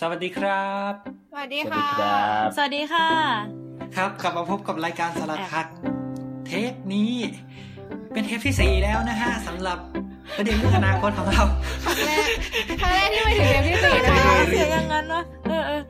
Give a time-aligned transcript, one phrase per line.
[0.00, 0.92] สวัสดีครับ
[1.32, 3.08] สวัสดีสวัสดีค่ะครับสวัสดีค่ะ
[3.96, 5.66] ครับกลับมาพบกับรายการสลัดพัด
[6.46, 7.12] เทปนี้
[8.12, 9.78] เป็นเทปที่สี่แล้วนะฮะสำหรับ
[10.36, 11.42] ประเด็นเรื่องอนาคตของเรา
[11.84, 12.28] ครั้งแรก
[12.80, 14.16] ครั้งแรกที่ไปถึงเทปที่สี่นะ
[14.50, 15.82] เสียงอย่างนั้นวะเออเออ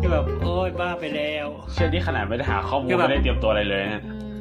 [0.00, 4.38] คือแบบโอ้ยบ้าไปแล้วเชื่อที่ขนาดไม่ได้หาข้อมูลคือแบบไม่ได้เตรียมตัวอะไรเลยนะอืม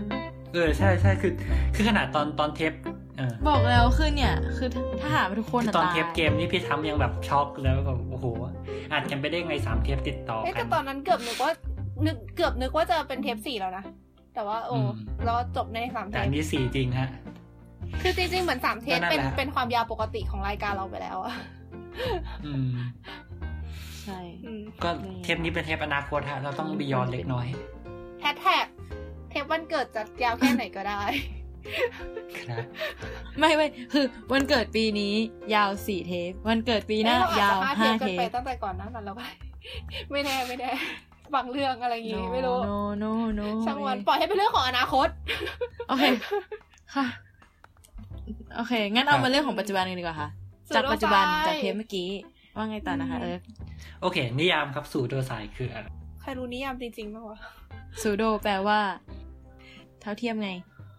[0.54, 1.32] เออใช่ใช่คือ
[1.76, 2.95] คือขนาดตอนตอนเทปเออ
[3.48, 4.70] บอกแล้วคือเนี่ย คือ
[5.02, 8.26] ถ้าหามาทุกคนคืออะตอนตายเทปเกมนี่พี่ทำยังแบบช็อกแล้วแบบโอ้โห
[8.92, 11.52] อาจกันไปได้ไงสามเทปติดต่อเอ๊ะกัแต่นตอนนั้นเกือบนึกว่า
[12.06, 13.84] นึกเกือบนึกว่าจะเป็นเทปสี่แล้วนะ
[14.34, 14.90] แต่ว่าโอ้อืม
[15.26, 17.10] เราจบในสามเทแต่ปอันนี้สี่จริงฮะ
[18.02, 21.34] คือจริงๆเหมือนสามเทปก็นั่นเป็นแหละเป็นความยาวปกติของรายการเราไปแล้วอะ
[22.46, 22.68] อืม
[24.04, 24.90] ใช่อืมก็
[25.24, 27.48] เทปนี้เป็นเทปอนาคตฮะเราต้องบียอนเล็กน้อย
[28.22, 28.66] แฮชแท็ก
[29.30, 31.02] เทปวันเกิดจะยาวแค่ไหนก็ได้
[32.48, 32.64] ครับ
[33.40, 35.14] ไม่ไม่คือวันเกิดปีนี้
[35.56, 39.22] ยาวสี่เทปวันเกิดปีหน้าเอ๊ะเรยาวอาจจะห้าเทเทปกันไปปตั้งแต่ก่อนหนั้นนั้นแล้วไป
[40.12, 40.72] ไม่แน่ไม่แน่
[41.36, 45.08] บางเรื่องอะไรอย่างงี้ไม่รู้โนโนโนช่างมันปล่อยให้เป็นเรื่องของอนาคต
[45.90, 46.04] โอเค
[46.96, 47.06] ค่ะ
[48.56, 50.30] โอเค งั้นเอามาเรื่องของปัจจุบันกันดีกว่าค่ะ
[50.76, 52.10] จากปัจจุบันสุดโต่งจากเทปเมื่อกี้
[52.56, 53.38] ว่าไงต่อนะคะเออ
[54.02, 55.88] โอเค นิยามครับสู่ตัวสายคืออะไร
[56.22, 57.38] ใครรู้นิยามจริงๆบ้างวะ
[58.02, 58.80] ซูโดแปลว่า
[60.02, 60.50] เท่าเทียมไง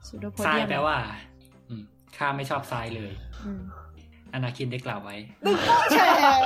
[0.06, 0.96] ซูโดโพทรายเทียมแปลว่า
[1.68, 1.82] อืม
[2.16, 3.12] ข้าไม่ชอบทรายเลย
[3.44, 3.62] อืม
[4.32, 5.16] อนาคินได้กล่าวไว้
[5.92, 6.42] แชร์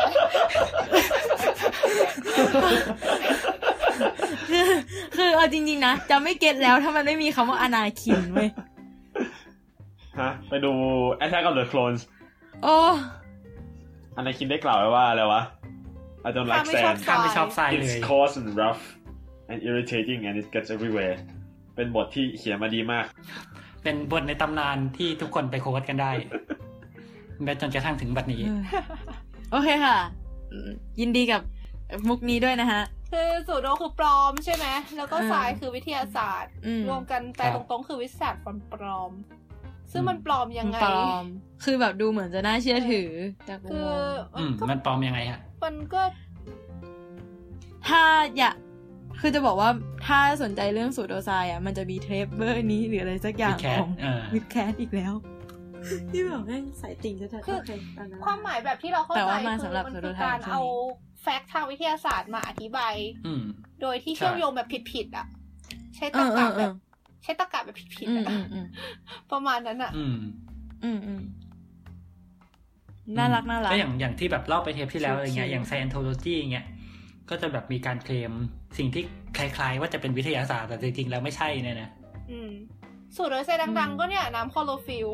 [4.50, 4.68] คือ
[5.16, 8.50] คือเอาจริงๆนะ จะไม่เก็ตแล้วถ้ามันไม่มีคำว่าอนาคินเว้ย
[10.20, 10.72] ฮะ ไปดู
[11.24, 12.00] Attack of the Clones
[12.62, 12.74] โอ้
[14.16, 15.42] อันนั้นคิดได้กล่าวไว้ว่าอะไรวะ
[16.26, 18.82] I don't like ข้าไม่ชอบ sand ข้าไม่ชอบทรายเล it's ย coarse and rough
[19.50, 21.16] and irritating and it gets everywhere
[21.76, 23.04] เป็นบทที่เขียนมาดีมาก
[23.82, 26.12] เป็นบทในตำนานที่ทุกคนไปโค้ดกันได้
[27.42, 28.42] แม้จนกระทั่งถึงบัดนี้
[29.50, 29.98] โอเคค่ะ
[30.52, 31.42] อืมยินดีกับ
[32.08, 38.42] มุกนี้ด้วยนะฮะ คือสูตรโดคือปลอมใช่ไหม แล้วก็อ่าสายคือวิทยาศาสตร์อืมรวมกันแต่ครัตบรงๆคือวิทยาศาสตร์
[38.72, 41.24] ปลอมๆซึ่งมันปลอมยังไง ปลอม
[41.64, 43.10] คือแบบดูเหมือนจะน่าเชื่อถือ
[43.46, 43.92] แต่กูคือ
[44.34, 46.02] งอืมก็มันปลอมยังไงฮะ มันก็
[47.88, 48.02] ถ้า
[48.38, 48.56] อยาก
[49.20, 49.70] คือจะบอกว่า
[50.06, 55.14] ถ้าสนใจเรื่องสูตรโดไซอะ มันจะมีเทรปเบอร์นี้หรืออะไรสักอย่าง With Cat ของเออวิดแคทอีกแล้ว
[56.10, 60.62] ที่แบบแม่งใส่ติ่งชัดๆคือโเคตอนนั้นความหมายแบบที่เราเข้าแต่ใจว่ามาคืสำหรับมันโซโลคือไทป์การใช่เอา
[61.22, 62.94] แฟกต์ทางวิทยาศาสตร์มาอธิบาย
[63.26, 63.42] อืม
[63.80, 65.26] โดยที่ใช่เชื่อมโยงแบบผิดๆอะ
[65.96, 66.72] ใช้เอตรรอเอกะอเอแบอบ
[67.22, 68.66] ใช้ตรรกะแบบผิดๆอะอืมอืมอืม
[69.32, 70.16] ประมาณนั้นอะ อืม
[70.84, 71.22] อืมอืม
[73.18, 76.66] น่ารักน่ารักก็อย่างอย่างที่แบบเล่าไปเทปที่แล้วอะไรเงี้ยชิวๆอย่าง Scientology อย่างเงี้ย
[77.30, 78.32] ก็จะแบบมีการเคลม
[78.78, 79.02] สิ่งที่
[79.36, 81.90] คล้ายๆ ว่าจะเป็นวิทยาศาสตร์แต่จริงๆแล้วไม่ใช่เนี่ยนะ
[82.30, 82.50] อืม
[83.16, 85.08] pseudosci ดังๆ ก็เนี่ยน้ำคลอโรฟิลล์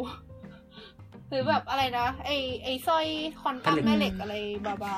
[1.29, 2.31] หรือแบบอะไรนะ ไอ
[2.65, 3.07] ไอสร้อย
[3.41, 4.35] ควอนตัมผลึกแม่เหล็กอะไร
[4.67, 4.97] บาบา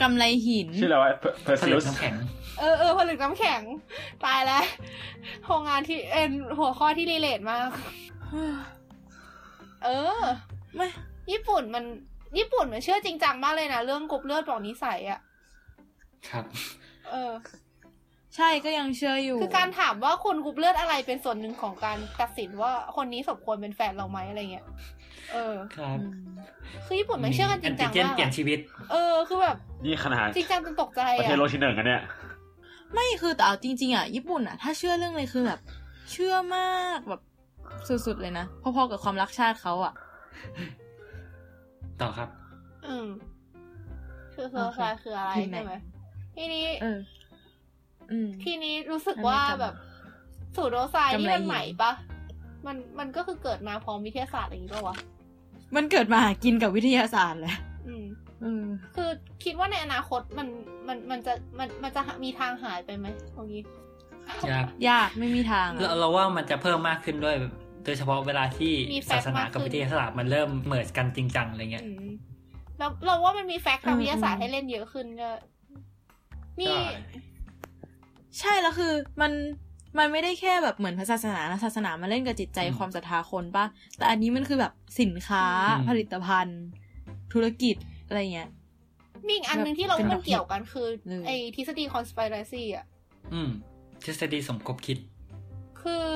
[0.00, 2.14] กำไรหิน ชื่ออะไรวะ Per- ผลึก Perseus น้ำแข็ง
[2.58, 3.62] เออเออผลึกน้ำแข็ง
[4.24, 4.64] ตายแล้ว
[5.44, 7.68] โครงงานที่เป็นหัวข้อที่ relate มาก
[9.84, 10.18] เออ
[10.74, 10.88] ไม่
[11.30, 11.84] ญี่ปุ่นมัน
[12.36, 15.20] ญี่ปุ่นมันเชื่อจริงจังมากเลยนะเรื่องกรุ๊ปเลือดบอกนิสัยอะ
[16.28, 16.44] ครับ
[17.10, 17.32] เออ
[18.36, 24.66] ใช่ก็ยังเชื่ออยู่ คือการถามว่าคุณกรุ๊ปเลือดอะไรเป็นส่วนหนึ่งของการตัดสินว่าคนนี้สมควรเป็นแฟนเราไหมอะไรเงี้ย
[25.32, 26.28] เออ ครับอืม
[26.86, 28.58] คือญี่ปุ่นมันเชื่อกันจริงจังแอนติเจนมากเปลี่ยนอะชีวิต
[28.92, 32.02] เออ คือแบบ นี่ขนาดจริงจังจนตกใจประเทศอะโลกที่หนึ่งกันเนี่ย
[32.94, 35.60] ไม่คือแต่เอาจริง ๆอะญี่ปุ่นอะถ้าเชื่อเรื่องอะไรคือแบบ
[36.10, 37.20] เชื่อมากแบบ
[37.88, 39.94] สุดๆเลยนะพอๆกับความรักชาติเขาอะ
[42.00, 42.28] ต่อครับ
[42.86, 43.08] อืม
[44.34, 45.74] คือโซโอเคซายคืออะไรถึงไหนใช่ไหม
[46.36, 46.98] ทีนี้เออ
[48.12, 49.74] อืมทีนี้รู้สึกอันนี้ว่าจำแบบ
[50.56, 51.92] pseudoscience นี่กำไรมันใหม่ปะ
[52.66, 54.96] มันมันก็คือเกิดมาพร้อมวิทยาศาสตร์อย่างนี้ปะวะ
[55.76, 57.56] มันเกิดมาหากินกับวิทยาศาสตร์แหละ
[57.88, 58.04] อืม
[58.44, 58.64] อืม
[58.96, 59.10] คือ
[59.44, 60.48] คิดว่าในอนาคตมัน
[60.88, 63.62] มันมันจะมันมันจะมีทางหายไปไหมตรงนี้
[64.50, 72.08] ยากยากไม่มีทางเราเราว่ามันจะเพิ่มมากขึ้นด้วยโดยเฉพาะเวลาที่มี fact ศาสนากับมากขึ้นวิทยาศาสตร์มันเริ่ม merge กันจริงจังอะไรเงี้ยอืม
[72.78, 75.30] แล้วเราว่ามันมี fact ทางอืมวิทยาศาสตร์อืมให้เล่นเยอะขึ้นก็
[76.60, 76.82] นี่ใช่
[78.38, 79.32] ใช่แล้วคือมัน
[79.98, 83.64] มันไม่ได้แค่แบบเหมือนพระศาสนานะศาสนามาเล่นกับจิตใจอืมความศรัทธาคนปะ
[83.96, 85.44] แต่อันนี้มันคือแบบสินค้า
[85.78, 86.62] อืมผลิตภัณฑ์
[87.32, 87.76] ธุรกิจ
[88.06, 88.48] อะไรเงี้ย
[89.26, 92.84] มีอีกอันหนึ่งที่เราเป็นว่าแบมับนเกี่ยวกันคือเลยไอ้ทฤษฎี conspiracy อะ
[93.32, 93.50] อืม
[94.04, 94.98] ทฤษฎีสมคบคิด
[95.82, 96.06] คือ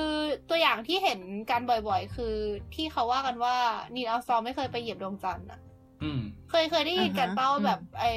[0.49, 1.19] ตัวอย่างที่เห็น
[1.51, 2.35] กันบ่อยๆ คือ
[2.75, 3.55] ที่เขาว่ากันว่า
[3.95, 5.59] นีลอัลสตรองไม่เคยไปเหยียบดวงจันทร์อะ
[6.03, 8.11] อืมเคยเคยได้ยินกันอ่าฮะเป้าอืมแบบ ไอ้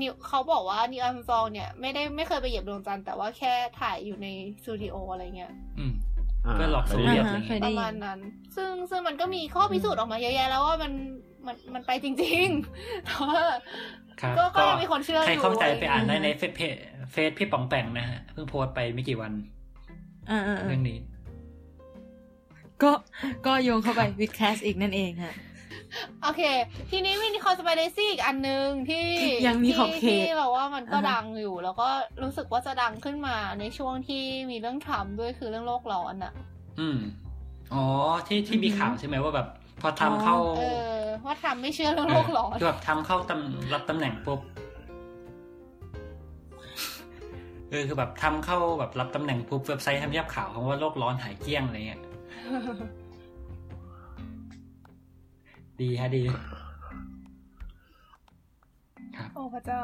[0.00, 4.28] นิวเขาบอกว่านีลอัลสตรองเนี่ยไม่ได้ไม่เคยไปเหยียบดวงจันทร์แต่ว่าแค่ถ่ายอยู่ใน
[4.62, 8.18] สตูดิโออะไรเงี้ยอืมาเพื่อหลอกโซไม่เวีได้ยตอ่าฮะเคยปได้ระยิมาณนนั้น
[8.56, 10.92] ซึ่งซึ่งมันก็มีข้อพิสูจน์ออกมาเยอะแยะแล้วว่ามัน
[11.46, 13.42] มันมันไปจริงๆแต่ว่า
[14.20, 16.74] ครับก็ก็ยังมีคนเชื่ออยู่ใครเข้าใจไปอ่านได้อืมในเฟซเพจ
[17.12, 19.57] เฟซพี่ป๋องแปงนะฮะเพิ่งโพสต์ไปไม่กี่วันอ่าๆ
[20.68, 22.90] เรื่องนี้ๆก็
[23.46, 25.34] ก็โยงเข้าไปวิดแคสอีกนั่นเองฮะ
[26.22, 26.42] โอเค
[26.90, 29.06] ทีนี้มีคอสไปเดซี่อีกอันหนึ่งที่
[29.46, 31.88] ยังมีขอบเขตที่เราว่ามันก็อ่าฮะดังอยู่ แล้วก็
[32.22, 36.32] รู้สึกว่าจะดังขึ้นมาในช่วงที่มีเรื่องทรัมป์ด้วยคือเรื่องโลกร้อนอะ
[36.80, 36.98] อืม
[37.74, 37.84] อ๋อ
[38.26, 39.46] ที่ที่มีอือฮึข่าวใช่ไหมว่าแบบ
[39.80, 40.62] พอทำเข้า เอ
[40.98, 44.40] อว่าทรัมป์ไม่เชื่อเรื่องโลกร้อนคือแบบทำเข้าตำรับตำแหน่งปุ๊บ
[47.70, 52.02] เออคือแบบทำเข้าแบบรับตำแหน่งปุ๊บเว็บไซต์ทำเนียบข่าวคำว่าโลกร้อนหายเกลี้ยงอะไรเงี้ย
[55.80, 56.22] ดีฮะดี
[59.16, 59.80] ครับโอ้พระเจ้า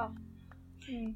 [0.89, 1.07] อืม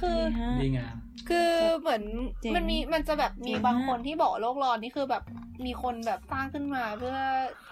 [0.00, 0.96] คือดีฮะดีงาม
[1.28, 2.02] คือเหมือน
[2.40, 5.22] เจ๋งมันมีมันจะแบบมีเจ๋งบางมากคนที่บอกว่าโลกร้อนนี่คือแบบ
[5.66, 7.16] มีคนแบบสร้างขึ้นมาเพื่อ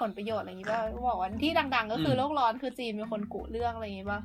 [0.00, 4.20] ผลประโยชน์อะไรอย่างงี้ป่ะบอกว่าที่ดัง ๆ ก็คือมโลกร้อนคือจีนเป็นคนกุเรื่องอะไรอย่างงี้ป่ะ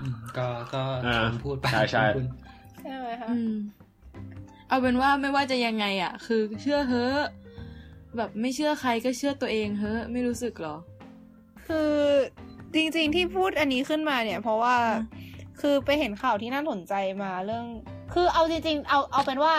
[0.00, 2.26] อืมก็ก็อ่าผมพูดไปใช่ใช่คุณ
[2.86, 3.54] ใช่ไหมคะอืม
[4.68, 7.26] เอาเป็นว่าไม่ว่าจะยังไงอะ คือเชื่อเฮ้อะ
[8.16, 10.76] แบบไม่เชื่อใครก็เชื่อตัวเองเฮ้อะไม่รู้สึกเหรอ
[11.66, 11.92] คือ
[12.74, 15.26] จริง ๆที่พูดอันนี้ขึ้นมาเนี่ย เพราะว่าอืม
[15.60, 17.66] คือไปเห็นข่าวที่น่าสนใจมาเรื่อง
[18.14, 19.54] คือเอาจริง ๆ เอาเอาเป็นว่า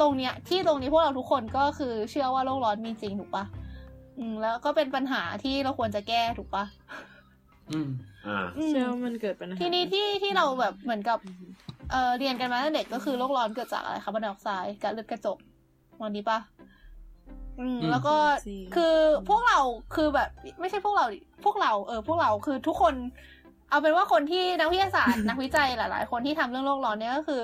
[0.00, 3.44] ตรงเนี้ย ที่ตรงนี้พวกเราทุกคนก็คือเชื่อว่าโลกร้อนมีจริงถูกปะ
[4.18, 6.64] อืม แล้วก็เป็นปัญหาที่เราควรจะแก้ถูกปะ
[7.70, 7.88] อืม
[8.26, 11.44] อ่าอืมเชื่อว่ามันเกิดปัญหา ทีนี้ที่ที่เราแบบเหมือนกับอืม
[11.90, 15.38] เออเรียนกันมาตั้งแต่เด็กก็คือโลกร้อนเกิดจากอะไรคาร์บอนไดออกไซด์ก๊าซเรือนกระจก
[16.02, 16.38] วันนี้ปะ
[17.60, 18.16] อืมอืมแล้วก็
[18.46, 18.94] สิคือ
[19.28, 19.58] พวกเรา
[19.94, 20.28] คือแบบ
[20.60, 22.94] ไม่ใช่พวกเราดิพวกเรา เออ พวกเราคือทุกคน
[23.70, 27.42] เอาเป็นว่าคนที่นักวิทยาศาสตร์นักวิจัยหลาย ๆ คนที่ทำเรื่องโลกร้อนเนี่ยก็คือ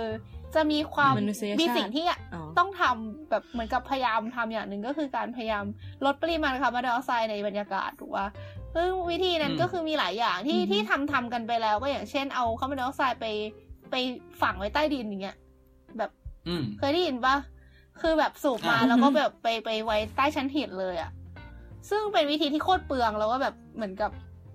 [0.54, 2.04] จะมีความมนุษยชาติมีสิ่งที่
[2.34, 5.64] อ๋อต้องทำแบบเหมือนกับพยายามทำอย่างหนึ่งก็คือการพยายาม
[6.04, 8.26] ลดปริมาณคาร์บอนไดออกไซด์ในบรรยากาศถูกปะ
[8.74, 13.26] ซึ่งวิธีนั้นอืมก็คือมีหลายอย่างที่อือฮึที่ทำทำกันไปแล้ว ก็อย่างเช่นเอาคาร์บอนไดออกไซด์ไป
[13.92, 13.96] ไป
[14.42, 15.36] ฝังไว้ใต้ดินอย่างเงี้ย
[15.98, 16.10] แบบ
[16.48, 17.36] อืมเคยได้ยินปะ
[18.00, 21.10] คือแบบสูบมาอ่าแล้วก็แบบไปไปไว้ใต้ชั้นหินเลยอะ
[21.90, 24.10] ซึ่งเป็นวิธีที่โคตรเปลืองแล้วก็แบบเหมือนกับ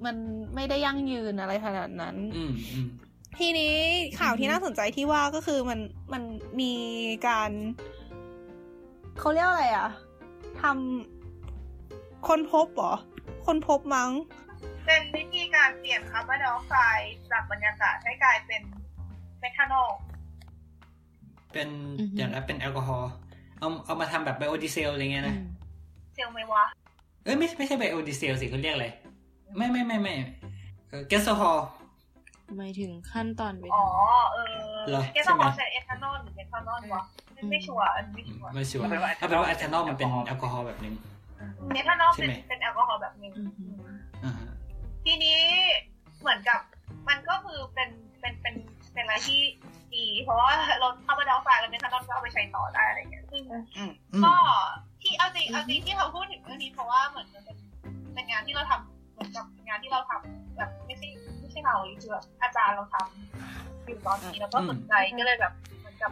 [0.06, 0.16] มัน
[0.56, 2.88] ไม่ได้ยั่งยืนอะไรขนาดนั้นอืมอืม
[3.40, 3.74] ทีนี้
[4.20, 5.80] ข่าวที่น่าสนใจที่ว่าก็คือมัน
[6.14, 6.24] มัน
[6.62, 6.74] มี
[7.28, 7.52] การ
[9.20, 9.90] เขาเรียกว่าอะไรอะ
[10.62, 12.94] ทำคนพบเหรอ
[13.46, 14.10] คนพบมั้ง
[14.86, 18.77] เป็นวิธีการเปลี่ยนคาร์บอนไดออกไซด์จากบรรยากาศให้กลายเป็นเม
[19.56, 19.90] ทานอล
[21.54, 23.12] เป็นอือฮึอย่างนั้นเป็นแอลกอฮอล์
[23.60, 25.42] เอาเอามาทำแบบไบโอดีเซลอะไรเงี้ยอืนะม
[26.16, 26.64] เซลไหมวะ
[27.24, 28.88] เอ้ยไม่ไม่ใช่ไบโอดีเซลสิเขาเรียกอะไร
[29.58, 30.14] ไม่ไม่ไม่ไม่
[30.90, 31.66] เออแก๊สโซฮอล์
[32.58, 33.86] หมายถึงขั้นตอนไปอ๋อ
[34.26, 34.52] ทำเออ
[34.90, 37.04] เหรอแกใช่ต้องไหมบอกใช้เอทานอลหรือเมทานอลวะ
[37.34, 40.94] ไม่ไม่ชัวร์อันนี้ไม่ชัวร์ไม่ชัวร์เอาเป็นว่าเอาเป็นว่าเอทานอลมันเป็นแอลกอฮอล์แบบนึง
[41.74, 43.78] เมทานอลใช่เป็นไหมเป็นแอลกอฮอล์แบบหนึ่งอืม
[44.24, 44.50] อ่าฮะ
[45.06, 45.40] ทีนี้
[46.22, 46.60] เหมือนกับ
[47.08, 47.90] มันก็คือเป็น
[48.20, 48.56] เป็นเป็น
[48.98, 49.42] เป็นอะไรที่
[49.96, 50.52] ดีเพราะว่า
[50.84, 53.44] ลดคาร์บอนไดออกไซด์แล้วเมทานอลก็เอาไปใช้ต่อได้อะไรอย่างเงี้ยซึ่ง
[53.78, 53.92] อืม
[54.26, 54.34] ก็
[55.02, 57.58] ที่เอาจริงเอาจริงที่เราพูดถึงเรื่องนี้เพราะว่าเหมือนมันเป็น
[58.14, 61.08] เป็นงานที่เราทำเหมือนกับงานที่เราทำแบบไม่ใช่
[61.40, 66.12] ไม่ใช่เราคือแบบอาจารย์เราทำอยู่ตอนนี้แล้วก็สนใจก็เลยแบบเหมือนกับ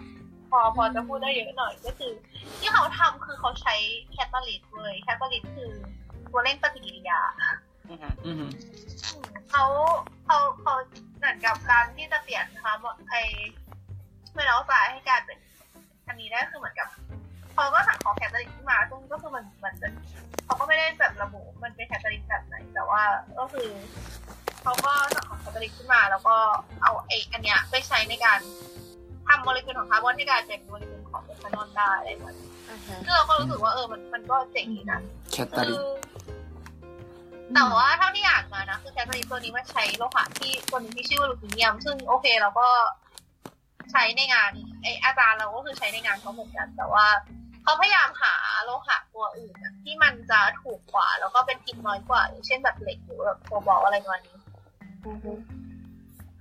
[0.49, 2.11] พอพอจะพูดได้เยอะหน่อยก็คือ
[2.59, 3.75] ที่เขาทำคือเขาใช้
[4.12, 5.71] catalyst เลย catalyst คือ
[6.31, 7.75] ตัวเร่งปฏิกิริยาอืมอืม
[9.51, 9.63] เขา
[10.25, 10.74] เขาเขา
[11.17, 13.15] เหมือนกับการที่จะเปลี่ยนคาร์บอนไอ
[14.33, 15.38] เมทานอลไซด์ให้กลายเป็น
[16.07, 16.88] อันนี้ได้คือเหมือนกับ
[17.53, 19.88] เขาก็สังเคราะห์ catalyst ขึ้นมาซึ่งก็คือมันมันจะ
[20.45, 23.01] เขาก็ไม่ได้แบบระบุมันเป็น catalyst แบบไหน แต่ว่า
[23.39, 23.69] ก็คือ
[24.63, 26.36] เขาก็สังเคราะห์ catalyst ขึ้นมา แล้วก็
[26.81, 28.39] เอาไออันเนี้ยไปใช้ในการ
[29.27, 32.50] ทำโมเลกุลของคาร์บอนให้กลายเป็นโมเลกุลของเมทานอลได้อะไรแบบนี้
[33.05, 35.00] ซึ่งเราก็รู้สึกว่าเออมันมันก็เจ๋งดีนะ
[35.31, 35.86] แคตตาลิคือ
[37.53, 42.67] แต่ว่าเท่าที่อ่านมานะคือ catalyst ตัวนี้มันใช้โลหะที่ตัวหนึ่งที่ชื่อว่ารูทีเนียม ซึ่งโอเคเราก็
[43.91, 47.05] ใช้ในงานไออาจารย์เราก็คือใช้ในงานเขาเหมือนกัน แต่ว่า
[47.63, 48.33] เขาพยายามหา
[48.63, 54.37] โลหะตัวอื่นอะที่มันจะถูกกว่า แล้วก็เป็นพิษน้อยกว่าอย่างเช่นแบบเหล็กหรือแบบโคบอลต์อะไรประมาณนี้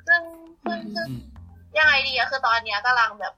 [0.06, 0.22] ซึ่ง
[0.64, 1.22] ซึ่งซึ่งอืม
[1.78, 3.34] ยังไงดีอะคือตอนเนี้ยกำลังแบบ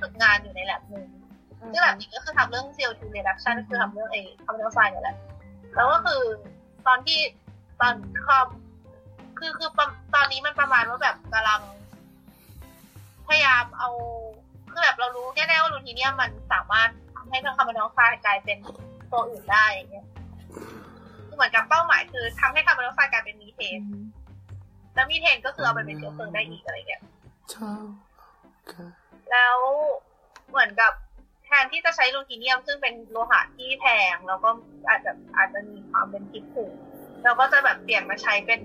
[0.00, 1.06] ฝึกงานอยู่ในแล็บหนึ่ง
[1.72, 5.16] ซึ่งแล็บนี้ก็คือทำเรื่อง CO2 reduction ก็คือทำเรื่องไอ้คาร์บอนไดออกไซด์เนี่ยแหละ
[5.76, 6.22] แล้วก็คือ
[6.86, 7.20] ตอนที่
[7.80, 8.48] ตอนคอม
[9.38, 11.60] คือคือประตอนนี้มันประมาณว่าแบบกำลัง
[13.28, 13.90] พยายามเอา
[14.70, 18.58] คือแบบเรารู้แน่ๆว่ารูทีเนียมมันสามารถทำให้คาร์บอนไดออกไซด์กลายเป็น
[19.10, 20.06] ตัวอื่นได้อย่างเงี้ย
[21.26, 23.80] คือเหมือนกับเป้าหมายคือทำให้คาร์บอนไดออกไซด์กลายเป็นมีเทน
[24.94, 27.02] แล้วมีเทนก็คือเอาไปเป็นเชื้อเพลิงได้อีกอะไรเงี้ย
[27.50, 27.72] เช้า
[28.72, 28.88] ค่ะ
[29.30, 29.58] แล้ว
[30.48, 31.03] เหมือนกับแท
[31.62, 34.48] นที่จะใช้รูทีเนียม ซึ่งเป็นโลหะที่แพง แล้วก็
[34.88, 36.74] อาจจะอาจจะมีความเป็นพิษสูง
[37.24, 38.60] เราก็จะแบบเปลี่ยนมาใช้เป็น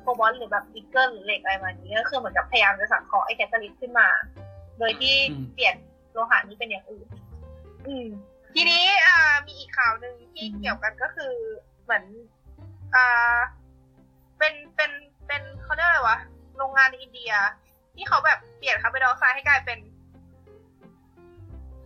[0.00, 4.08] โคบอลต์หรือแบบนิกเกิลหรือเหล็กอะไรแบบนี้ก็คือเหมือนกับพยายามจะสังเคราะห์ไอ catalyst ขึ้นมา
[4.78, 5.14] โดยที่
[5.54, 5.76] เปลี่ยน
[6.12, 7.06] โลหะนี้เป็นอย่างอื่น
[7.86, 8.08] อืม
[8.54, 11.32] ทีนี้อ่ามีอีกข่าวหนึ่งที่เกี่ยวกันก็คือ
[11.84, 12.04] เหมือน
[12.94, 13.36] อ่า
[14.38, 14.90] เป็นเป็น
[15.26, 16.18] เป็นเขาเรียกอะไรวะ
[16.56, 17.32] โรงงานในอินเดีย
[17.94, 19.78] ที่เขาแบบเปลี่ยนคาร์บอนไดออกไซด์ให้กลายเป็น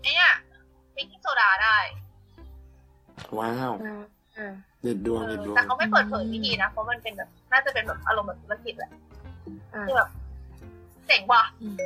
[0.01, 0.35] ไอเนี่ย
[0.95, 1.77] เบกกิ้งโซดาได้
[3.39, 3.73] ว้าว
[4.35, 8.91] เออเด็ดดวงเด็ดดวงแต่เขาไม่เปิดเผยวิธีนะ เพราะมันเป็นแบบน่าจะเป็นแบบอารมณ์แบบธุรกิจแหละ
[9.75, 10.09] อ่าคือแบบ
[11.07, 11.77] เจ๋งว่ะอืม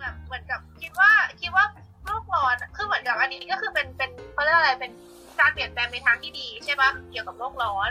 [0.00, 1.64] แบบเหมือนกับคิดว่าคิดว่า
[2.04, 4.92] โลกร้อนคือเหมือนกับอันนี้ก็คือเป็นเป็นเขาเรียกอะไรเป็น
[5.40, 7.90] การเปลี่ยนแปลงในทางที่ดีใช่ปะเกี่ยวกับโลกร้อน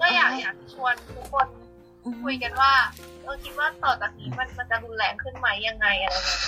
[0.00, 1.46] ก็อยากอยากชวนทุกคน
[2.22, 2.72] คุยกันว่า
[3.22, 6.42] เออคิดว่าต่อจากนี้มันมันจะรุนแรงขึ้นไหมยังไงอะไรเงี้ย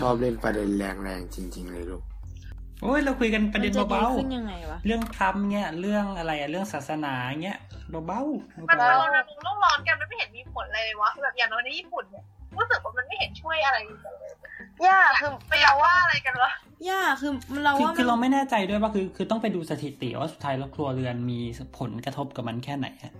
[0.00, 2.02] ชอบเล่นประเด็นแรงๆจริง ๆ เลยลูก
[2.82, 7.58] โอ้ยเราคุยกันประเด็นมัจเบาขึ้นยังไงวะๆเรื่องธรรมเนี่ย เรื่องอะไรอะเรื่องศาสนาเงี้ย
[8.06, 12.24] เบาๆมันเบาโดนระโลกร้อนกันมันไม่เห็นมีผลอะไรเลยวะแบบอย่างน้อยในญี่ปุ่นเนี่ย
[12.56, 13.98] รู้สึกว่ามันไม่เห็นช่วยอะไรเลย
[14.86, 16.52] ย่าคือไปอยากว่าอะไรกันวะ
[16.88, 17.32] ย่าคือ
[17.64, 21.40] เราๆคือว่าคือมัเรานไม่แน่ใจด้วยว่าคือคือต้องไปดูสถิติว่าสุดท้ายแล้วครัวเรือนมี
[21.78, 23.12] ผลกระทบกับมันแค่ไหนอะ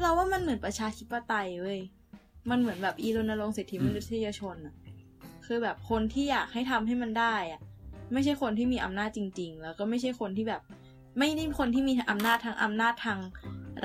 [0.00, 1.80] เราว่ามันเหมือนประชาธิปไตยเว้ย
[2.50, 4.74] มันเหมือนแบบอีรณรงค์สิทธิอืมมนุษยชนอะ
[5.46, 7.60] คือแบบคนที่อยากให้ทำให้มันได้อะ
[8.12, 10.62] ไม่ใช่คนที่มีอำนาจจริง ๆ แล้วก็ไม่ใช่คนที่แบบ
[11.18, 13.18] ไม่ได้คนที่มีอำนาจทางอำนาจทาง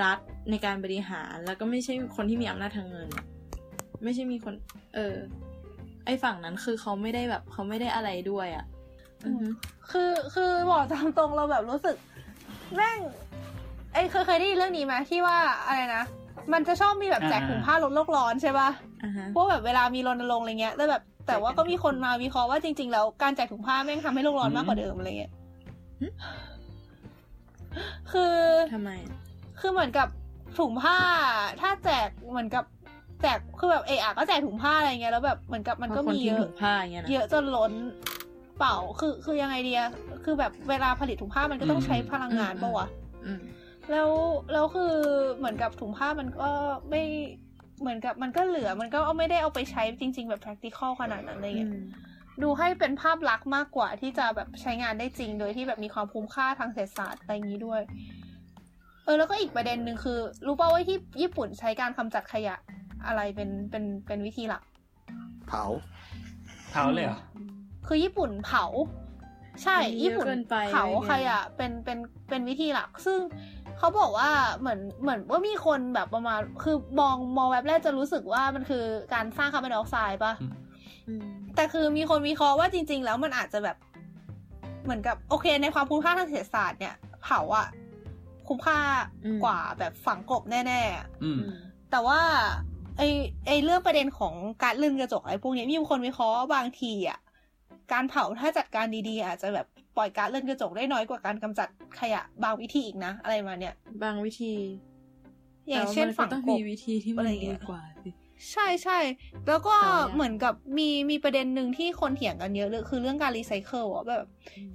[0.02, 0.18] รัฐ
[0.50, 3.08] ในการบริหาร แล้วก็ไม่ใช่คนที่มีอำนาจทางเงิน
[4.04, 4.54] ไม่ใช่มีคน
[4.94, 5.14] เออ
[6.06, 8.64] ไอฝั่งนั้นคือเขาไม่ได้แบบเขาไม่ได้อะไรด้วยอะ
[9.24, 9.46] อือฮึ
[9.90, 11.96] คือคือบอกตามตรงเราแบบรู้สึก
[12.74, 12.98] แม่ง
[13.92, 16.04] ไอ้ยเคยเคยได้ยินเรื่องนี้ไหมที่ว่าอะไรนะ
[16.52, 18.68] มันจะชอบมีแบบแจกถุงผ้าลดโลกร้อนใช่ปะ
[19.04, 25.32] อ่าฮะพวกแบบเวลามีรณรงค์อะไรเงี้ยแล้วแบบ แต่ว่าก็มีคนมาวิเคราะห์ว่าจริง ๆ แล้วการแจกถุงผ้าแม่งทำให้โลกร้อนมากกว่าเดิมอะไรเงี้ย
[26.00, 26.06] หึ
[28.12, 28.36] คือ
[28.74, 29.16] ทำไมอะ
[29.60, 30.08] คือเหมือนกับ
[30.58, 30.96] ถุงผ้า
[31.60, 32.64] ถ้าแจกเหมือนกับ
[33.22, 37.72] แจกคือแบบเออะก็แจกถุงผ้าอะไรเงี้ยแล้วแบบเหมือนกับมันก็พราะคนมีทิ้เยงอะถุงผ้าอย่างเงี้ยนะเยอะจนล้น
[38.58, 39.82] เปล่าคือคือยังไงเดีย
[40.24, 42.88] คือแบบเวลาผลิตถุงผ้ามันก็ต้องใช้พลังงานปะวะ
[43.24, 43.40] อืม
[43.90, 44.10] แล้ว
[44.52, 44.92] แล้วคือ
[45.36, 46.50] เหมือนกับถุงผ้ามันก็
[46.90, 47.02] ไม่
[47.82, 51.76] เหมือนกับมันก็เหลือมันก็ไม่ได้เอาไปใช้จริง ๆ แบบ practical ขนาดนั้นอะไรอืเงี้ยม
[52.42, 57.82] ดูให้เป็นภาพลักษณ์มากกว่าที่จะแบบใช้งานได้จริง โดยที่แบบมีความคุ้มค่าทางเศรษฐศาสตร์อะไรอย่างนี้ด้วย
[59.04, 62.56] เออแล้วก็อีกประเด็นหนึ่งคือ รู้ป่าวว่าที่ญี่ปุ่นใช้การกำจัดขยะ
[63.06, 64.62] อะไรเป็นเป็นเป็นวิธีหลัก
[65.46, 65.64] เผา
[66.70, 67.18] เผาเลยเหรอ
[67.86, 68.64] คือญี่ปุ่นเผา
[69.62, 73.18] ใช่มันเยอะญี่ปุ่นเกินไปเผาเลยไงขยะเป็นเป็นเป็นวิธีหลัก ซึ่ง
[73.78, 80.52] เขาบอกว่าเหมือนเหมือนว่ามีคนแบบประมาณคือมองมองแวบแรกจะรู้สึกว่ามันคือการสร้างคาร์บอนไดออกไซด์ปะอืม
[81.08, 83.76] อืมแต่คือมีคนวิเคราะห์ว่าจริง ๆ แล้วมันอาจจะแบบ
[84.84, 87.68] เหมือนกับโอเค ในความคุ้มค่าทางเศรษฐศาสตร์เนี่ยเผาอะ
[88.48, 88.78] คุ้มค่า
[89.44, 91.56] กว่าแบบฝังกลบแน่ๆอะอืมอืม
[91.90, 92.20] แต่ว่า
[92.98, 93.02] ไอ
[93.46, 97.18] ไอเรื่องประเด็นของการลื่นกระจกอะไรพวกนี้มีคนวิเคราะห์ว่าบางทีอะ
[97.92, 101.68] การเผาถ้าจัดการดีๆ อาจจะแบบปล่อยการเลื่อนกระจกได้น้อยกว่าการกำจัด
[102.00, 104.52] ขยะบางวิธีอีกนะ อะไรมาเนี่ย บางวิธี
[105.68, 108.10] อย่างเช่นแต่ฝัว่างมันก็ต้องกมีบวิธีที่มันอะไรดีเงี้ยกว่าสิ
[108.52, 108.98] ใช่ใช่
[109.48, 114.24] แล้วก็แต่ว่าเหมือนกับมีมีประเด็นหนึ่งที่คนเถียงกันเยอะเลยคือเรื่องการรีไซเคิลอะแบบ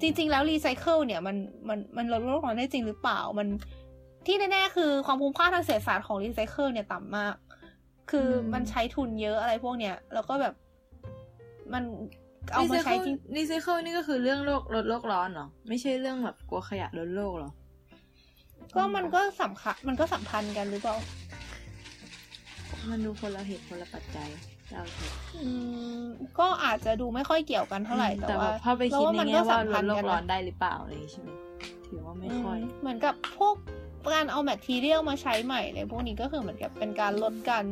[0.02, 1.36] จริง ๆ แล้วรีไซเคิลเนี่ยมัน
[1.70, 3.48] มันมันลดโลกร้อนได้จริงหรือเปล่ามัน
[4.26, 7.36] ที่แน่ๆคือความคุ้มค่าทางเศรษฐศาสตร์ของรีไซเคิลเนี่ยต่ำมาก
[8.12, 10.54] คืออมมันใช้ทุนเยอะอะไรพวกเนี้ยแล้วก็แบบ
[11.74, 11.84] มัน
[12.54, 17.52] เอามาใช้จริงรีไซเคิลนี่ก็คือเรื่องโลกลดโลกร้อนเหรอ ไม่ใช่เรื่องแบบกลัวขยะลดโลกเหรอ
[18.76, 20.96] ก็มันก็สำคัญมันก็สัมพันธ์กันหรือเปล่า
[22.90, 24.30] มันดูคนละเหตุคนละปัจจัย
[24.72, 25.50] เราเถอะอื
[26.02, 26.04] ม
[26.40, 31.30] ก็อาจจะดูไม่ค่อยเกี่ยวกันเท่าไหร่แต่แต่ว่าว่าพอไปคิดเราในว่ามันแง่ก็ว่าสัมลพัดนธ์โลกักนร้อนนะได้หรือเปล่าอะไรอย่างงี้ใช่ไหม
[31.88, 33.56] ถือว่าไม่ค่อยอืมเหมือนกับพวก
[34.14, 37.66] การเอาแมททีเรียลมาใช้ใหม่เลยพวกนี้ก็คือเหมือนกับเป็นการลดการ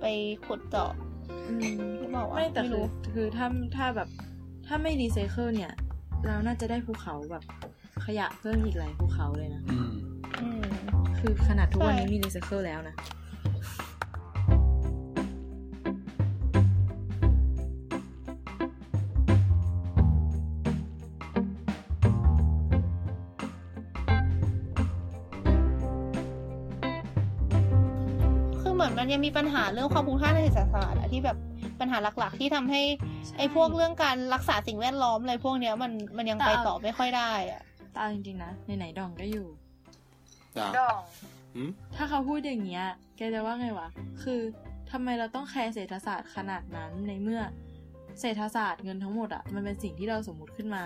[0.00, 0.04] ไป
[0.46, 0.92] ขุดเจาะ
[1.30, 4.08] อืมหรือเปล่าวะไม่แต่ไม่คือรู้คือถ้าถ้าแบบ
[4.66, 5.72] ถ้าไม่รีไซเคิลเนี่ย
[6.26, 7.44] เราน่าจะได้ภูเขาแบบ
[8.04, 9.90] ขยะเพิ่มอีกหลายภูเขาเลยนะอืม
[10.40, 10.62] อืม
[11.18, 12.94] คือขนาดทุกวันนี้ใช่มีรีไซเคิลแล้วนะ
[29.12, 31.36] ยังมีปัญหาเรื่องความคุ้มค่าทางเศรษฐศาสตร์อะที่แบบ
[31.80, 32.82] ปัญหาหลัก ๆ ที่ทำให้
[33.26, 37.62] ใช่ไอ้พวกเรื่องการรักษาสิ่งแวดล้อมอะไรพวกเนี้ยมันมันยังแต่ไปเอาต่อไม่ค่อยได้อะ
[37.96, 39.46] ตามจริงๆนะไหนๆดองก็อยู่
[40.56, 41.00] จ้าดอง
[41.54, 42.84] หืมถ้าเขาพูดอย่างเงี้ย
[43.16, 43.88] แกจะว่าไงวะ
[44.22, 44.40] คือ
[44.90, 47.40] ทำไมเราต้องแคร์เศรษฐศาสตร์ขนาดนั้นในเมื่อ
[48.20, 50.84] เศรษฐศาสตร์เงินทั้งหมดอะมันเป็นสิ่งที่เราสมมติขึ้นมา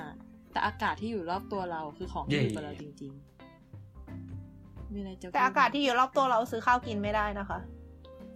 [0.53, 3.13] แต่อากาศที่อยู่รอบตัวเราคือของที่อยู่กับเราจริง
[4.93, 7.59] มีอะไรจะพูดแต่อากาศที่อยู่รอบตัวเราซื้อข้าวกินไม่ได้นะคะ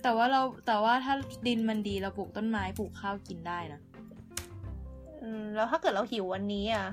[0.06, 1.14] แต่ว่าเราแต่ว่าถ้า
[1.46, 3.80] ดินมันดีเราปลูกต้นไม้ปลูกข้าวกินได้นะ
[5.22, 6.86] อืมแล้วถ้าเกิดเราหิววันนี้อะ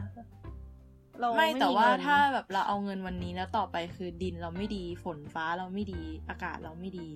[1.19, 7.09] เราไม่แต่ว่าเงินถ้าแบบเราเอาเงินวันนี้แล้วต่อไปคือดินเราไม่ดีฝนฟ้าเราไม่ดี อากาศเราไม่ดี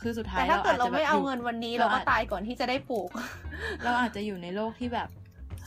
[0.00, 3.10] คือสุดท้ายแต่ถ้าเกิดเราจจะไม่แบบเอายู่เงินวันนี้เราเราก็อาจตายก่อนที่จะได้ปลูก
[3.84, 5.08] เราอาจจะอยู่ในโลกที่แบบ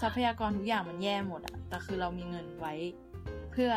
[0.01, 2.73] ทรัพยากรทุกอย่างมันแย่หมดอะแต่คือเรามีเงินไว้
[3.51, 3.71] เพื่อ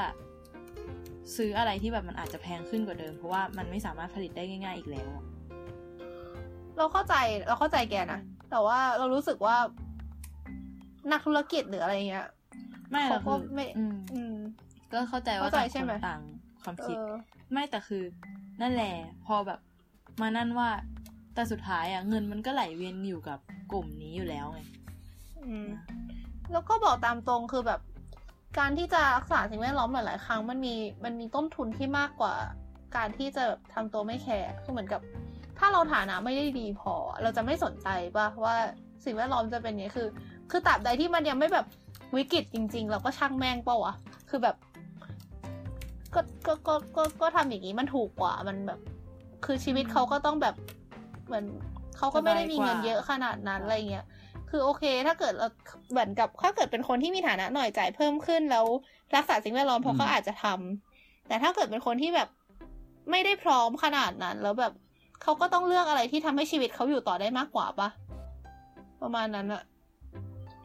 [1.37, 5.25] ซื้ออะไรที่แบบมันอาจจะแพงขึ้นกว่าเดิม เพราะว่ามันไม่สามารถผลิตได้ง่าย ๆ อีกแล้วอะ
[6.79, 7.15] เราเข้าใจ
[7.47, 9.57] เราเข้าใจแกนะ แต่ว่าเรารู้สึกว่า
[11.13, 12.27] นักธุรกิจหรืออะไรเงี้ย
[12.91, 14.35] ไม่เขาเราก็คือไม่อืมอืม
[14.93, 16.23] ก็เข้าใจว่าเข้าใจต่างใช่คไหมนต่าง
[16.63, 17.13] ความเอคิดอ
[17.53, 18.03] ไม่แต่คือ
[18.61, 18.95] นั่นแหละ
[19.27, 19.61] พอแบบ
[20.21, 20.69] มานั่นว่า
[21.35, 23.39] แต่สุดท้ายอะเงินมันก็ไหลเวียนอยู่กับ
[23.73, 24.61] กลุ่มนี้อยู่แล้วไง
[25.47, 25.69] อืม
[26.53, 27.81] แล้วก็บอกตามตรงคือแบบ
[28.59, 30.75] การที่จะรักษาสิ่งแวดล้อมหลาย ๆ ครั้งมันมี
[31.05, 32.35] มันมีต้นทุนที่มากกว่า
[32.97, 35.01] การที่จะแบบทำตัวไม่แคร์คือเหมือนกับ
[35.65, 38.55] ถ้าเราฐานะไม่ได้ดีพอ เราจะไม่สนใจป่ะว่า
[39.05, 40.09] สิ่งแวดล้อมจะเป็นไงคือ
[40.51, 41.67] คือตราบใดที่มันยังไม่แบบ
[42.17, 43.95] วิกฤตจริง ๆ เราก็ช่างแม่งเปล่าวะ
[44.31, 44.57] คือแบบ
[46.15, 48.81] ก็ก็ก็ก็ก็ทำอย่างนี้มันถูกกว่ามันแบบ
[49.45, 50.55] คือชีวิตเขาก็ต้องแบบ
[51.27, 51.45] เหมือน
[51.97, 54.07] เขาก็ไม่ได้มีเงินเยอะขนาดนั้นอะไรเงี้ย
[54.51, 55.49] คือโอเค ถ้าเกิดเรา
[55.91, 58.65] เหมือนกับถ้าเกิดเป็นคนที่มีฐานะหน่อยจ่ายเพิ่มขึ้นแล้ว
[59.17, 62.29] รักษาสิ่งแวดล้อมเพราะเขาอาจจะทำแต่ถ้าเกิดเป็นคนที่แบบ
[63.11, 64.73] ไม่ได้พร้อมขนาดนั้น แล้วแบบ
[65.23, 67.89] เขาก็ต้องเลือกอะไรที่ทำให้ชีวิตเขาอยู่ต่อได้มากกว่าปะ
[69.03, 69.63] ประมาณนั้นอะ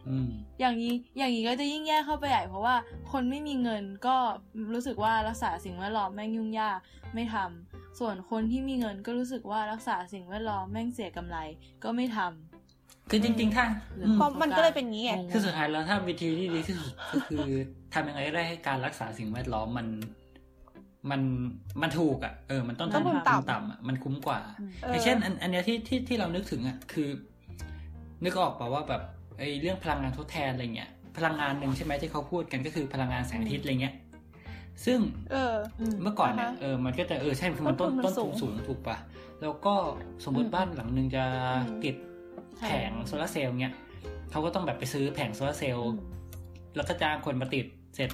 [0.07, 2.75] อืมอย่างนี้อย่างนี้ก็จะยิ่งแย่เข้าไปใหญ่เพราะว่า
[3.11, 4.17] คนไม่มีเงินก็
[4.73, 6.77] รู้สึกว่ารักษาสิ่งแวดล้อมแม่งยุ่งยาก
[7.13, 11.37] ไม่ทำส่วนคนที่มีเงินก็รู้สึกว่ารักษาสิ่งแวดล้อมแม่งเสียกำไร
[11.83, 13.65] ก็ไม่ทำคือจริง ๆ ถ้า
[13.97, 17.45] หรือืมเพราะมันก็เลยเป็นงี้ไงคือสุดท้ายแล้วถ้าวิธีที่ดีที่สุดก็คือ
[17.93, 19.87] ทำยังไงก็ได้ให้การรักษาสิ่งแวดล้อมมัน
[21.11, 21.21] มัน
[21.81, 27.09] มันถูกอะเออมันต้นทุนต้นทุนต่ำต่ำอะมันคุ้มกว่าอืมเออออย่างเช่น อันอันเนี้ยที่ที่ที่เรานึกถึงอะคือ
[28.23, 29.01] นึกออกป่าว่าแบบ
[29.39, 33.95] ไอ้เรื่องพลังงานทดแทนอะไรเงี้ยพลังงานหนึ่งใช่ไหมที่เขาพูดกันก็คือพลังงานแสงอาทิตย์อะไรเงี้ย
[34.85, 34.99] ซึ่ง
[35.31, 35.55] เออ
[36.03, 38.97] เมื่อก่อนเนี่ยอ่าฮะเออมันก็จะเออใช่คือมันต้นต้ต้นนทุทุนนมันสูสูงงถูกปะ
[39.41, 39.73] แล้วก็
[40.25, 41.23] สมมติบ้านหลังหนึ่งจะ
[41.55, 41.95] อืมติด
[42.61, 43.73] แผงโซลาร์เซลล์เงี้ย
[44.31, 46.17] เขาก็ต้องแบบไปซื้อแผงโซลาร์เซลล์อืม
[46.75, 48.09] แล้วก็จ้างคนมาติดเสร็จ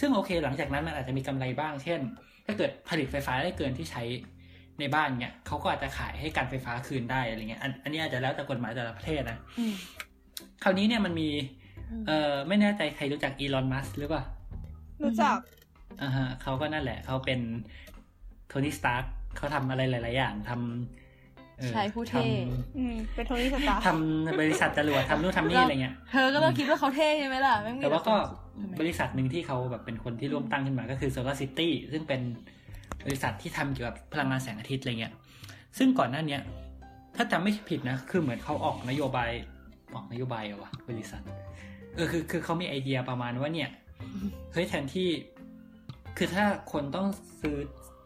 [0.00, 2.00] ซึ่งโอเคหลังจากนั้นมันอาจจะมีกำไรบ้าง เช่น
[2.46, 4.02] ถ้าเกิดผลิตไฟฟ้าได้เกินที่ใช้
[4.80, 9.74] ในบ้านเนี่ยเขาก็อาจจะขายให้การไฟฟ้าคืนได้อะไรเงี้ยอันอันนี้อาจจะแล้วแต่กฎหมายแต่ละประเทศนะอืม
[10.62, 11.28] คราวนี้เนี่ยมันมี
[11.90, 14.24] อืมเออไม่แน่ใจใครรู้จักอีลอนมัสหรือเปล่า
[15.02, 15.38] รู้จัก
[16.02, 17.40] อ่าฮะเขาก็นั่นแหละ เขาเป็น
[18.48, 21.01] โทนี่สตาร์เขาทำอะไรหลาย ๆ อย่างทำเอ่อ
[21.70, 22.28] ใช้ผู้เท่ท
[22.78, 32.20] อืมเป็นโทนี่สตาร์ำทำบริษัทจรวดทำนู่นทำนี่อะไรเงี้ย เธอก็ต้องคิดว่าเขาเท่ใช่ไหมล่ะม่งมีแต่ว่าก็คนคิดบริษัทหนึ่งที่เขาแบบเป็นคนที่ร่วมตั้งขึ้นมาก็คือ Solar City ซึ่งเป็น
[33.06, 35.12] บริษัทที่ทำเกี่ยวกับพลังงานแสงอาทิตย์อะไรเงี้ย
[35.78, 36.40] ซึ่งก่อนหน้าเนี้ย
[37.16, 39.30] ถ้าจำไม่ผิดนะ คือเหมือนเขาออกนโยบาย
[39.94, 41.22] ออกนโยบายเหรอวะบริษัท
[41.94, 43.70] เออคือคือเขามีไอเดียประมาณว่าเนี่ย
[44.52, 45.08] เฮ้ยแทนที่
[46.16, 47.06] คือถ้าคนต้อง
[47.40, 47.56] ซื้อ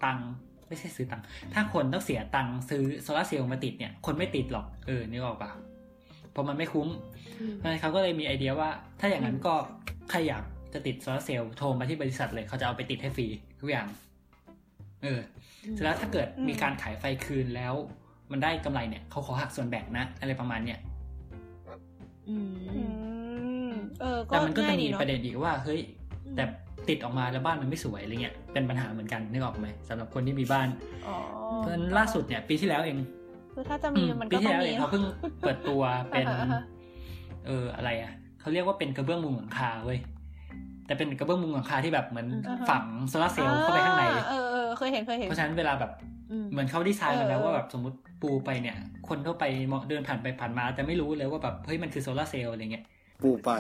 [0.04, 0.30] ตังค์
[0.68, 5.50] ไม่ใช่ซื้อตังค์ถ้าคนต้องเสียตังค์ซื้อโซลาร์เซลล์มาติดเนี่ย คนไม่ติดหรอกเออนึกออกปะ
[6.32, 6.88] เพราะมันไม่คุ้ม
[7.40, 9.54] อืมเพราะฉะนั้นเขาก็เลยมีไอเดียว่า ถ้าอย่างนั้นก็
[10.10, 13.26] ใครอยากจะติดโซลาร์เซลล์โทรมาที่บริษัทเลยเขาจะเอาไปติดให้ฟรี
[13.60, 13.86] ทุกอย่าง
[15.02, 15.20] เออ
[15.72, 17.74] เสร็จแล้วถ้าเกิดอืมมีการขายไฟคืนแล้ว
[18.32, 20.78] มันได้กำไรเนี่ยเขาขอหักส่วนแบ่งนะ อะไรประมาณเนี้ย
[22.28, 22.82] อืมอื
[23.70, 25.80] มเออก็แต่มันก็ง่าจะยดีมีเนาะประเด็นอีกว่าเฮ้ย
[26.36, 26.44] แต่
[26.88, 30.68] ติดออกมาแล้วบ้านมันไม่สวยอะไรเงี้ยเป็นปัญหาเหมือนกันนึกออกไหมสำหรับคนที่มีบ้าน
[31.06, 31.16] อ๋อ
[31.58, 32.96] เพราะฉะนั้นล่าสุดเนี่ย ปีที่แล้วเอง
[33.52, 35.04] คือถ้าจะอืมีมมันปีก็ที่ต้องแล้วเอมีงเขาเพิ่ง
[35.40, 36.62] เปิดตัวเป็นอ่าฮะ
[37.46, 39.98] เอออะไรอะเขาเรียกว่าเป็นกระเบื้องมุงหลังคาเว้ย
[40.86, 45.92] แต่เป็นกระเบื้องมุงหลังคาที่แบบเหมือนอ่าฮะฝังโซลาร์เซลล์เข้าไปข้างในเออเออเคยเห็นเคยเห็นเพราะฉะนั้นเวลาแบบ
[46.30, 48.76] อืมเหมือนเขาดีไซน์มาแล้วเออว่าแบบสมมติปูไปเนี่ย
[49.08, 52.84] คนทั่วไปมองเดินผ่านไปผ่านมา แต่ไม่รู้เลยว่าแบบเฮ้ยมันคือโซลาร์เซลล์อะไรเงี้ย
[53.22, 53.50] ปูไป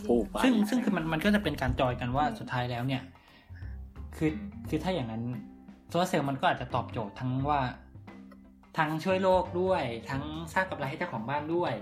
[0.00, 3.02] อืมปูไปซึ่งซึ่งคือมันมันก็จะเป็นการจอยกันว่าสุดท้ายแล้วเนี่ย
[4.16, 4.30] คือ
[4.68, 5.22] คือถ้าอย่างนั้น
[5.88, 7.60] โซลาร์เซลล์มันก็อาจจะตอบโจทย์ทั้งว่า
[8.78, 11.72] ทั้งช่วยโลกด้วย ทั้งสร้างกำไรให้เจ้าของบ้านด้วย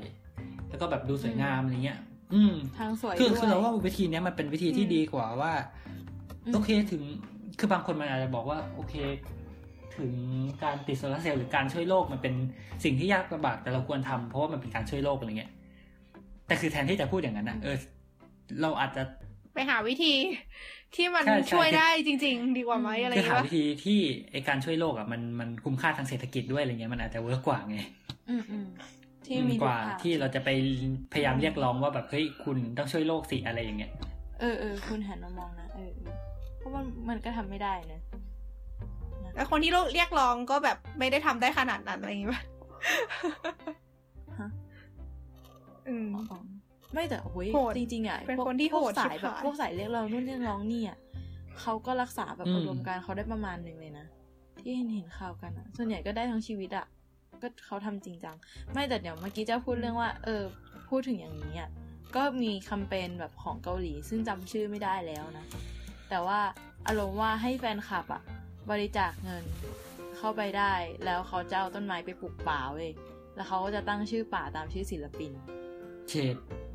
[0.68, 1.98] แล้วก็แบบดูสวยงามอะไรเงี้ย
[2.34, 5.52] อืมทางสวยคือด้วยคือเราว่าวิธีเนี้ยมันเป็นวิธีที่ดีกว่าว่า
[6.44, 7.02] อืมโอเคถึง
[7.58, 8.94] คือบางคนมันอาจจะบอกว่า โอเค
[9.98, 10.12] ถึง
[10.62, 12.34] การติดโซลาร์เซลล์หรือการช่วยโลกมันเป็น
[12.84, 15.50] สิ่งที่ยากลำบากแต่เราควรทำเพราะว่ามันเป็นการช่วยโลกอะไรเงี้ย
[16.46, 17.76] แต่คือแทนที่จะพูดอย่างนั้นนะเออ
[18.62, 19.02] เราอาจจะ
[19.54, 20.14] ไปหาวิธี
[20.94, 23.98] ที่มันใช่ใช่ช่วยได้จริง ๆ ดีกว่าไหมอะไรอคือย่างหาเงี้ยวิธีที่
[24.32, 27.78] ไอการช่วยโลกอะมันมันคุ้มค่าทางเศรษฐกิจด้วยอะไรเงี้ยมันอาจจะ work กว่าไง
[28.30, 28.66] อืมอืม
[29.26, 30.48] ที่มีกว่าลูค้ที่เราจะไป
[31.12, 33.92] พยายามเรียกร้องว่าแบบเฮ้ยคุณต้องช่วยโลกสิอะไรอย่างเงี้ย
[34.40, 36.16] เออเออคุณหันมามองนะเออเออ
[36.68, 38.00] ราะว่ามันก็ทำไม่ได้นะ
[39.34, 42.42] แล้วคนที่เรียกร้องก็แบบไม่ได้ทำได้ขนาดนั้นอะไรอย่างงี้ป่ะ
[44.40, 44.50] ฮะ
[45.88, 46.38] อืมอ๋อ
[46.94, 50.98] ไม่แต่โอ้ยโหดจริงๆอะเป็นพวกคนที่โหดพวกสายชิบแบบหายพวกสายเรียกร้องนู่นเรียกร้องนี่อะ
[51.60, 54.06] เขาก็รักษาแบบอืมอุดมการณ์เขาได้ประมาณหนึ่งเลยนะ
[54.60, 56.86] ที่เห็นเห็นข่าวกันอะ ส่วนใหญ่ก็ได้ทั้งชีวิตอะ
[57.42, 58.36] ก็เขาทำจริงจัง
[58.72, 60.42] ไม่แต่เดี๋ยวเมื่อกี้เจะพูดเรื่องว่า เออ
[60.88, 61.70] พูดถึงอย่างนี้อะ
[62.16, 65.46] ก็มีแคมเปญแบบของเกาหลี ซึ่งจำชื่อไม่ได้แล้วนะ
[66.08, 66.40] แต่ว่า
[66.86, 68.22] อารมณ์ว่าให้แฟนคลับอะ
[68.70, 69.44] บริจาคเงิน
[70.16, 70.72] เข้าไปได้
[71.04, 72.90] แล้วเขาจะเอาต้นไม้ไปปลูกป่าเว้ย
[73.36, 75.32] แล้วเขาก็จะตั้งชื่อป่าตามชื่อศิลปิน
[76.08, 76.67] เฉดอืม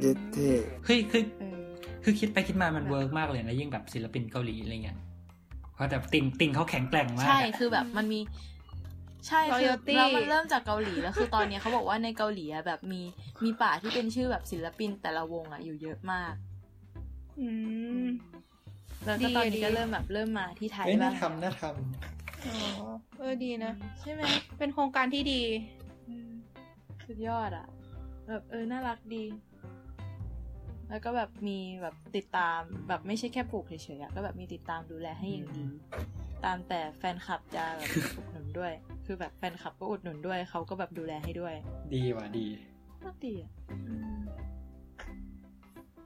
[0.00, 0.50] เด็ดเท่
[0.84, 1.60] เฮ้ยคือเออ
[2.04, 4.98] คือคิดไปคิดมามัน work มากเลยนะ ยิ่งแบบศิลปินเกาหลีอะไรเงี้ย
[5.74, 8.20] เพราะแบบติ่งติ่งเขาแข็งแกร่งมาก ใช่อะคือแบบมันมี
[9.28, 13.02] ใช่คือ Loyalty แล้วมันเริ่มจากเกาหลีแล้วคือตอนเนี้ยเขาบอกว่าในเกาหลีอะแบบมี
[13.44, 16.34] มีป่าที่เป็นชื่อแบบศิลปินแต่ละวงอะอยู่เยอะมาก
[17.40, 17.48] อื
[18.02, 18.04] ม
[19.04, 21.62] แล้วดีก็อะตอนนี้ดีก็เริ่มแบบเริ่มมาที่ไทยเอ้ยบ้าน่างทำน่าท
[22.46, 22.56] อ๋อ
[23.18, 24.22] เออดีนะ ใช่ไหม
[24.58, 25.42] เป็นโครงการที่ดี
[26.08, 26.30] อืม
[27.06, 27.66] สุดยอดอะ
[28.28, 29.24] แบบเออน่ารักดี
[30.90, 35.64] แล้วก็แบบมีแบบติดตามแบบไม่ใช่แค่ปลูกเฉยๆอะก็แบบมีติดตามดูแลให้อย่างดี
[36.44, 38.72] ตามแต่แฟนคลับจะแบบอุดหนุนด้วย
[39.06, 42.46] คือแบบแฟนคลับก็อุดหนุนด้วยเขาก็แบบดูแลให้ด้วยำดีว่ะดี
[43.04, 43.50] น่าดีอะ
[43.86, 44.18] อืม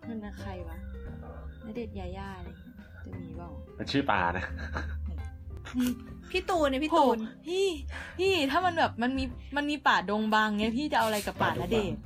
[0.09, 0.79] มันนะใครวะ
[1.64, 4.44] นเดชน์ยาย่าอะไรเงี้ยจะมีเปล่ามันชื่อป่านะ
[6.31, 7.66] พี่ตูนเนี่ยพี่โหตูนพี่
[8.18, 9.25] พี่ถ้ามันแบบมันมี
[9.57, 12.01] มันมีป่าดงบางเงี้ยพี่จะเอาอะไรกับป่าณเดชน์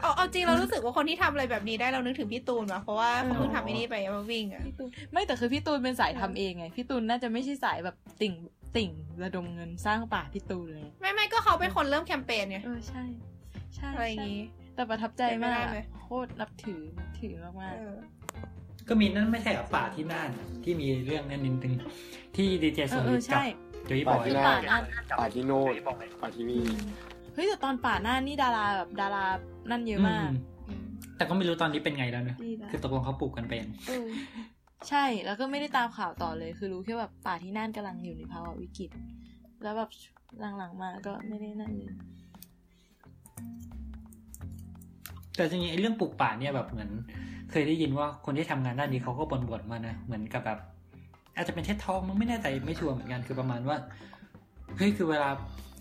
[0.00, 8.34] เอาเอาจริงเรารู้สึกว่าคนที่ทำอะไรแบบนี้ได้เรานึกถึงพี่ตูนว่ะเพราะว่าเขาเพิ่งทำไอ้นี่ไปมาวิ่งอะพี่ตูนไม่แต่คือพี่ตูนเป็นสายทำเองไงพี่ตูนน่าจะไม่ใช่สายแบบติ่ง
[8.76, 8.90] ติ่ง
[9.22, 13.02] ระดมเงินสร้างป่าพี่ตูนเลย ไม่ไม่ก็เขาเป็นคนเริ่มแคมเปญไงเออใช่
[13.76, 14.42] ใช่อะไรอย่างใช่งี้
[14.74, 17.96] แต่ประทับใจมากเป็นไปได้อะไหมโคตรนับถือนับถือมากเออ
[18.88, 20.30] ก็มีนั่นไม่ใช่เหรอป่าที่น่าน
[20.64, 21.74] ที่มีเรื่องนั้นนิดนึง
[22.36, 23.44] ที่ดีเจๆเอสุอเอริอตกับใช่
[23.88, 24.82] จุ้ยบป่าอยที่คือน่าป่านั่น
[25.18, 25.72] ป่าที่โน่น
[26.22, 26.62] ป่าที่นี่
[27.06, 29.24] เฮ้ยแต่ตอนป่าหน้านี่ดาราแบบดารา
[29.70, 30.28] นั่นเยอะมาก
[30.68, 30.84] อืม
[31.16, 34.06] แต่ก็ไม่รู้ตอนนี้เป็นไงแล้วเนอะดีนะคือตกลงเขาปลูกกันเป็นเออ
[34.88, 38.90] ใช่แล้วก็ไม่ได้ตามข่าวต่อเลย คือรู้แค่แบบป่าที่น่านกำลังอยู่ในภาวะวิกฤต
[39.62, 39.90] แล้วแบบ
[40.58, 41.94] หลังๆมาก็ไม่ได้นั่นเลย
[45.36, 46.90] แต่จริงๆไอ้เรื่องปลูกป่าเนี่ยแบบเหมือน
[47.50, 50.58] เคยได้ยินว่าคนที่ทำงานด้านนี้เขาก็บ่นๆมานะเหมือนกับแบบ
[51.36, 53.76] อาจจะเป็นเท็ดทองมั้งไม่แน่ใจไม่ชัวร์เหมือนกันคือประมาณว่า
[54.76, 55.28] เฮ้ยคือเวลา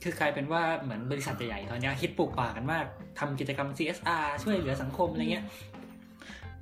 [0.04, 2.86] คือกลายเป็นว่าเหมือนบริษัทใหญ่ๆตอนเนี้ยฮิตปลูกป่ากันมาก
[3.20, 5.46] ทำกิจกรรม CSR ช่วยเหลือสังคมอะไรเงี้ย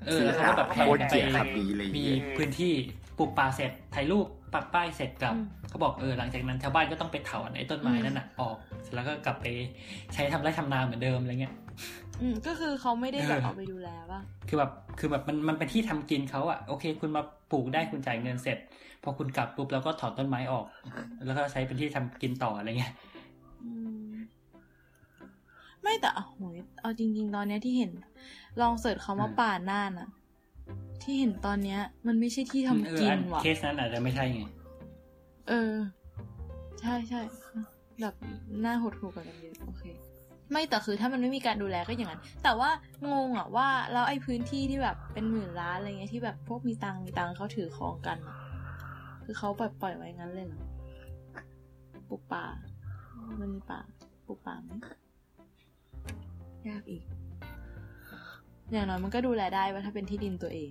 [0.08, 2.06] เออแล้วเขาก็แบบแพร่โคตรกันเจ๋งไปครับดีเลยมี
[2.38, 2.74] พื้นที่
[3.17, 9.45] ปลูกป่าเสร็จถ่ายรูปปักป้ายเสร็จกลับอืมเขาบอกเออหลังจากนั้นชาวบ้านก็ต้องไปเถอนไอ้ต้นไม้นั่นน่ะออกเสร็จแล้วก็กลับไป
[10.13, 11.54] ใช้ทำไร่ทำนาเหมือนเดิมอะไรเงี้ย
[12.21, 18.58] อืมก็คือเขาไม่ได้แบบเออเอาไปดูแลป่ะคือแบบคือแบบมันมันเป็นที่ทำกินเขาอะโอเค คุณมาปลูกได้คุณจ่ายเงินเสร็จ
[19.04, 20.65] พอคุณกลับปุ๊บแล้วก็ถอนต้นไม้ออก
[21.26, 23.05] แล้วก็ใช้เป็นที่ทำกินต่ออะไรเงี้ยอืม
[25.86, 27.91] ไม่แต่โอ้โหยเอาจริง ๆ ตอนเนี้ยที่เห็น
[28.62, 30.10] ลองเสิร์ชคำว่าอืมป่าน่านอะ
[31.02, 34.41] ที่เห็นตอนเนี้ย มันไม่ใช่ที่ทำเออกินอันว่ะ เคสนั้นอาจจะไม่ใช่ไง
[35.50, 35.74] เออ
[36.82, 37.21] ใช่ใช่
[38.02, 38.15] แบบ
[38.62, 39.84] หน้าหดหูกว่ากันเยอะโอเค
[40.52, 42.69] ไม่แต่คือถ้ามันไม่มีการดูแลก็อย่างนั้น แต่ว่า
[43.12, 48.38] งงอะว่าแล้วไอ้พื้นที่ที่แบบเป็นหมื่นล้านอะไรเงี้ยที่แบบพวกมีตังค์มีตังค์เขาถือครองกันอะ
[49.26, 50.62] คือเขาปล่อยปล่อยไว้งั้นเลยเหรอ
[52.10, 52.45] ปลูกป่า
[53.39, 53.80] มันมีป่า
[54.26, 54.71] ปลูกป่าไหม
[56.69, 57.04] ยากอีก
[58.71, 60.69] อย่างน้อยมันก็ดูแลได้ว่าถ้าเป็นที่ดินตัวเอง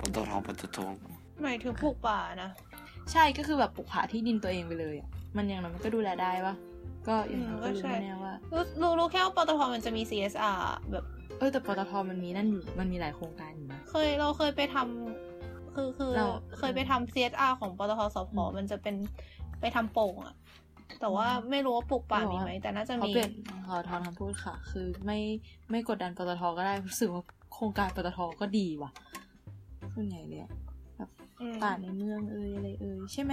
[0.00, 0.78] ปตทปตท
[1.42, 2.50] หมายถึงปลูกป่านะ
[3.12, 6.54] ใช่ก็คือแบบปลูกผาที่ดินตัวเองไปเลยอะ มันอย่างน้อยมันก็ดูแลได้ปะ
[7.08, 10.58] ก็อย่างน้อยก็อืมก็รู้ใช่แน่ๆว่ารู้รู้รู้แค่ว่าปตทมันจะมี CSR
[10.92, 11.04] แบบ
[11.38, 16.26] เออแต่ปตทมันมีนั่นอยู่มันมีหลายโครงการอยู่นะ เคยเราเคยไปทำคือคือเรา
[16.58, 18.96] เคยไปทำ CSR ของปตทสพอืมมันจะเป็น
[19.60, 20.34] ไปทำโป่งอะ
[21.00, 23.30] แต่ว่าไม่รู้ว่าปลูกป่ามีไหมแต่น่าจะเขามีเปลี่ยน
[23.68, 25.18] ขอทอนคำพูดค่ะ คือไม่
[25.70, 27.22] ไม่กดดันปตทก็ได้รู้สึกว่า
[27.54, 28.90] โครงการปตทก็ดีว่ะ
[29.94, 30.50] ส่วนใหญ่เลยอะ
[30.96, 33.32] แบบอืมป่าในเมืองเอ่ยอะไรเอ่ยใช่ไหม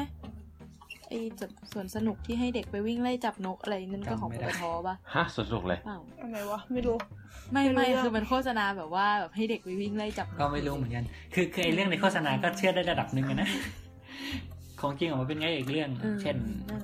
[1.08, 6.98] ไอ้จับสวนสนุกที่ให้เด็กไปวิ่งไล่จับนกอะไรนั่นก็ของจำไม่ปได้ตทปะฮะสนุกเลยเปล่าอะไรวะไม่รู้
[7.54, 13.50] ไม่ไม่ไม่รู้เรื่องคือมันโฆษณาแบบว่าแบบให้เด็กไปวิ่งไล่จับนก็ไม่รู้เหมือนกันคือคือไอ้เรื่องในโฆษณาก็เชื่อได้ระดับหนึ่งอะนะ
[14.82, 15.90] ของจริงออกมาเป็นไงอีกเรื่อง
[16.22, 16.38] เช่น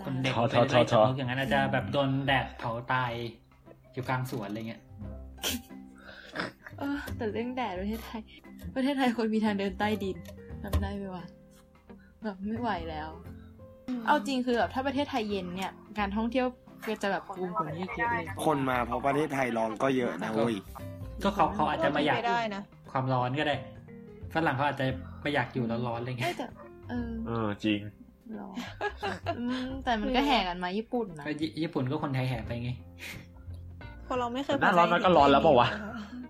[0.03, 3.11] คนเด็กทอไปทอทอไล่ทจัอบนกอย่างนั้นอาจจะแบบโดนแดดเผาตาย
[3.93, 4.81] อยู่กลางสวนอะไรเงี้ย
[6.79, 8.21] เออแต่เรื่องแดดประเทศไทย
[8.75, 10.17] ประเทศไทยควรมีทางเดินใต้ดิน
[10.63, 11.25] ทำได้ไหมวะ
[12.23, 13.09] แบบไม่ไหวแล้ว
[14.07, 16.47] เอาจริงคือแบบถ้าประเทศไทยเย็นเนี่ย การท่องเที่ยว
[16.87, 20.55] ก็จะแบบบูมกว่านี้อีกเยอะเลยคนมาเพราะประเทศไทยร้อนก็เยอะนะเว้ย
[21.23, 23.55] ก็เขาเขาอาจจะมาอยากไม่ได้นะความร้อนก็ได้
[24.29, 24.85] ไฟฝรั่งเขาอาจจะ
[25.21, 26.47] ไม่อยากอยู่ร้อนๆอะไรเอ้เงี้ยยแต่
[26.89, 27.79] เออ เออจริง
[28.37, 28.49] หรอ
[29.39, 32.71] อืมแต่มันก็แห่กันมาญี่ปุ่นนะก็ญี่ญี่ปุ่นก็คนไทยแห่ไปไง
[34.07, 35.67] คนเราไม่เคยหน้าร้อนมันก็ร้อนแล้วปะวะ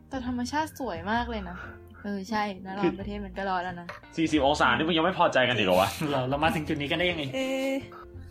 [0.10, 1.58] แต่ธรรมชาติสวยมากเลยนะ
[2.04, 7.74] เออใช่หนะร้อนประเทศมันก็ร้อนแล้วนะ40องศานี่มึงยังไม่พอใจกันอีกเหรอวะเราเรามาถึงจุดนี้กันได้ยังไงเอ๊ะ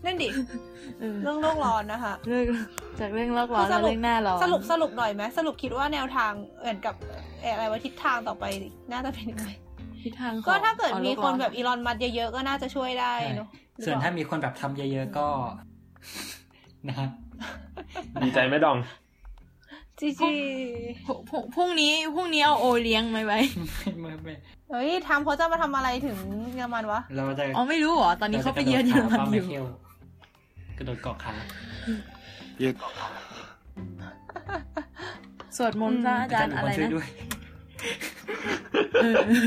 [0.04, 0.28] นั่นดิ
[1.00, 2.44] เออเรื่องโลกร้อนนะคะเรื่อง
[3.00, 6.94] จากเรื่องโลกร้อนสมารุปเรื่องหน้าร้อนสรุปสรุปหน่อยไหมสรุปคิดว่าแนวทางเหมือนกับ
[7.40, 8.44] เอ่ออะไรว่าทิศทางต่อไป
[8.92, 9.48] น่าจะเป็นยังไง
[10.06, 13.48] ทิศทางของก็ถ้าเกิดของมีโลคนร้อแบบอีลอนมัสเยอะๆก็น่าจะช่วยได้เนอะ
[13.84, 15.26] ส่วนถ้าหรือเปล่มีคนแบบทำเยอะๆก็
[16.88, 17.10] นะครับ
[18.22, 18.76] ดีใจไหมดอง
[20.00, 20.32] จีจี
[21.06, 23.38] พรุ่งพรุ่งพรุ่งนี้พรุ่งนี้เอาโอเลี้ยงไหมไว้
[24.00, 24.34] ไม่ไม่
[24.70, 26.16] เฮ้ยทำเขาจะมาทำอะไรถึง
[26.56, 29.64] เยอรมันวะเราจะอ๋อไม่รู้เหรอตอนนี้เขาไปเยือนเยอรมันอยู่เที่ยว
[30.78, 31.34] กระโดดเกาะขา
[32.58, 32.74] เรียก
[35.56, 37.08] สวดมนต์พระอาจารย์อะไรช่วยนะด้วย
[38.72, 38.75] เออ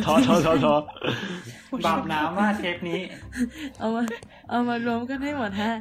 [0.06, 0.76] ท้อท้อท้อท้อ
[1.86, 3.00] บาปน้ำมากเทปนี้
[3.80, 4.02] เอามา
[4.50, 5.74] เอามารวมกันให้หมดฮะ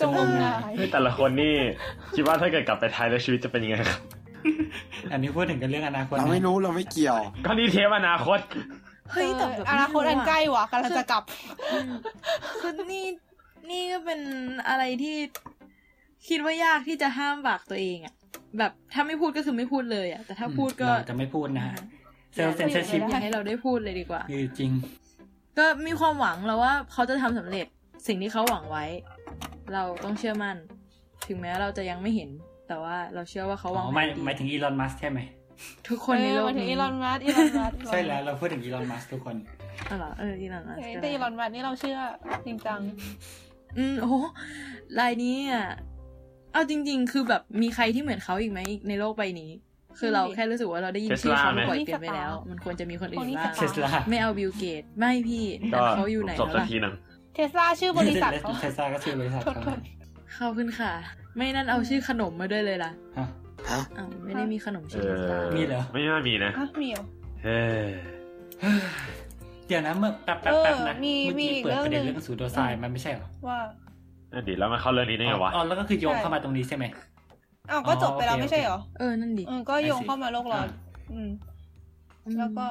[0.00, 0.10] จง
[0.42, 1.54] งายเฮ้ยแต่ละคนนี่
[2.14, 4.00] คิดว่าถ้าเกิดกลับไปไทยแล้วชีวิตจะเป็นยังไงครับ
[5.12, 8.38] อันนี้พูดถึงกันเรื่องอนาคต เราไม่รู้เราไม่เกี่ยว ก็นี่เทปอนาคต
[9.12, 11.22] เฮ้ยแต่เอแบอบอนาคตอันใกล้ว่ะกำลังจะกลับ
[12.60, 13.04] คือนี่
[13.70, 14.20] นี่ก็เป็น
[14.68, 15.16] อะไรที่
[16.28, 18.14] คิดว่ายากที่จะห้ามปากตัวเองอะ
[18.58, 21.76] แบบถ้าไม่พูดก็คือไม่พูดเลยอะแต่ถ้าพูดก็เราจะไม่พูดนะฮะ
[22.34, 24.70] เซลล์เซนเซอร์ชิพอยากให้เราได้พูดเลยดีกว่าคือจริง
[25.58, 27.66] ก็มีความหวังแล้วว่าเขาจะทำสำเร็จ
[28.06, 28.84] สิ่งที่เขาหวังไว้
[29.74, 30.56] เราต้องเชื่อมั่น
[31.26, 32.30] ถึงแม้เราจะยังไม่เห็น
[32.68, 35.20] แต่ว่าเราเชื่อว่าเขาหอ๋วังอไม่ดีหมายถึงอีลอนมัสใช่ไหม
[35.88, 39.36] ทุกคนในโลกเออมาถึงนี้อีลอนมัสอีลอนมัสใช่แล้วเราพูดถึงอีลอนมัสทุกคน
[39.90, 41.98] อ๋อเหรอเอออีลอนมัสเฮ้ยก็แต่ได้อีลอนมัสนี่เราเชื่อ
[42.46, 42.80] จริงจัง
[43.78, 44.14] อืมโอ้โห
[44.98, 45.66] ลายนี้อะ
[46.52, 49.50] เอาจริง ๆ คือแบบมีใครที่เหมือนเขาอีกไหมในโลกใบนี้
[49.98, 56.94] คือเราแค่รู้สึกว่าเราได้ยินชื่อเขา Tesla ไหมบ่อยเกินไปแล้ว มันควรจะมีคนอื่นบ้างเทสลาไม่เอาบิลเกต ไม่พี่แต่ก็เขาอยู่ไหนจบแล้วสักล่ะทีหนึ่ง
[57.34, 59.78] เทสลาชื่อบริษัทเขาเทสลาก็ชื่อบริษัทโทษเขาโทษ
[60.38, 60.92] ขอบคุณค่ะ
[61.36, 63.26] ไม่นั่นเอาชื่อขนมมาด้วยเลยล่ะฮะ
[63.70, 67.04] ฮะอ้าวไม่ได้มีขนมเอชื่อเทสลาอมีเหรอ ไม่น่ามีนะอะมีเหรอ
[67.42, 67.86] เฮ้ย
[69.68, 73.58] เดี๋ยวนะเมื่อแป๊บแป๊บเออแป๊บนะมีเมื่อกี้มีอีกเปิดประเด็นเรื่เรื่อองงหนึ่งสูโดไซน์มันไม่ใช่เหรอว่า
[74.32, 76.84] นั่นดิแล้วมันเข้าเรื่องนี้ได้ไงวะอ๋อแล้วก็คือโยงเข้ามาตรงนี้ใช่ไหม
[77.70, 80.68] อ้าวก็จบไปแล้วอ๋อโอเคไม่ใช่เหรอ เออ นั่นดิเออก็โยงเข้ามาโลกร้อน
[81.12, 81.30] อืม
[82.38, 82.66] แล้วก็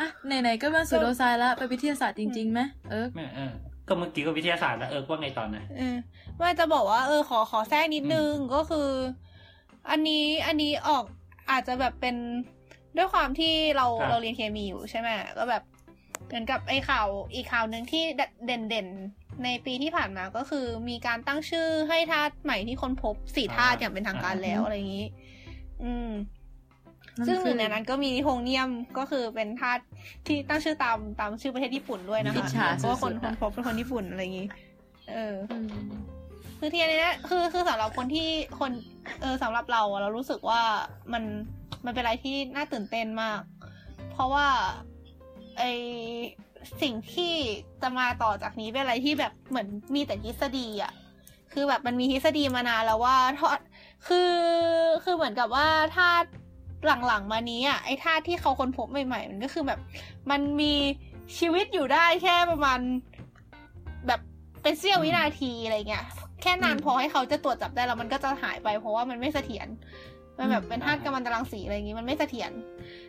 [0.00, 2.60] อะ ไหนๆ ก็มา pseudoscience แล้ว ไปวิทยาศาสตร์จริงๆไหม
[2.90, 3.52] เออไม่เออ
[3.88, 5.96] ก็เมื่อกี้ก็วิทยาศาสตร์แล้วเออว่าไงตอนนะเออ
[6.40, 8.88] ว่าจะบอกว่า เออ ขอขอแทรกนิดนึงก็คือ
[9.90, 11.04] อันนี้อันนี้ออก
[11.50, 12.16] อาจจะแบบเป็น
[12.96, 15.08] ด้วยความที่เราครับเราเรียนเคมีอยู่ใช่ไหม
[15.38, 15.62] ก็แบบ
[16.26, 18.02] เหมือนกับไอ้ข่าวอีกข่าวหนึ่งที่
[18.46, 25.06] เด่นเด่นๆ ในปีที่ผ่านมาก็คือมีการตั้งชื่อให้ธาตุใหม่ที่ค้นพบสี่ธาตุอย่างเป็นทางการแล้วอะไรอย่างนี้
[25.84, 26.10] อืม
[27.26, 29.82] ซึ่งหนึ่งในนั้นก็มีนิโทงเนียมก็คือเป็นธาตุ
[30.26, 34.48] ที่ตั้งชื่อตามตามชื่อประเทศญี่ปุ่นด้วยนะอิคะจฉาเพราะว่าคนสุดๆคนอะพบเป็นคนญี่ปุ่นอะไรอย่างนี้
[35.10, 35.68] เอออืม
[36.58, 38.28] คือทีนี้เนี่ยคือคือสำหรับคนที่
[38.60, 38.72] คน
[39.20, 40.60] เออสำหรับเราอะเรารู้สึกว่า
[41.12, 41.22] มัน
[41.84, 43.40] มันเป็นอะไรที่น่าตื่นเต้นมาก
[44.12, 44.46] เพราะว่า
[45.58, 45.62] ไอ
[46.82, 47.34] สิ่งที่
[47.82, 50.92] จะมาต่อจากนี้เป็นอะไรที่แบบเหมือนมีแต่ทฤษฎีอะ
[51.52, 53.58] คือแบบมันมีทฤษฎีมานานแล้วว่าทอด
[54.06, 54.34] คือ
[55.04, 56.08] คือเหมือนกับว่าถ้า
[57.06, 59.80] หลังๆมานี้อะไอ้ธาตุที่เขาค้นพบใหม่ ๆ มันก็คือแบบ
[60.30, 60.72] มันมี
[61.38, 62.80] ชีวิตอยู่ได้แค่ประมาณ
[64.06, 64.20] แบบ
[64.62, 66.04] เป็นเสี้ยววินาทีอะไรเงี้ย
[66.42, 69.68] แค่นานพอให้เขาจะตรวจจับได้แล้วมันก็จะหายไปเพราะว่ามันไม่เสถียร
[70.38, 72.52] มันแบบเป็นธาตุกัมมันตรังสีอะไรอย่างงี้มันไม่เสถียร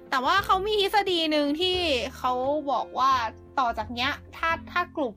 [0.10, 1.78] แต่ว่าเขามีทฤษฎีหนึ่งที่
[2.18, 2.34] เขา
[2.72, 3.12] บอกว่า
[3.60, 5.16] ต่อจากเนี้ย ถ้าถ้ากลุ่ม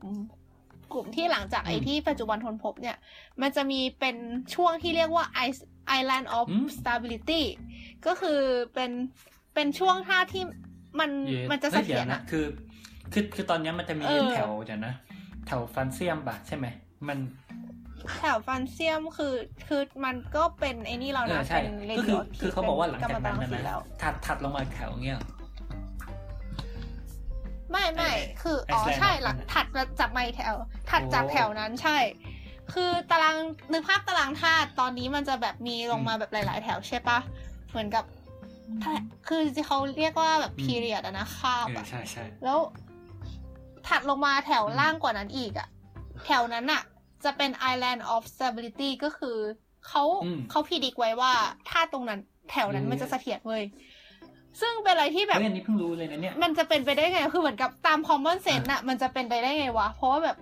[0.93, 2.97] กลุ่มที่หลังจากไอ้ที่ปัจจุบันทนพบเนี่ย
[3.41, 4.15] มันจะมีเป็น
[4.55, 5.67] ช่วงที่เรียกว่า Is-
[5.99, 7.41] Island of อืม Stability
[8.05, 8.39] ก็คือ
[8.73, 8.91] เป็น
[9.53, 10.43] เป็นช่วงท่าที่
[10.99, 12.45] มันเย้มันจะเสฮ้ยถีดี๋ยวรนะอะคือ
[13.13, 14.93] คือคือตอนเนี้ยมันจะมีเออแถวเดี๋ยวนะ
[15.47, 16.65] แถวฟันเซียมบะใช่ไหม
[17.07, 17.17] มัน
[18.19, 19.33] แถวฟันเซียมคือ
[19.67, 25.19] คือมันก็เป็นไอ้นี่แล้วเอนะอใช่เป็นเรก็ดิคือโอทีฟคือเขาบอกว่าหลังกัมจากมันตนั้รันงนะสีนะแล้วถัดถัดลงมาแถวเงี้ย
[27.71, 30.55] ไม่ไม่เออคืออ๋อ Iceland ใช่หลัง of ถัดมาจากไม่แถว
[30.89, 31.97] ถัดจากโอ้แถวนั้นใช่
[32.73, 33.37] คือตาราง
[33.73, 37.19] นึกภาพตารางธาตุตอนนี้มันจะแบบมีลงมาแบบหลาย ๆ แถวใช่ปะ
[37.69, 38.03] เหมือนกับ
[38.83, 38.93] ถ้า
[39.27, 42.59] คือเขาเรียกว่าแบบอืมพีเรียดอะนะคาบเอออะใช่ใช่แล้ว
[43.87, 45.67] ถัดลงมาแถวล่างกว่านั้นอีกอะ
[46.25, 46.81] แถวนั้นอะ
[47.23, 49.37] จะเป็น Island of Stability ก็คือ
[49.87, 50.03] เขา
[50.49, 51.33] เขาพิดิกไว้ว่า
[51.69, 52.19] ถ้าตรงนั้น
[52.51, 53.63] แถวนั้นมันจะเสถียรเว้ย
[54.61, 60.37] ซึ่งเป็นอะไรที่แบบเฮ้ยอันนี้เพิ่งรู้เลยนะเนี่ย มันจะเป็นไปได้ไง คือเหมือนกับตาม common sense อะมันจะเป็นไปได้ไงวะ เพราะว่าแบบ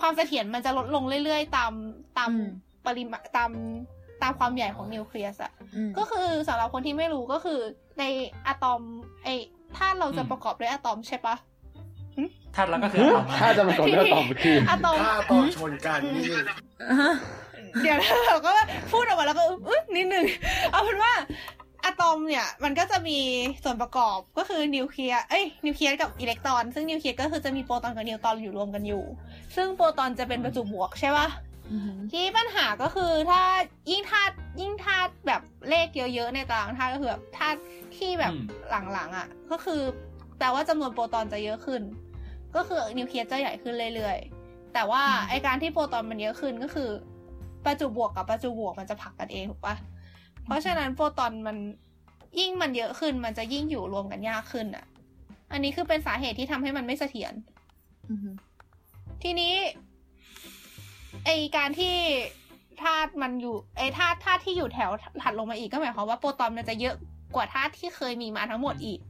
[0.00, 1.72] ความเสถียรมันจะลดลงเรื่อยๆ ตาม
[2.18, 2.48] ตามอืม
[2.86, 3.50] ปริมาณตาม
[4.22, 7.60] ตามความใหญ่ของนิวเคลียสอะอืมก็คือสำหรับคนที่ไม่รู้ก็คือ
[7.98, 8.04] ใน
[8.46, 8.80] อะตอม
[9.24, 9.28] ไอ
[9.76, 11.36] ธาตุเราจะประกอบด้วยอะตอมใช่ปะ
[12.54, 16.24] ธาตุเราก็คืออะตอมถ้าจะมาก่อนก็ตอบคืออะตอมถ้าตอนชนกันนี่
[17.82, 18.52] เดี๋ยวนะเราก็
[18.92, 20.24] พูดออกมาแล้วก็อึ๊บนิดนึง
[20.72, 21.12] เอาเป็นว่า
[21.84, 23.18] อะตอมเนี่ยมันก็จะมี
[23.64, 29.04] ส่วนประกอบก็คือนิวเคลียร์ เอ้ยนิวเคลียร์กับอิเล็กตรอน ซึ่งนิวเคลียร์ก็คือจะมีโปรตอนกับนิวตรอนอยู่รวมกันอยู่
[29.56, 31.28] ซึ่งโปรตอนจะเป็นประจุบวกใช่ปะ
[31.72, 33.42] อือหือที่ปัญหาก็คือถ้า
[33.90, 37.58] ยิ่งธาตุยิ่งธาตุแบบเลขเยอะๆในตารางธาตุก็คือแบบธาตุ
[37.96, 38.44] ที่แบบอืม
[38.92, 39.80] หลังๆอะ ก็คือ
[40.38, 41.82] แปลว่าจำนวนโปรตอนจะเยอะขึ้น
[42.56, 46.90] ก็คือนิวเคลียสจะใหญ่ขึ้นเรื่อยๆ แต่ว่าไอการที่โปรตอนมันเยอะขึ้นก็คือ
[47.64, 49.74] ประจุบวกกับประจุบวกมันจะผลักกันเองถูกปะ
[50.44, 51.56] เพราะฉะนั้นโปรตอนมัน
[52.40, 54.84] ยิ่งมันเยอะขึ้นมันจะยิ่งอยู่รวมกันยากขึ้นอะ
[55.52, 57.34] อันนี้คือเป็นสาเหตุที่ทำให้มันไม่เสถียร
[58.10, 58.34] อือหือ
[59.22, 59.54] ทีนี้
[61.24, 61.94] ไอการที่
[62.82, 64.90] ธาตุมันอยู่ไอธาตุธาตุที่อยู่แถว
[65.22, 66.94] ถัดลงมาอีกก็หมายความว่าโปรตอนมันจะเยอะ
[67.34, 69.00] กว่าธาตุที่เคยมีมาทั้งหมดอีก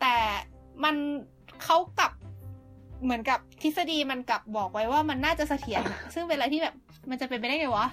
[0.00, 0.16] แต่
[0.84, 0.94] มัน
[1.64, 2.12] เขากลับ
[3.02, 6.74] เหมือนกับทฤษฎีมันกลับบอกไว้ว่ามันน่าจะเสถียรนะซึ่งเป็นอะไรที่แบบ
[7.10, 7.86] มันจะเป็นไปได้ไงวะ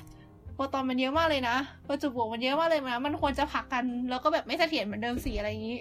[0.56, 1.56] โปรตอนมันเยอะมากเลยนะ
[1.88, 5.80] ประจุบวกมันเยอะมากเลยนะ มันควรจะผลักกันแล้วก็แบบไม่เสถียรเหมือนเดิมสิอะไรอย่างนี้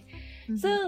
[0.65, 0.83] ซึ่ง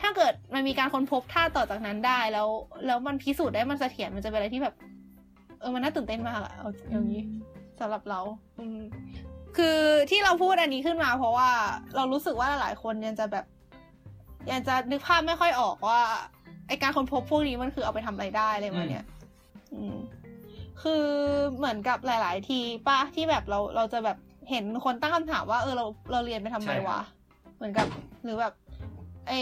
[0.00, 2.48] ถ้าเกิดมันมีการค้นพบท่าต่อจากนั้นได้แล้ว
[2.86, 4.74] แล้วมันพิสูจน์ได้มันเสถียรมันจะเป็นอะไรที่แบบ
[5.60, 7.22] เออมันน่าตื่นเต้นมากอะเอาอย่างนี้
[7.80, 8.20] สำหรับเรา
[8.58, 8.78] อืม
[9.56, 9.78] คือ
[10.10, 11.50] ที่เราพูดอันนี้ขึ้นมา เพราะว่า
[11.96, 13.44] เรารู้สึกว่าหลายคนยังจะแบบ
[14.50, 16.00] ยังจะนึกภาพไม่ค่อยออกว่า
[16.68, 19.06] ไอการค้นพบพวกนี้มันคือเอาไปทำอะไรได้อะไรมาเนี่ย
[19.74, 19.96] อืม
[20.82, 21.04] คือ
[21.56, 24.18] เหมือนกับหลาย ๆ ทีป้าที่แบบเราเราจะแบบ
[24.50, 27.00] เห็นคนตั้งคำถามว่าเออเราเราเรียนไปทำไมใช่ครับวะ
[27.56, 27.86] เหมือนกับ
[28.24, 28.52] หรือแบบ
[29.28, 29.32] ไอ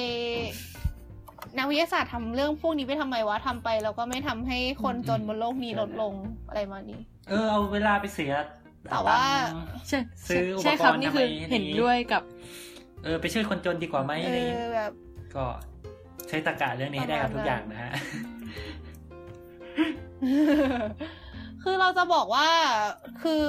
[1.58, 6.14] นักวิทยาศาสตร์ทำเรื่องพวกนี้ไปทำไมวะทำไปแล้วก็ไม่ทำให้คนจนบนโลกนี้ลดลง
[6.48, 8.32] อะไรมานี้ เออเอาเวลาไปเสีย
[8.90, 12.22] แต่ว่าตังค์ใช่ซื้ออุปกรณ์ใช่ครับทำไมนี่คืออย่างนี้เห็นด้วยกับ
[13.04, 14.92] เออ ไปช่วยคนจนดีกว่าไหมเออะไรอย่างงี้อแบบ
[15.34, 15.44] ก็
[16.28, 17.92] ใช้ตรรกะเรื่องนี้ให้ได้กับทุกอย่างนะฮะ
[21.62, 22.48] คือเราจะบอกว่า
[23.22, 23.44] คือ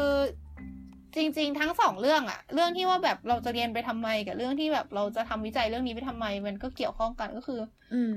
[1.16, 7.60] จริง ๆ ทั้งสองเรื่องอะเรื่องที่ว่าแบบเราจะเรียนไปทำไมกับเรื่องที่แบบเราจะทำวิจัยเรื่องนี้ไปทำไม มันก็เกี่ยวข้องกันก็คือ
[7.94, 8.14] อืม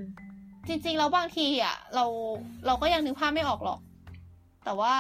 [0.68, 2.04] จริงๆแล้วบางทีอะเรา
[2.66, 3.80] เราก็ยังนึกภาพไม่ออกหรอก
[4.64, 4.94] แต่ว่า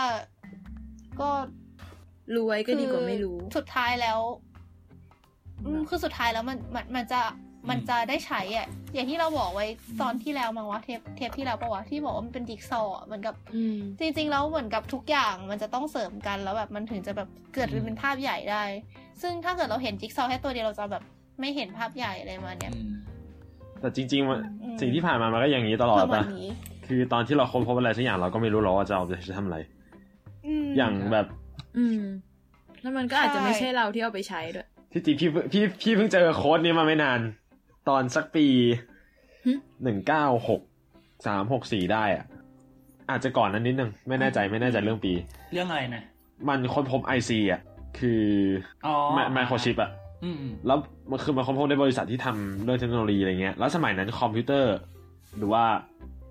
[1.20, 1.30] ก็
[2.34, 4.18] รู้ไว้ก็ดีกว่าไม่รู้ สุดท้ายแล้ว
[5.64, 7.20] อืมคือสุดท้ายแล้วมันมันมันจะ
[7.70, 9.66] มันจะได้ใช้อะอย่างที่เราบอกไว้
[10.02, 18.64] ตอนที่แล้วมั้งวะเทปเทปที่แล้วปะวะที่บอกว่ามันเป็นจิ๊กซอว์อะเหมือนกับอืมจริงๆแล้วเหมือนกับทุกอย่างมันจะต้องเสริมกันแล้วแบบมันถึงจะแบบเกิดเป็นภาพใหญ่ได้
[19.22, 21.02] ซึ่งถ้าเกิดเราเห็นจิ๊กซอว์แค่ตัวเดียวเราจะแบบ
[21.40, 22.92] ไม่เห็นภาพใหญ่อะไรมาเนี่ยอืม
[23.80, 26.48] แต่จริงๆมันอืมสิ่งที่ผ่านมามันก็อย่างนี้ตลอดประมาปะณนี้
[26.86, 29.58] คือตอนที่เราค้นพบอะไรสักอย่างเราก็ไม่รู้หรอกว่าจะเอาไปทำอะไร
[30.64, 31.26] มอย่างแบบ
[31.78, 32.02] อืม
[32.82, 37.20] แล้วมันก็อาจจะใช่ไม่ใช่เราที่เอาไปใช้ด้วยที่จริงพี่เพิ่งพี่พี่เพิ่งเจอโค้ดนี้มาไม่นาน
[37.88, 38.46] ตอนสักปี
[39.44, 40.60] หึหนึ่งเก้าหก
[41.26, 42.24] สามหกสี่ได้อะ
[43.10, 45.12] อาจจะก่อนนั้นนิดนึง ไม่แน่ใจไม่แน่ใจเรื่องปี
[45.52, 46.02] เรื่องอะไรนะ
[46.48, 47.60] มันค้นพบ IC อะ
[47.98, 48.24] คือ
[48.86, 48.94] อ๋อ
[49.34, 49.90] ไมโครชิปอะ
[50.24, 50.78] อืมอืมแล้ว
[51.10, 54.74] มันคือมันค้นพบในบริษัทที่ทำเรื่องเทคโนโลยีอะไรเงี้ย แล้วสมัยนั้นคอมพิวเตอร์
[55.38, 55.64] หรือว่า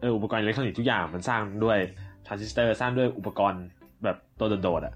[0.02, 1.78] เอออุปกรณ์อิเล็กทรอนิกส์ทุกอย่างมันสร้างด้วย
[2.26, 3.64] ทรานซิสเตอร์สร้างด้วยอุปกรณ์
[4.04, 4.94] แบบตัวโดดๆอะ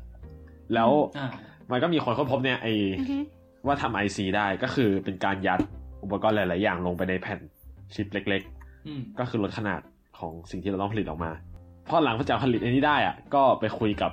[0.74, 1.28] แล้วอ่า
[1.72, 2.68] มันก็มีคนค้นพบเนี่ยไอ
[3.00, 3.18] อือฮึ
[3.66, 5.60] ว่าทำไอซีได้ก็คือเป็นการยัด
[6.04, 7.40] อุปกรณ์หลาย ๆ อย่างลงไปในแผ่น
[7.96, 8.42] ชิปเล็ก
[8.88, 9.82] อืมๆก็คือลดขนาด
[10.20, 11.32] ของสิ่งที่เราต้องผลิตออกมา
[11.88, 14.12] พอหลังจากผลิตอันนี้ได้อะก็ไปคุยกับ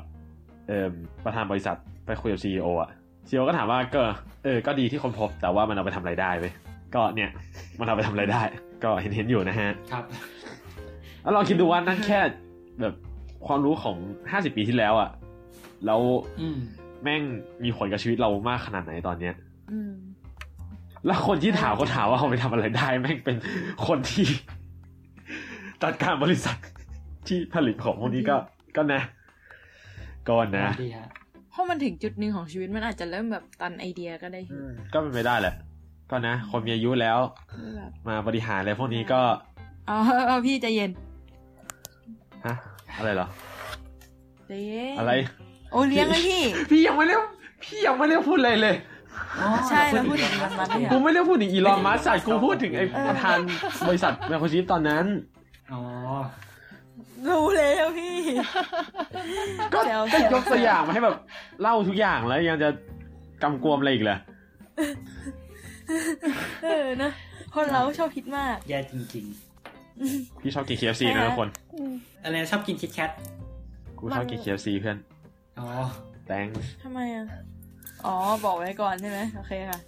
[0.68, 0.92] เอ่อ
[1.24, 2.90] ประธานบริษัทไปคุยกับซีออะ
[3.28, 4.02] ซีอก็ถามว่าก็
[4.44, 6.52] เออก็ดีที่ค้นพบแต่ว่ามันเอาไปทำอะไรได้เว้ย
[6.94, 7.30] ก็เนี่ย
[7.78, 8.42] มันเอาไปทำอะไรได้
[8.84, 10.04] ก็เห็นเห็นๆอยู่นะฮะครับ
[11.22, 12.20] แล้วลองคิดดูว่านั่นแค่
[12.80, 12.94] แบบ
[13.46, 13.96] ความรู้ของ
[14.30, 15.10] ห้าสิบปีที่แล้วอะ
[15.86, 16.00] แล้ว
[16.40, 16.58] อืม
[17.02, 17.22] แม่ง
[17.64, 19.34] มีผลกับชีวิตเรามากขนาดไหนตอนเนี้ย
[19.72, 19.92] อืม
[21.06, 23.36] แล้วคนที่ถามก็ถามว่าเอาไปทำอะไรได้แม่งเป็น
[23.86, 24.26] คนที่
[25.82, 26.56] จัดการบริษัท
[27.26, 28.36] ที่ผลิตของพวกนี้ก็
[28.76, 29.02] ก็นะ
[30.28, 31.08] ก็นะดีฮะ
[31.50, 34.40] เพราะมันถึงจุดหนึ่งของชีวิตมันอาจจะเริ่มแบบตันไอเดียก็ได้
[34.92, 35.54] ก็เป็นไปได้แหละ
[36.10, 37.18] ก็นะ คนมีอายุแล้ว
[37.52, 39.20] คือแบบมาบริหารอะไรพวกนี้ก็
[39.86, 40.90] เอาเอาพี่ใจเย็น
[42.46, 42.54] ฮะ
[42.96, 43.28] อะไรเหรอ
[44.48, 45.12] ใจเย็นอะไร
[45.72, 47.22] โอเลี้ยงเลยพี่ พี่ยังไม่เรียก
[47.64, 48.74] พี่ยังไม่เรียกพูดอะไรเลย
[49.68, 53.38] ใช่แล้วพูดถึงมันมันเนี่ยกูไม่ได้พูดถึงอีลอนมัสก์กูพูดถึงไอ้ประธาน
[53.88, 55.04] บริษัทแมคโครชิปตอนนั้น
[55.72, 55.80] อ๋อ
[57.28, 58.16] รู้แล้วพี่
[59.74, 61.16] ก็แซวก็แซวยกตัวอย่างมาให้แบบ
[61.62, 62.68] เล่าทุกอย่างแล้วยังจะ
[63.42, 64.18] กำกวมอะไรอีกเหรอ
[66.64, 67.10] เออนะ
[67.54, 69.26] คนเราชอบคิดมาก แย่จริง
[70.42, 73.10] พี่ชอบกิน KFC นะทุกคนอืมๆอะไรนะชอบกินคิดแคท
[73.98, 74.98] กูชอบกิน KFC เพื่อน
[75.58, 75.66] อ๋อ
[76.30, 77.24] thanks ทำไมอะ
[78.06, 79.80] อ๋อ บอกไว้ก่อนใช่ไหมโอเคค่ะ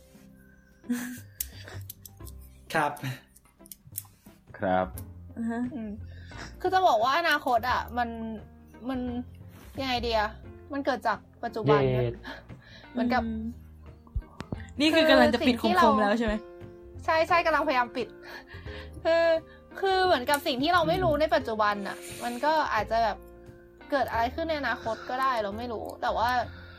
[2.73, 2.93] คครับ
[4.59, 4.87] ครับ
[5.37, 5.91] อือฮะอืม
[6.61, 8.09] คือจะบอกว่าอนาคตอะ มัน
[8.89, 9.01] มัน
[9.81, 10.23] ยังไงเดีย
[10.73, 12.15] มันเกิดจากปัจจุบันเย็นะด
[12.93, 13.23] เหมือนกับ
[14.81, 16.35] นี่คือกำลังจะปิดคือสิ่งที่คเรา มๆแล้วใช่ไหม
[17.05, 18.09] ใช่ใช่กำลังพยายามปิด
[19.05, 19.25] คือ
[19.81, 23.17] คือเหมือนกับสิ่งที่เราไม่รู้ในปัจจุบันน่ะ มันก็อาจจะแบบ
[23.91, 26.29] เกิดอะไรขึ้นในอนาคตก็ได้เราไม่รู้ แต่ว่า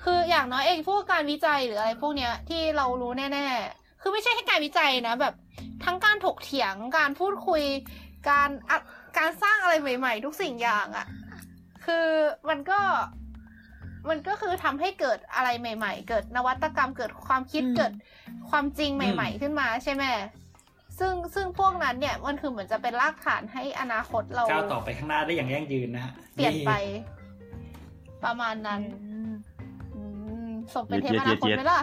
[0.10, 5.34] คืออย่างน้อยเองพวกการวิจัยหรืออะไรพวกเนี้ยที่เรารู้แน่ๆ คือไม่ใช่แค่การวิจัยนะ แบบ
[5.86, 7.64] ทั้งการถกเถียงการพูดคุย
[8.30, 8.78] การอะ
[9.18, 11.08] การสร้างอะไรใหม่ ๆ ทุกสิ่งอย่างอะ่ะ
[11.86, 12.08] คือ
[12.50, 12.80] มันก็
[14.10, 17.94] มันก็คือทำให้เกิดอะไรใหม่ ๆ เกิดนวัตกรรมเกิดความคิดอืมเกิด
[18.50, 20.04] ความจริงใหม่ ๆ ขึ้นมาใช่ไหม
[21.00, 26.72] ซึ่งซึ่งพวกนั้นเนี่ยมันคือเหมือนจะเป็นรากฐานให้อนาคตเราก้าวต่อไปข้างหน้าได้อย่างยั่งยืนนะฮะเปลี่ยนไป
[28.24, 29.07] ประมาณนั้นอืม
[30.74, 31.80] ส่งเป็นเทปอนาคตไหมล่ะ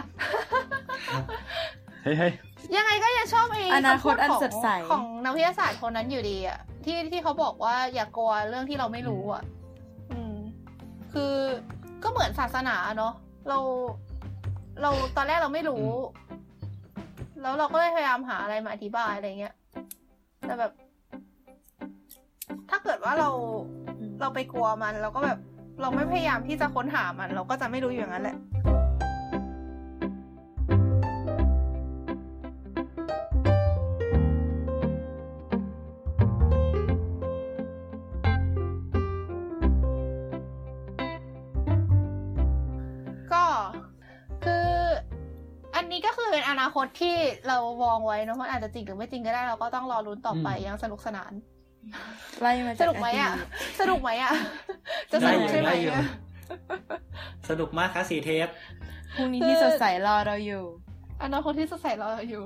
[2.03, 2.33] เฮ้ยเฮ้ย
[2.75, 9.43] ยังไงก็ยังชอบไอ้อนาคตอันำพูสดใสของของนักวิทยาศาสตร์คนนั้นอยู่ดีอะที่ที่เขาบอกว่าอย่ากลัวเรื่องที่เราไม่รู้อะ
[10.11, 10.35] อืม
[11.13, 11.33] คือ
[12.03, 13.13] ก็เหมือนศาสนาเนาะ
[13.49, 13.57] เรา
[14.81, 15.85] เราตอนแรกเราไม่รู้
[17.41, 19.55] แล้วเราก็เลยพยายามหาอะไรมาอธิบายอะไรเงี้ย
[20.45, 20.71] แต่แบบ
[22.69, 23.29] ถ้าเกิดว่าเรา
[24.21, 25.39] เราไปกลัวมันเราก็แบบ
[25.81, 28.37] เราไม่พยายามที่จะค้นหามัน เราก็จะไม่รู้อยู่อย่างนั้นแหละ
[43.33, 43.45] ก็
[44.45, 44.69] คือ
[45.75, 47.15] อันนี้ก็คือเป็นอนาคตที่
[47.47, 51.33] เรามองไว้เนอะมันอาจจะจริงหรือไม่จริงก็ได้เราก็ต้องรอลุ้นต่อไปอืมยังสนุกสนาน
[52.41, 53.41] ไล่มาสจากนุกไหมอะดี
[53.75, 54.31] ตสนุกไหมอะ
[55.11, 56.05] จะสนุกใช่ไหมได้อยู่อะ
[57.49, 58.47] สนุกมากครับสีเทป
[59.15, 60.63] พรุ่งนี้ที่สดใสรอเราอยู่
[61.23, 62.43] อนาคตที่สดใสรออยู่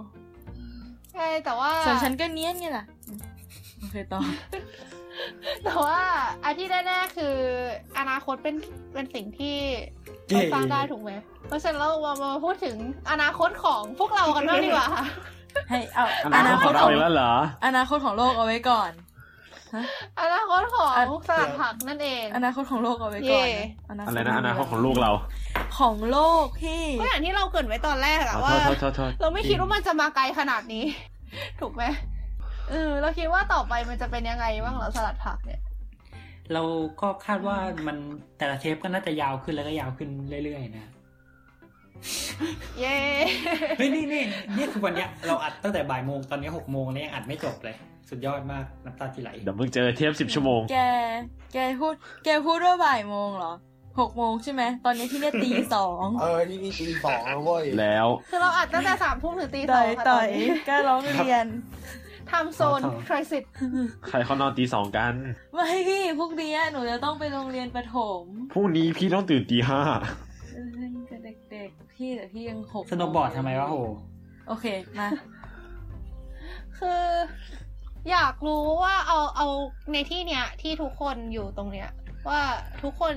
[1.14, 2.86] ใช่แต่ว่าส่วนฉันก็เนี้ยนไงล่ะ
[3.80, 4.20] โอเคต่อ
[5.64, 6.00] แต่ว่า
[6.44, 7.36] อันที่แน่ๆคือ
[8.00, 8.56] อนาคตเป็น
[8.94, 9.58] เป็นสิ่งที่
[10.28, 11.12] เย้เราสร้างได้ถูกไหม
[11.48, 12.76] เพราะฉะนั้นเรามามาพูดถึง
[13.12, 15.06] อนาคตของพวกเรากันบ้างดีกว่าค่ะ
[15.70, 17.34] ให้เอาออนานาคคตตเราของอีกแล้วเหรอ
[17.66, 18.92] อนาคตของโลกเอาไว้ก่อน
[20.20, 23.64] อนาคตของอะสลัดผักนั่นเอง อนาคตของโลกเอาไว้ก่อนเย่
[24.08, 25.12] อะไรนะอนาคตของลูกเรา
[25.80, 30.84] ของโลกพี่ก็อย่างที่เราเกริดไว้ตอนแรกอะอ๋อว่าโทษโทษโทษโทษเราไม่คิดว่ามันจะมาไกลขนาดนี้
[31.60, 31.84] ถูกไหม
[32.70, 35.62] เออเราคิดว่าต่อไปมันจะเป็นยังไงบ้างเหรอสลัดผักเนี่ย
[36.54, 36.64] เรา
[37.02, 37.58] ก็คาดว่า
[37.88, 37.98] มัน
[38.38, 40.10] แต่ละเทปก็น่าจะยาวขึ้นแล้วก็ยาวขึ้น
[40.46, 40.88] เรื่อยๆนะ
[42.80, 42.98] เย้
[43.78, 44.24] เฮ้ยนี่นี่
[44.58, 47.76] นี่คือวันเนี้ยเราอัดตั้งแต่บ่ายโมงตอนนี้หกโมงแล้วยังอัดไม่จบเลย
[48.10, 50.78] สุดยอดมากน้ำตาทีไหลเดี๋ยวมึงเจอเทปสิบชั่วโมง แก
[51.54, 51.94] แกพูด
[52.26, 53.54] แกพูดว่าบ่ายโมงเหรอ
[54.00, 61.46] หกโมงใช่ไหม ตอนนี้ที่เนี่ยตีสองเออนี่นี่ตีสองแล้วเว้ยแล้วคือเราอัดตั้งแต่สามทุ่มถึงตีสต่อองยค่ะต่ตออนยนี้ก็ร้องเรียน
[62.32, 63.44] ทำโซนทริสิต
[64.08, 65.14] ใครเขานอนตีสองกัน
[65.54, 69.82] ไม่พี่พวกเนี้ยหนูจะต้องไปโรงเรียนประถม พรุ่งนี้พี่ต้องตื่นตีห้า
[70.80, 71.20] เล่นกับ
[71.52, 73.76] เด็กๆ พี่แต่พี่ยังหกสโนว์บอร์ดทำไมวะโห
[74.48, 74.66] โอเค
[75.00, 75.08] มา
[76.78, 77.04] คือ
[78.12, 79.48] อยากรู้ว่าเอาเอา
[79.94, 81.90] ในที่เนี้ยที่ทุกคนอยู่ตรงเนี้ย
[82.28, 82.42] ว่า
[82.84, 83.16] ทุกคน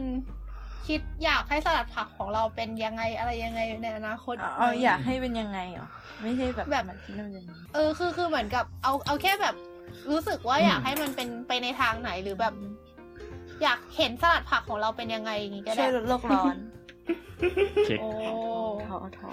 [0.87, 5.89] คิดอยากให้สลัดผักของเราเป็นยังไงอะไรยังไงในอนาคตเอาเอาอยากให้เป็นยังไงเหรอ
[6.23, 9.55] ไม่ใช่แบบแบบมันที่นั่นยังไงเออคือคือเหมือนกับเอาเอาแค่แบบ
[10.11, 12.55] รู้สึกว่าอยากให้มันเป็นไปในทางไหนหรือแบบ
[13.63, 16.57] อยากเห็นสลัดผักของเราเป็นยังไงอย่างงี้ก็ช่ได้วยลดโลกร้อน
[17.87, 18.09] เช็คโอ้
[18.89, 19.31] ท้อท้อ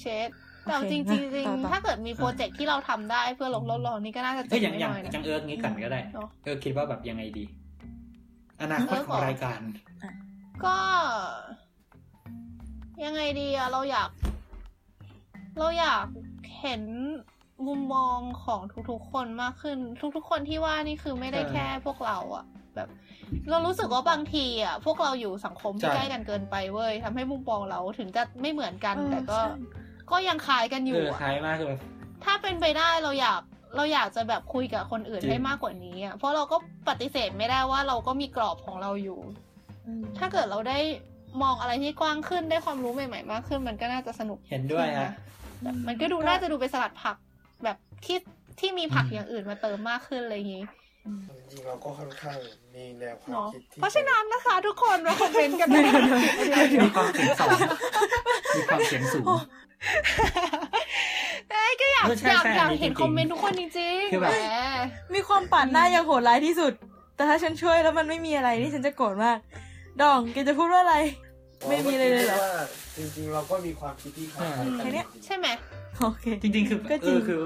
[0.00, 0.28] เชด
[0.64, 7.44] แต่โอเคจริงๆจริงต่อต่อๆถ้าเกิดมีโปรเจกต์ที่เราทำได้เพื่อลดโลกร้อนนี่ก็น่าจะเฮ้เจ๋ยงอย่างไม่อย่างน้อยนะจังเอิร์กงี้ก่อนก็ได้เนอะเออคิดว่าแบบยังไงดี
[8.62, 9.60] อนาคตของรายการ
[10.64, 10.76] ก็
[13.04, 14.10] ยังไงดีอะเราอยาก
[15.58, 16.06] เราอยาก
[16.60, 16.82] เห็น
[17.66, 18.60] มุมมองของ
[18.90, 19.78] ทุกๆคนมากขึ้น
[20.16, 22.44] ทุกๆคนที่ว่านี่คือไม่ได้ใช่แค่พวกเราอะ
[22.76, 22.88] แบบ
[23.50, 29.52] เรารู้สึกว่าบางทีอะพวกเราอยู่สังคมที่ใช่ใกล้กันเกินไปเว้ยทำให้มุมมองเราถึงจะไม่เหมือนกันเออแต่ก็ใช่
[30.10, 31.80] ก็ยังคล้ายกันอเอยู่ออะคล้ายมากคือแบบ
[32.24, 33.40] ถ้าเป็นไปได้เราอยาก
[33.76, 36.56] เราอยากจะแบบคุยกับคนอื่นจริงให้มากกว่านี้อะเพราะเราก็
[36.88, 39.18] ปฏิเสธไม่ได้ว่าเราก็มีกรอบของเราอยู่
[39.86, 40.78] อืมถ้าเกิดเราได้
[41.42, 45.12] มองอะไรที่กว้างขึ้นได้ความรู้ใหม่ ๆ มากขึ้น มันก็น่าจะสนุกเห็นด้วยขึ้นฮะนะ
[45.62, 47.16] แบบมันก็ดูน่าจะดูเป็นสลัดผัก
[47.64, 48.18] แบบที่
[48.60, 50.64] ที่มีผักอย่างอื่นมาเติมมากขึ้นอะไรอย่างนี้
[51.50, 52.38] จริงๆเราก็ค่อนข้าง
[52.74, 55.84] มีแนวความเนาะคิดที่เพราะฉะนั้นนะคะ ทุกคนมาคอมเมนต์กันด้วย
[56.84, 57.58] มีความเสียงสอง
[58.56, 59.24] มีความเสียงสูง
[61.50, 64.36] เอ้ยก็อยากเออใช่อยากใช่อยากอันนี้เห็นจริงๆคอมเมนต์ทุกคนจริงๆคือแบบหม
[65.14, 66.72] มีความปาดหน้าอย่างโหดร้ายที่สุด
[67.16, 69.38] แต่ถ้าฉันช่วยแล้วมันไม่มีอะไรนี่ฉันจะโกรธมาก
[70.00, 70.96] ดองแกจะพูดว่าอะไร
[71.68, 72.52] ไม่มีเลยเลยเหรอว่า
[72.96, 75.46] จริงๆ เราก็มีความคิดที่คล้ายๆกันแค่เนี้ยจริงๆใช่ไหม
[76.00, 77.40] โอเคจริงๆคือก็จเอริงอคือ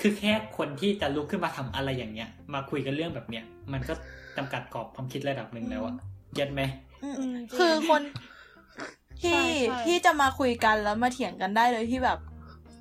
[0.00, 3.94] คือแค่คนที่จะลุกขึ้นมาทำอะไรอย่างเงี้ย มาคุยกันเรื่องแบบเนี้ยมันก็
[4.36, 5.94] จำกัดกรอบความคิดระดับหนึ่งแล้วอะ
[6.34, 6.62] เก็ตไหม
[7.02, 8.02] อืมอืมคือคน
[9.22, 12.18] ที่ใช่ใช่ที่จะมาคุยกันแล้วมาเถียงกันได้โดยที่แบบ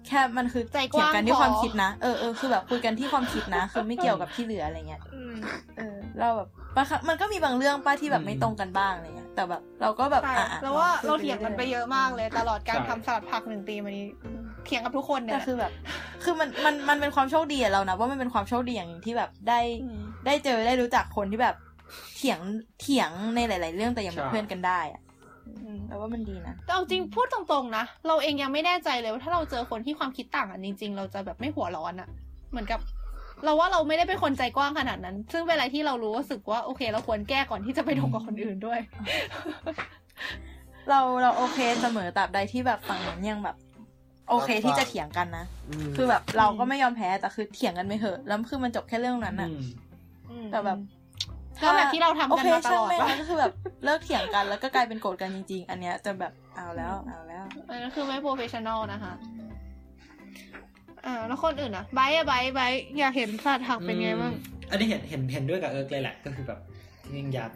[0.07, 5.35] แค่มันคือใจกเถียงว้างกันที่พอความคิดนะเออเออคือแบบคุยกันที่ความคิดนะคือไม่เกี่ยวกับที่เหลืออะไรเงี้ยอืม
[5.77, 14.07] เออ เราแบบบางครั้งมันก็มีบางเรื่องป้าที่แบบไม่ตรงกันบ้างอะไรเงี้ยแต่แบบ เราก็แบบใช่อะอะแล้วว่าคุเราเถียงกันไปเยอะมากเลย ตลอดการใช่ทำสลัดผักหนึ่งปีมานี้
[14.65, 15.71] เถียงกับทุกคนเนี่ยแต่คือแบบ
[16.23, 19.59] คือมันมันมันเป็นความโชคดีอะเรานะว่ามันเป็นความโชคดีอย่างหนึ่งที่แบบได้
[19.99, 21.55] มได้เจอได้รู้จักคนที่แบบ
[22.17, 22.39] เถียง
[22.79, 25.01] เถียงในหลาย ๆ เรื่องแต่ยังเป็นใช่เพื่อนกันได้อะ
[25.47, 32.09] อืมแปลว่ามันดีนะแต่เอาจริงพูดตรงๆนะเราเองยังไม่แน่ใจเลยว่าถ้าเราเจอคนที่ความคิดต่างกันจริง ๆ เราจะแบบไม่หัวร้อนอะ
[32.51, 32.79] เหมือนกับ
[33.45, 38.79] เราว่าเราไม่ได้เป็นคนใจกว้างขนาดนั้น ซึ่งเป็นอะไรที่เรารู้สึกว่าโอเค เราควรแก้ก่อนที่จะไปถกกับคนอื่นด้วย
[40.89, 43.55] เราเราโอเคเสมอตราบใดที่แบบฝั่งนั้นยังแบบ
[44.29, 45.45] โอเคที่จะเถียงกันนะ
[45.89, 49.49] มคือแบบเราก็ไม่ยอมแพ้แต่คือเถียงกันไม่เหอะ แล้วคือมันจบแค่เรื่องนั้นน่ะ
[50.29, 50.77] อืมแต่แบบ
[51.63, 53.53] ก็แบบที่เราทำกันโอเคมาตช่างลอดแม่งว่าก็คือแบบ
[53.85, 59.13] เลิกเถียงกันแล้วก็กลายเป็นโกรธกันจริง ๆ อันเนี้ยจะแบบเอาแล้วเอาแล้วอันนั้นคือไม่โปรเฟชชั่นอลนะคะ
[61.05, 64.33] อ่าแล้วคนอื่นอะไบร์ทอะไบร์ทไบร์ทอยากเห็นสลัดผักเป็นไงบ้าง
[64.69, 66.59] อันนี้เห็นเห็นเห็นด้วยกับเอิร์กเลยแหละก็คือแบบ
[67.03, 67.51] จริงๆอยาก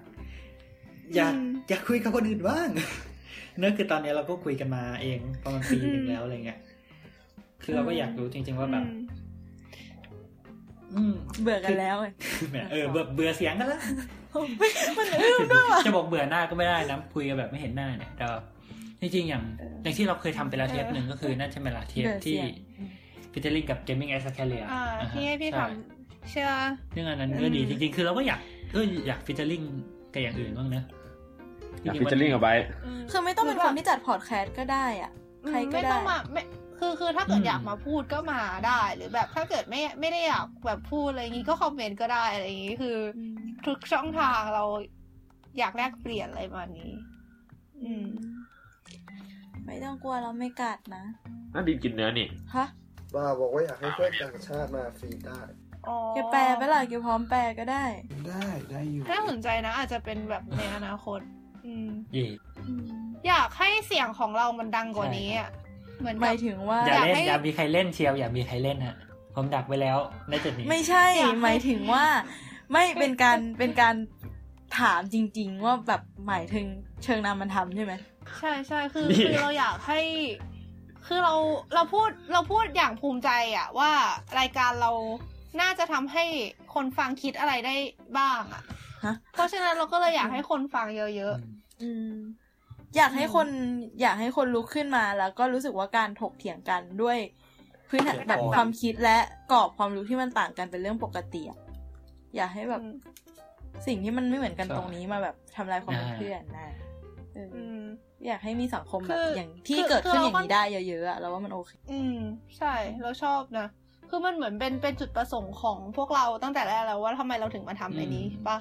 [1.15, 2.69] อยากอืมอยากคุยกับคนอื่นบ้าง
[3.59, 6.59] เนื่อคือตอนนี้เราก็คุยกันมาเองประมาณปีหนึ่งแล้วอะไรเงี้ย
[7.63, 8.85] คือเราก็อยากรู้จริง ๆ ว่าแบบ
[10.95, 12.07] อืมเบื่อกันแล้วไง
[12.51, 13.81] แหมเออเบื่อเบื่อเสียงกันแล้ว
[14.97, 18.39] มันอึ้มด้วยว่ะจะบอกเบื่อหน้าก็ไม่ได้นะคุยกันแบบไม่เห็นหน้าเนี่ยแต่ว่า
[19.01, 19.43] จริงๆอย่าง
[19.83, 22.47] อย่างที่เราเคยทำไปแล้วเทปหนึ่งก็คือนั่นใช่ไหมล่ะเทปเบื่อเสีที่ยง
[23.31, 24.83] ฟิเจอริงกับ Gaming a s a c a l i a อ่า
[25.13, 26.49] ที่ให้พี่ทำเชื่อ
[26.93, 28.39] เรื่องอันนั้นก็ดีอืมจริงๆ คือเราก็อยาก
[28.73, 29.61] เอออยากฟิเจอริง
[30.13, 30.83] กับอย่างอื่นบ้างนะ
[31.83, 32.63] อยากฟิชเชอร์ลิงกับไบร์ท
[33.11, 35.11] คือไม่ต้องเป็นคนที่จัดพอดแคสต์ก็ได้อะ
[35.47, 36.41] ใครก็ไม่ได้ต้องมาไม่
[36.79, 43.19] คือคือถ้าเกิดอืมอยากมาพูดก็มาได้หรือแบบถ้าเกิดไม่ไม่ได้อยากแบบพูดอะไรอย่างงี้ก็คอมเมนต์ก็ได้อะไรอย่างงี้คืออ
[43.67, 44.63] ทุกช่องทางเรา
[45.59, 46.91] อยากแลกเปลี่ยนอะไรประมาณนี้
[47.83, 48.07] อืม
[49.65, 51.03] ไม่ต้องกลัวเราไม่กัดนะ
[51.53, 52.67] น่าดินกินเนื้อนี่ฮะ
[53.15, 55.39] ว่าบอกว่าอยากให้เพื่อนต่างชาติมาฟรีได้
[55.87, 57.85] อ๋อแกแปลไปล่ะแกพร้อมแปลก็ได้
[58.27, 61.19] ได้ได้อยู่น่าสนใจนะ อาจจะเป็นแบบในอนาคต
[61.65, 62.27] อืมเย่
[63.27, 65.49] อยากให้เสียงของเรามันดังกว่านี้อะ
[65.99, 68.95] เหมือนหกัมาบยถึงว่า อย่าเล่นอยากให้อย่ามีใครเล่นเชียวอย่ามีใครเล่นฮะ
[69.35, 69.97] ผมดักไว้แล้ว
[70.29, 72.05] ในจุดนี้ไม่ใช่อยากให้หมายถึงว่า
[72.71, 73.95] ไม่เป็นการเป็นการ
[74.79, 76.65] ถามจริง ๆ ว่าแบบหมายถึง
[77.03, 77.93] เชิงนามมันทำใช่ไหม
[78.39, 80.01] ใช่ใช่คือนี่คือเราอยากให้
[81.07, 81.35] คือเรา
[81.73, 83.91] เราพูดเราพูดอย่างภูมิใจอะว่า
[84.39, 84.91] รายการเรา
[85.61, 86.25] น่าจะทำให้
[86.73, 87.75] คนฟังคิดอะไรได้
[88.17, 88.63] บ้างอะ
[89.05, 91.35] ฮะเพราะฉะนั้นเราก็เลยอยากให้คนฟังเยอะ
[91.81, 92.15] อืม
[92.97, 93.47] อยากให้คน
[94.01, 97.17] อยากให้คนลุกขึ้นมาแล้วก็รู้สึกว่าการถกเถียงกันด้วย
[97.89, 99.17] พื้นฐานแบบความคิดและ
[99.51, 101.59] กรอบความรู้ที่มันต่างกันเป็นเรื่องปกติอะ
[102.35, 102.95] อยากให้ๆแบบอืม
[103.87, 106.67] สิ่งที่มันไม่เหมือนกันใช่ตรงนี้มาแบบทำลายความเป็นอ่าเพื่อนนะ
[107.33, 107.79] เออออืม
[108.27, 112.17] อยากให้มีสังคมแบบคืออย่างที่คือเกิดขึ้นคืออเราย่างนี้ได้เยอะๆอะเราว่ามันโอเค อืม
[112.57, 113.67] ใช่เราชอบนะ
[114.09, 118.57] คือมันเหมือนเป็นเป็นจุดประสงค์ของพวกเราตั้งแต่แรกแล้วว่าทำไมเราถึงมาทำในนี้ปะ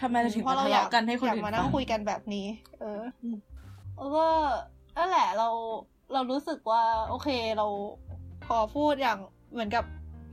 [0.00, 2.46] ทำไมเราถึงเพมาราะเราทะอยากเลาะกันให้คนอยากอื่นมานั่ฟังงคุยกันแบบนี้
[2.80, 3.36] เอออม
[3.96, 4.26] แล้วก็
[4.96, 5.48] นั่นแหละเรา
[6.12, 7.66] เรารู้สึกว่า โอเคเรา
[8.46, 9.18] พอพูดอย่าง
[9.52, 9.84] เหมือนกับ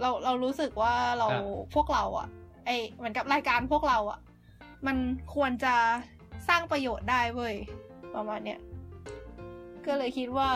[0.01, 1.43] เราเรารู้สึกว่าเราครับ
[1.75, 2.27] พวกเราอะ
[2.65, 4.19] ไอเหมือนกับรายการพวกเราอะ
[4.87, 4.97] มัน
[5.35, 5.75] ควรจะ
[6.47, 7.55] สร้างประโยชน์ได้เว้ย
[8.15, 8.59] ประมาณเนี้ย
[9.85, 10.49] ก็เลยคิดว่า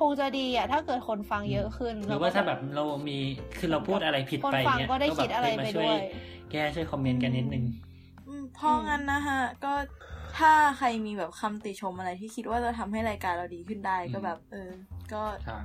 [0.00, 3.18] คงจะดีอะถ้าเกิดคนฟังเยอะขึ้น หรือว่าถ้าแบบเรามี
[3.58, 6.00] คือเราพูดอะไรผิดคนไปฟังเนี่ยก็ได้แบบคิดอะไรเฮ้ยไปมาช่ด้วยวย
[6.50, 7.91] แก้ช่วยคอมเมนต์กันนิดนึงอืม
[8.54, 9.72] เพราะงั้นนะฮะก็
[10.38, 14.70] ถ้าใครมีแบบคำติชมอะไรที่คิดว่าจะทำให้รายการเราดีขึ้นได้อืมก็แบบ เออ
[15.12, 15.58] ก็ใช่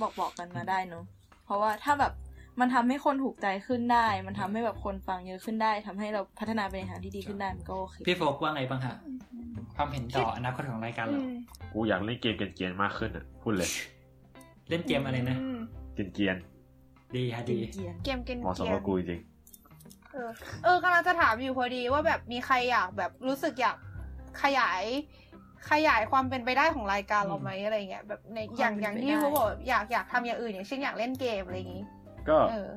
[0.00, 1.04] บอกบอกกันมาได้เนอะ
[1.44, 2.12] เพราะว่าถ้าแบบ
[2.60, 8.96] มันทำให้คนถูกใจขึ้นได้ มันทำให้แบบคนฟังเยอะขึ้นได้ทำให้เราพัฒนาไปในทางที่ดีขึ้นได้มันก็โอเคพี่โฟกว่าไงบ้างฮะ
[9.76, 11.36] ความเห็นต่ออนาคตของรายการอืเราม
[11.72, 13.70] กูอยากเล่นเกมเกรียนๆมากขึ้นอะพูดเลย
[14.68, 15.58] เล่นเกมอะไรนะอืม
[15.94, 16.36] เกรียน
[17.16, 19.20] ดีฮะดีเกรียนเกมเกมๆเหมาะสมเกมกับกูจริง
[20.16, 20.30] เออ
[20.64, 23.76] เออกำลังจะถามอยู่พอดีว่าแบบมีใครอยากแบบรู้สึกอยาก
[24.42, 24.82] ขยาย
[25.70, 31.84] ขยายความเป็นไปได้ของรายการเราไหมอะไรเงี้ยแบบในอย่างอย่างที่เขาบอกแบบอยากอยากทำอย่างอื่นอย่างเช่นอยากเล่นเกมอะไรอย่างงี้
[32.28, 32.68] ก็เออ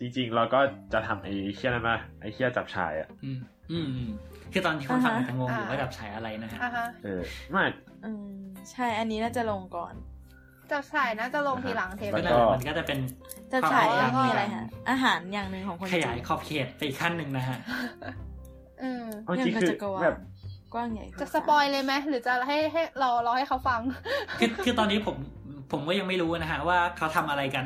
[0.00, 0.60] จริงๆ เราก็
[0.92, 3.38] จะทำไอ้เชี่ยนั่นมาไอ้เชี่ยจับชายอะอืม
[3.70, 4.10] อืมอืม
[4.52, 7.64] คือตอนที่คนฟังอ่าฮะอาจจะงงอยู่อ่าว่าแบบฉายอะไรนะฮะอะฮะเออไม่
[8.04, 8.36] อืม
[8.70, 9.94] ใช่อันนี้น่าจะลงก่อน
[10.74, 12.98] จะฉายนะจะลงทีหลังเทปแล้ก็วนั่นก็แหละมันก็จะเป็น
[13.52, 17.58] จะฉายความพยายามมีอะไรฮะอาหารอย่างหนึ่งของคนขยายจีนขอบเขตไปอีกขั้นหนึ่งนะฮะ
[18.82, 20.16] อืมเอาจริงยังคือจักรวาลแบบ
[20.74, 23.80] กว้างใหญ่จะสปอยเลยไหมหรือจะให้ให้เราเราให้เขาฟัง
[24.38, 25.16] คือคือตอนนี้ผม
[25.70, 27.64] ผผมก็ยังไม่รู้นะฮะว่าเขาทำอะไรกัน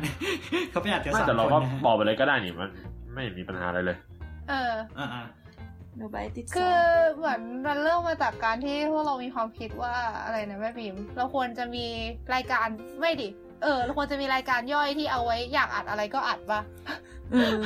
[0.71, 2.71] เขาไม่อาจจะไม่สามแต่เราคนก็นะฮะบอกไปเลยก็ได้นี่มัน
[3.15, 3.97] ไม่มีปัญหาอะไรเลย
[4.49, 5.07] เอออ่า
[5.99, 6.79] โนบายติดคือ
[7.17, 9.95] เหมือนมันเริ่มมาจากการที่พวกเรามีความคิดว่า
[10.25, 11.87] อะไรนะแม่บีม เราควรจะมี
[12.35, 12.67] รายการ
[13.01, 13.29] ไม่ดิ
[13.63, 16.61] เออ เราควรจะมีรายการย่อยที่เอาไว้อยากอัดอะไรก็อัดปะ
[17.33, 17.59] เออ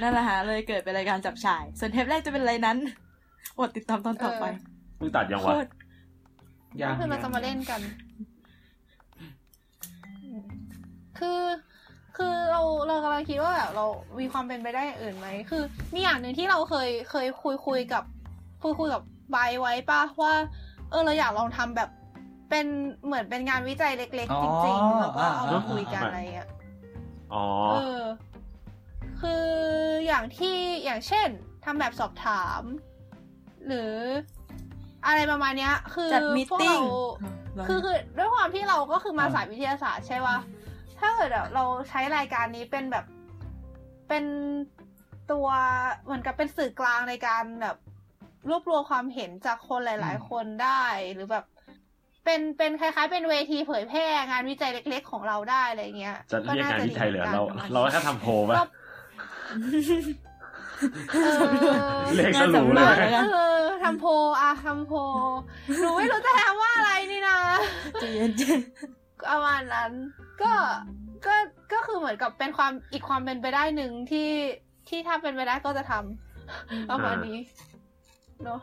[0.00, 2.78] นั่นแหละฮะเลยเกิดเป็นรายการจับฉ่าย ส่วนเทปแรกจะเป็นอะไรนั้น
[3.58, 4.44] อดติดตามตอนต่อไป
[4.96, 7.80] เพิ่งตัดยังโควะตรๆยังคือเราจะมาเล่นกัน
[11.18, 11.40] คือ
[12.18, 13.86] คือเราเรากำลังคิดว่าแบบเรา
[14.20, 15.62] มีความเป็นไปได้อย่างอื่นไหมคือ
[15.94, 18.04] มีอย่างหนึ่งที่เราเคยเคยคุยคุยกับ
[18.62, 20.34] คุยคุยกับไบร์ทไว้ป่ะว่า
[20.90, 21.90] เออเราอยากลองทำแบบ
[22.50, 22.66] เป็น
[23.04, 26.48] เหมือนเป็นงานวิจัยเล็ก ๆ จริงๆแล้วก็เอามาคุยกันอะไรอย่างเงี้ย
[27.32, 28.02] อ๋อเออ
[29.20, 29.44] คือ
[30.06, 31.28] อย่างที่อย่างเช่น
[31.64, 32.62] ทำแบบสอบถาม
[33.66, 33.92] หรือ
[35.06, 36.80] อะไรประมาณเนี้ย คือจัดมีพวกติ้ง
[37.54, 40.38] เราคือคือด้วยความที่เราก็คือมาสายวิทยาศาสตร์ใช่ปะ
[41.00, 43.04] ถ้าเกิดแบบเราใช้รายการนี้เป็นแบบ
[44.08, 44.24] เป็น
[45.32, 45.48] ตัว
[46.04, 47.76] เหมือนกับเป็นสื่อกลางในการแบบ
[48.48, 50.82] รวบรวมความเห็นจากคนหลาย ๆ คนได้
[51.14, 51.44] หรือแบบ
[52.24, 58.64] เป็นเป็นคล้าย ๆ เป็นเวทีเผยแพร่งานวิจัยเล็ก ๆ ของเราได้อะไรเงี้ยจะเรียกงานวิจัยเหรอก็เราน่จะดีเราแค่ทำโพลป่ะก็
[61.12, 61.18] เอ
[61.96, 64.98] อเลขสรุปเลยงานสำรวจแล้วกันเออทำโพลอะทำโพล
[65.80, 67.38] หนูไม่รู้จะทำว่าอะไรนี่นะ
[68.00, 68.30] ใจเย็น
[69.30, 69.92] ประมาณนั้น
[70.42, 70.52] ก็
[71.26, 71.34] ก็
[71.72, 74.30] ก็คือเหมือนกับเป็นความอีกความเป็นไปได้หนึ่งที่
[74.88, 77.38] ที่ถ้าเป็นไปได้ก็จะทำประมาณนี้
[78.44, 78.60] เนาะ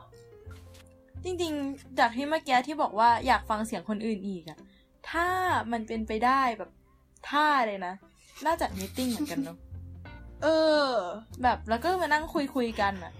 [1.23, 4.59] จริงๆ จากที่เมื่อกี้ที่บอกว่าอยากฟังเสียงคนอื่นอีกอะ
[5.09, 5.27] ถ้า
[5.71, 6.71] มันเป็นไปได้แบบ
[7.29, 7.93] ท่าเลยนะ
[8.45, 9.57] น่าจัดมีตติ้งเหมือนกันเนาะ
[10.43, 10.47] เอ
[10.85, 10.89] อ
[11.43, 13.13] แบบแล้วก็มานั่งคุยคุยๆกันอะ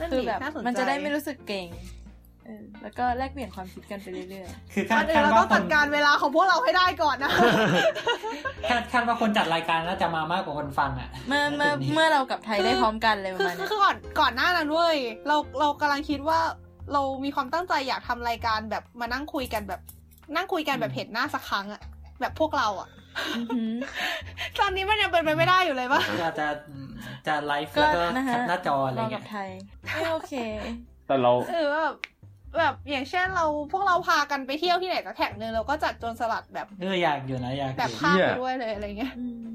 [0.00, 2.01] นั่นคือดิแบบน่าสนใจมันจะได้ไม่รู้สึกเก่งเออ
[2.82, 7.30] แล้วก็แลกเปลี่ยนความคิดกันไปเรื่อยคือก่คาอดนอื่คานดเราว่าต้องคจันดการเวลาของพวกเราให้ได้ก่อนนะ
[8.68, 16.40] คาดคาดว่าคนจัดรายการน่าจะมามากกว่าคนฟังอะๆเมื่อเมื่อจุดนี้เมื่อเรากับไทยคือได้พร้อมกันเลยปคืระอมาณคือเนี้ยคือก่อนก่อนหน้านั้นเว้ยเราเรากำลังคิดว่า
[16.92, 19.80] เรามีความตั้งใจอยากทำรายการแบบมานั่งคุยกันแบบ
[20.36, 21.82] นั่งคุยกันแบบเห็นหน้าสักครั้งอะ
[22.20, 22.88] แบบพวกเราอะ
[23.36, 23.72] อือหือ
[24.60, 26.48] ตอนนี้มันยังเป็นไปไม่ได้อยู่เลยปะก็จะ
[27.26, 29.48] จะไลฟ์ก็แล้วก็นะฮะแคปหน้าจออะไรเราเงี้กับยไทย
[29.84, 30.34] ไม่โอเค
[31.06, 31.94] แต่เราเออแบบ
[32.58, 39.52] แบบอย่างเช่นเราพวกเราพากันไปเที่ยวที่ไหนสักแห่งหนึ่งเราก็จัดโจรสลัดแบบเอออยากอยู่นะอยากอแบบยู่ภาพเหี้ไปยด้วยเลยอะไรเงี้ยอืม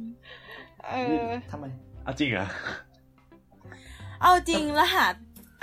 [0.92, 1.66] เออทำไม
[2.04, 2.48] เอาจริงเหรอ
[4.22, 5.06] เอาจริงแล้วหา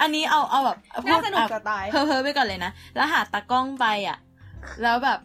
[0.01, 4.19] อันนี้เอาเอาแบบพูน่าดสนุกอะจะตายเพ้อเพ้อไปก่อนเลยนะแล้วหาตากล้องไปอะ
[4.83, 5.19] แล้วแบบ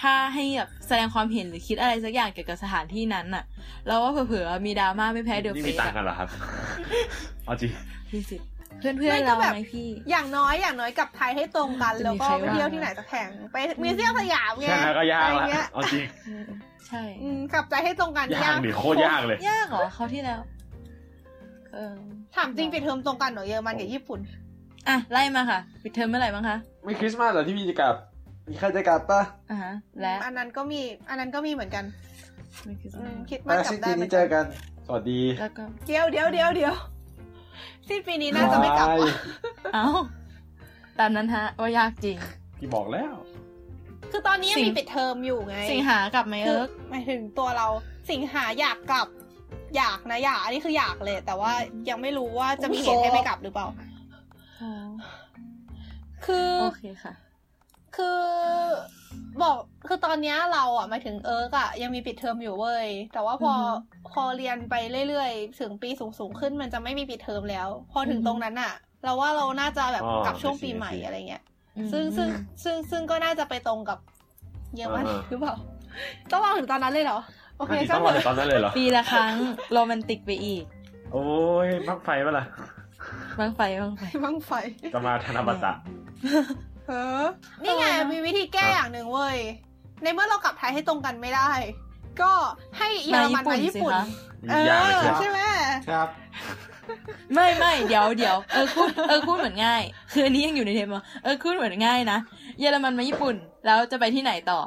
[0.00, 3.44] ถ้าให้แบบแสดงความเห็นหรือคิดอะไรสักอย่างเกี่ยวกับสถานที่นั้นน่ะ
[3.86, 6.28] แล้วว่าเผลอๆมีดราม่าไม่แพ้เดอะนี่เฟมีสตังค์กันเหรอครับ
[7.44, 7.70] เอาจริง
[8.10, 8.36] พี่สิ
[8.80, 16.04] เพื่อนเพื่อนไม่ๆก็เราแบบไงพี่ อย่างน้อยอย่างน้อยกลับไทยให้ตรงกันจะแล้วมีก็ใครไปเที่ยวว่าที่ไหนสักแห่งไปมิวเซียมสยามไงแค่นั้นก็ยากอะไรละเงี้ยเอาจริง
[16.88, 20.40] ใช่อืมกลับใจให้ตรงกันยากดิโคตรยากเลย ยากเหรอเขาวที่แล้ว
[21.74, 21.94] เออ
[22.36, 24.20] ถามจริงปิดเทอมตรงกันเหรอเยอรมันกับญี่ปุ่น
[24.88, 27.94] อะไล่มาค่ะปิดเทอมเมื่อไหร่บ้างคะไม่คริสต์มาสเหรอที่มีจะกลับ
[28.48, 31.84] มีใครจะกลับปะอ่าฮะและอันนั้นก็มีอันนั้นก็มีเหมือนกัน
[32.64, 34.44] ไม่คืออืมคิดว่ากลับได้เหมือนเจกัอนกัน
[34.86, 36.74] สวัสดีแล้วก็เดี๋ยวเดี๋ยวเดี๋ยวเดี๋ยว
[37.88, 39.14] สิ้นปีนี้น่าจะไม่กลับายว่ะ
[39.74, 39.86] เอ้า
[40.98, 42.16] ตามนั้นฮะ ว่ายากจริง
[42.58, 43.14] พี่บอกแล้ว
[44.10, 47.66] คือตอนนี้ยังสิงมีปิดเทอมอยู่ไง สิงหากลับไหมคืเอิอร์กหมายถึงตัวเรา
[48.10, 49.08] สิงหาอยากกลับ
[49.76, 51.52] อยากนะอยาก อันนี้คืออยากเลย แต่ว่า
[51.88, 53.66] ยังไม่รู้ว่าจะมีเหตุให้ไม่กลับหรือเปล่า
[54.62, 54.88] อ๋อ
[56.26, 57.14] คือ โอเคค่ะ
[57.96, 58.22] คือ
[59.42, 59.56] บอก
[59.88, 63.66] คือตอนเนี้ยเราอะหมายถึงเอิร์กอะยังมีปิดเทอมอยู่เว้ย แต่ว่าพออือฮึ
[64.12, 64.74] พอเรียนไป
[65.08, 68.72] เรื่อยๆ ถึงปีสูงๆขึ้นมันจะไม่มีปิดเทอมแล้ว พอถึงอือฮึตรงนั้นอะ
[69.04, 71.42] เราว่าเราน่าจะแบบอ๋อกลับช่วง I see, ปีใหม่ I see อะไรเงี้ย
[71.76, 72.28] อืมซึ่งซึ่ง
[72.64, 73.98] ซึ่งซึ่งก็น่าจะไปตรงกับ
[74.76, 75.54] เยอรมันอ่าฮะหรือเปล่า
[76.32, 77.18] ต้องรอถึงตอนนั้นเลยเหรอ
[77.58, 79.32] โอเคน่าจะช่าต้องงเถรอถึงตออะนนั้นเลยเหรอปีละครั้ง
[79.72, 80.64] โรแมนติกไปอีก
[81.12, 81.22] โอ้
[81.66, 82.44] ยบังไฟปะล่ะ
[83.38, 84.52] บางไฟบางไฟบ้างไฟ
[84.92, 85.72] จะมาธนบัตะ
[86.88, 87.24] เออ
[87.62, 89.38] นี่ไงทำไมนะมีวิธีแก้อย่างหนึ่งเว้ย
[90.02, 91.50] ในเมื่อเรากลับไทยให้ตรงกันไม่ได้
[92.22, 92.32] ก็
[92.78, 94.04] ให้เยอรมันมาญี่ปุ่นสิคะ
[94.50, 95.38] เอยากเลยอครับใช่ไหม
[95.88, 96.08] ครับ
[97.34, 99.82] ไม่ไม่เดี๋ยวเดี๋ยวเออพูดเออพูดเหมือนง่าย
[100.12, 102.18] คืออันนี้ยังอยู่ในเทมอะเออพูดเหมือนง่ายนะ
[102.60, 103.34] เยอรมันมาญี่ปุ่น
[103.66, 104.60] แล้วจะไปที่ไหนต่อ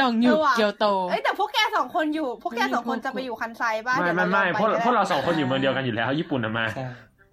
[0.00, 6.64] ดองอยู่เออว่ะเกียวโต เอ้ยแต่พวกแกสองคนอยู่ พวกแกไม่มีสองคนพวกจะไปอยู่คันไซบ้านไม่ไม่ไม่พวกพวกเราสองคนอยู่เมืองเดียวกันอยู่แล้ว ญี่ปุ่นน่ะมา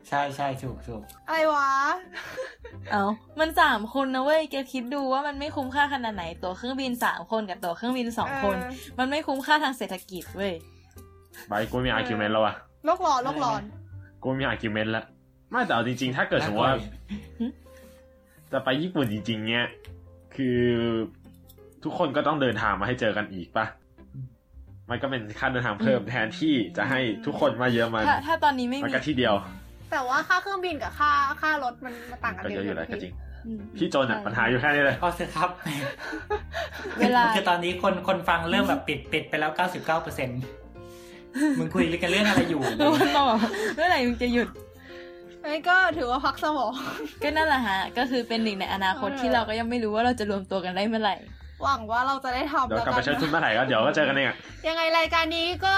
[0.10, 1.70] ใช่ใช่ใช่ถูกถูกอะไรวะ
[2.92, 3.06] เอา
[3.40, 10.54] มันสามคนนะเว้ยแกคิดดูว่ามันไม่คุ้มค่าขนาดไหนตั๋วเครื่องบินสามคนกับตั๋วเครื่องบินสองคนเออมันไม่คุ้มค่าทางเศรษฐกิจเว้ย
[11.48, 13.62] ไปกูมี argument แล้วอะโลกร้อนโลกร้อน
[14.24, 15.06] กูมี argument แล้ว
[15.52, 16.78] ไม่แต่เอาจริง ๆ ถ้าเกิดสมมติว่า
[18.52, 19.66] จะไปญี่ปุ่นจริง ๆ เนี่ย
[20.36, 20.60] คือ
[21.84, 23.66] ทุกคนก็ต้องเดินทางมาให้เจอกันอีกปะ
[24.90, 29.36] มันก็เป็นค่าเดินทางเพิ่มแทนที่จะให้ทุกคนมาเยอะมันถ้าถ้าตอนนี้ไม่มันมีก็ที่เดียว
[29.92, 31.12] แต่ว่าค่าเครื่องบินกับค่า
[31.42, 33.14] ค่ารถมันมันต่างกันก็เยเยอะอะอยู่นะแล้วก็จริง
[33.46, 35.50] อืมพี่โจนอะปัญหาอยู่แค่นี้เลยก็เถอะครับ
[37.00, 40.40] เวลาคือตอนนี้คนคนฟังเริ่มแบบปิดปิดไปแล้วเก้าสิบเก้าเปอร์เซ็นต์
[41.60, 43.38] มึงคุยกันเรื่องอะไรอยู่แล้วมันมาบอก
[43.76, 44.48] เมื่อไหร่มึงจะหยุด
[45.52, 46.72] นี่ก็ถือว่าพักสมอง
[47.24, 51.16] ก็นั่นแหละฮะ ก็คือเป็นหนึ่งในอนาคตเออที่เราก็ยังไม่รู้ว่าเราจะรวมตัวกันได้เมื่อไหร่
[51.64, 55.76] หวังว่าเราจะได้ทำเดี๋ยวแล้วกลับกัไปใช้ทุนนเมื่อไหร่ก็เดี๋ยวก็เจอกันเองอะยังไงรายการนี้ก็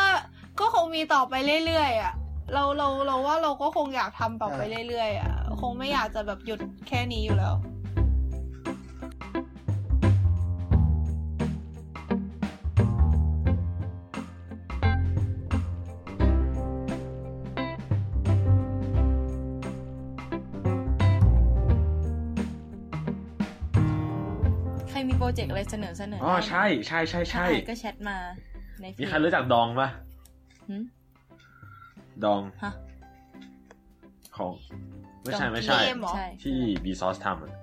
[0.60, 1.34] ก็คงมีต่อไป
[1.66, 2.14] เรื่อยๆอะ
[2.54, 7.56] เราเราเราว่าเราก็คงอยากทำต่อไปเรื่อยๆอะคงไม่อยากจะแบบหยุดแค่นี้อยู่แล้ว
[24.90, 28.18] ใครมีโปรเจกต์อะไรเสนอเสนออ๋อได้ใช่ใช่ใช่ใช่ถ้าอ่านก็แชทมา
[28.82, 29.90] ในเพมีจใครรู้จักดองปะ
[30.70, 30.84] หืม
[32.26, 32.74] ดองฮะ
[34.38, 34.54] ของ
[35.24, 37.54] ไม่ใช่ดองไม่ใช่เกมเหรอใช่ ที่บีซอสทำอะ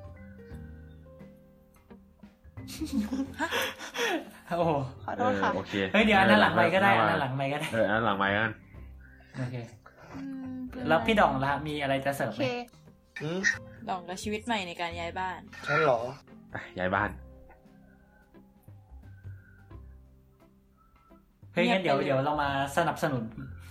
[4.49, 4.73] โอ้โห
[5.05, 8.53] ขอเอโทษอค่ะโอเคเฮ้ยเดี๋ยวอันนั้นหลังไม่ก็ได้เอันนั้นหลังไม่ก็ได้เอออันนั้นหลังไม่กัน
[9.39, 9.57] โอเค
[10.15, 10.21] อื
[10.55, 10.57] ม
[10.89, 12.47] แล้วพี่ดองละมีอะไรจะเสริมโอไหเคม
[13.23, 13.41] อืม
[13.89, 16.01] ดองกับชีวิตใหม่ในการย้ายบ้านฉันเหรอ
[16.51, 17.11] ไปย้ายบ้าน
[21.53, 23.25] เฮ้ยงั้นเดี๋ยวเงียบไปเลยเดี๋ยวเรามาสนับสนุน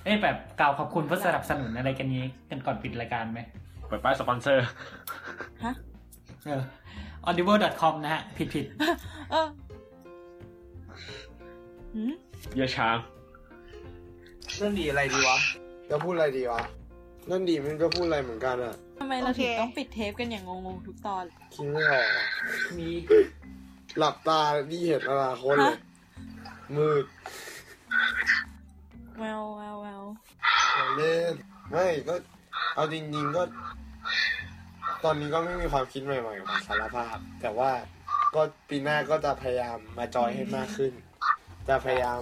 [0.03, 3.39] เอ้ยแบบกล่าวขอบคุณเพื่อสนับสนุนอะไรกันนี้กันก่อนปิดรายการไหม
[3.87, 4.65] เปิดป้ายสปอนเซอร์
[5.63, 5.73] ฮะ
[6.45, 6.63] เออ
[7.27, 8.65] audible.com นะฮะ ผิดผิด
[9.31, 9.47] เออ
[11.95, 12.13] หืม
[12.55, 12.97] เยอะช้าง
[14.57, 15.37] เรื่องดีอะไรดีวะ
[15.89, 16.61] จะพูดอะไรดีวะ
[17.27, 21.23] เรื่องดีมันก็พูดอะไรเหมือนกันอะทำไมเราถึงโอเคต้องปิดเทปกันอย่างงงๆทุกตอน
[21.53, 22.25] คิดไม่ออกอะ
[22.77, 22.89] มี
[23.97, 24.39] หลับตา
[24.71, 25.79] ดีเห็นอนาคตเลยฮะ
[26.75, 27.05] มืด
[29.19, 30.03] แววแววแวว
[30.75, 31.33] อย่าเล่น
[31.71, 32.15] ไม่ก็
[32.75, 33.43] เอาจริงๆก็
[35.03, 37.71] ตอนนี้ก็ไม่มีความคิดใหม่ๆของสารภาพ แต่ว่า
[38.35, 40.93] ก็ปีหน้าก็จะพยายามมาจอยให้มากขึ้น
[41.69, 42.21] จะพยายาม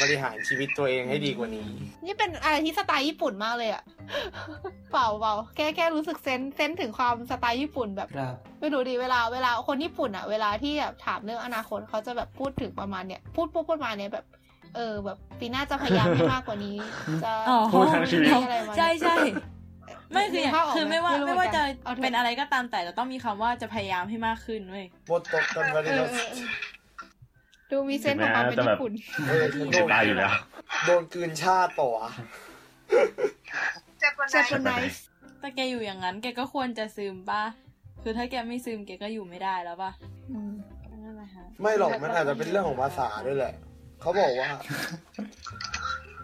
[0.00, 1.66] บริหารชีวิตตัวเองให้ดีกว่านี้
[2.04, 3.82] นี่เป็นอะไรที่สไตล์ญี่ปุ่นมากเลยอะ
[4.92, 14.26] เปล่าเปล่าแค่แค่รู้สึกเซนเซนถึงความสไตล์ญี่ปุ่นแบบครับไม่รู้ดิเวลาเวลาคนญี่ปุ่นอะเวลาที่แบบถามเรื่องอนาคตเขาจะแบบพูดถึงประมาณเนี้ยพูดพูดพูดมาเนี้ยแบบ
[14.76, 16.76] เออแบบปีหน้าจะพยายามให้มากกว่านี้
[17.24, 19.16] จะอ๋อพูดทั้งชีวิตอะไรมาใช่ใช่
[20.12, 26.44] ไม่คืออย่างภาพออกคือไม่ว่ารู้ไม่ว่าจะหอนกันเอาเถเป็นอะไรก็ตามแต่จะต้องมีคำว่าจะพยายามให้มากขึ้นเว้ยบทตกกันไปเอเลยอเออเออ
[27.70, 28.92] ดูมีเซนส์ของความเป็นญี่ปุ่น
[29.28, 30.32] เออฉันโดจะนตายอยู่แล้ว
[30.86, 32.08] โดนกลืนชาติเปล่าวะ
[34.00, 34.72] เจ็บวันไหเจ็บนคนไหน
[35.40, 37.42] แต่แกอยู่อย่างนั้น แกก็ควรจะซึมป่ะ
[38.02, 39.92] คือถ้าแกไม่ซึมแกก็อยู่ไม่ได้แล้วป่ะ
[41.04, 43.54] นั่นแหละฮะไม่หรอกมันอาจจะเป็นเรื่องของภาษาด้วยแหละ
[44.04, 44.50] เขาบอกว่า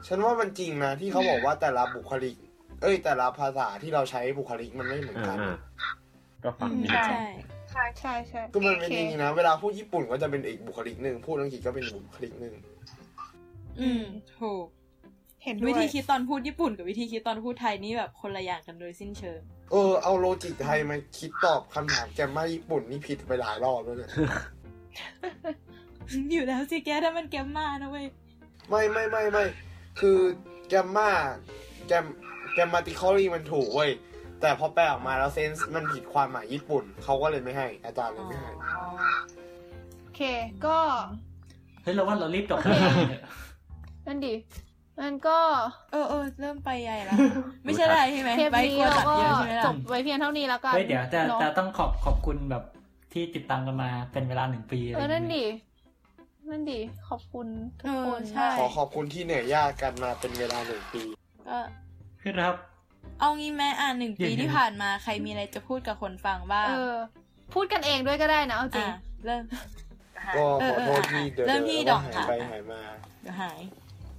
[0.06, 2.36] ฉันว่ามันจริงนะที่เขาบอกว่าแต่ละบุคลิก
[2.82, 5.56] เอ้ย แต่ละภาษาที่เราใช้บุคลิกมันไม่เหมือนอ่ากันอ่า
[6.44, 7.20] ก็ฟังดีใช่
[7.70, 12.54] ใช่ใช่ใช่ก็มันเป็นอย่างนี้นะ เวลาพูดญี่ปุ่นก็จะเป็นอีกบุคลิกหนึ่งพูดอังกฤษก็เป็นอีกบุคลิกหนึ่ง
[13.80, 14.02] อืม
[14.38, 14.64] ถูก
[15.44, 24.10] เห็นด้วยวิธีคิดตอนพูดญี่ปุ่นกับวิธีคิดตอนพูดไทยนี่แบบคนละอย่างกันโดยสิ้นเชิง เออเอาโลจิกไทยมาคิดตอบคำถามแกมมาญี่ปุ่นนี่ผิดไปหลายรอบแล้วเนี่ย
[26.32, 28.06] อยู่แล้วสิแกถ้ามันแกมมานะเว้ย
[28.70, 29.44] ไม่ไม่ไม่ไม่
[30.00, 30.18] คือ
[30.68, 31.10] แกมมา
[31.86, 32.04] แกม
[32.54, 33.90] แกมมาติคอรี่มันถูกเว้ย
[34.40, 38.50] แต่พอแปลออกมาแล้วเซนส์มันผิดความหมายญี่ปุ่น เขาก็เลยไม่ให้ อาจารย์เลยไม่ให้
[40.02, 40.22] โอเค
[40.66, 40.78] ก็
[41.82, 42.84] เฮ้ยเราว่าเรารีบจบโอเค
[44.06, 44.34] นั่นดิ
[45.00, 45.38] มันก็
[45.92, 47.16] เออเออเริ่มไปใหญ่ละ
[47.64, 52.64] ไม่ใช่อะไรใช่ไหมเทปใบนี้กลัวเราตัดก็เยอะใช่ไหมล่ะจบไว้เพียงเท่านี้แล้วกันเฮ้ยเดี๋ยวแต่เนอะแต่ต้องขอบขอบคุณแบบ
[53.12, 55.44] ที่ติดตามกันมาเป็นเวลาหนึ่งปีอะไรเอออย่างนั่นเงี้ยดิ
[56.50, 57.46] นั่นดิขอบคุณ
[57.80, 61.02] ทุกเออคนใช่มากขอขอบคุณที่เหนื่อยยากกันมาเป็นเวลาหนึ่งปี
[61.48, 61.58] ก็
[62.22, 62.54] ครับ
[63.20, 66.94] เอางี้แม่อ่านหนึ่งปีเดี๋ยวที่ผ่านมาใครมีอะไรจะพูดกับคนฟังบ้างเออ
[67.54, 69.42] พูดกันเองด้วยก็ได้นะเอาจริงอะเริ่ม
[70.36, 72.80] ก็เอขออโทษที่เดี๋ยวเริ่มที่เดี๋ยวดอกหายค่ะไปหายมา
[73.22, 73.60] เดี๋ยวหาย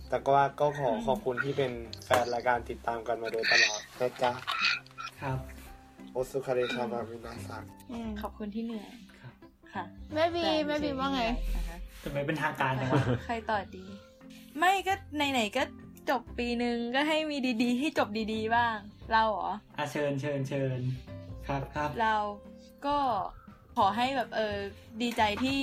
[0.10, 1.72] แต่ก็ว่าก็ขอขอบคุณที่เป็น
[2.06, 4.32] แฟนรายการติดตามกันมาโดยตลอดนะจ๊ะ
[5.22, 5.38] ครับ
[6.12, 9.34] โอสุคาเรคามามินาซังอืมขอบคุณที่เหนื่อยครับ
[9.74, 11.22] ค่ะแม่บีต่แม่บีว่าไง
[11.56, 11.71] อ่าฮะ
[12.04, 13.86] ทำไมเป็นทางการจังวะใครต่อดี
[14.58, 15.64] ไม่ก็ไหนๆก็
[16.10, 18.78] จบปีหนึ่งก็ให้มีดีๆ ให้จบดีๆบ้าง
[19.12, 20.80] เราเหรออะเชิญเชิญเชิญ
[21.48, 22.16] ครับครับ เรา
[22.86, 22.98] ก็
[23.78, 24.56] ขอให้แบบเออ
[25.02, 25.58] ดีใจที่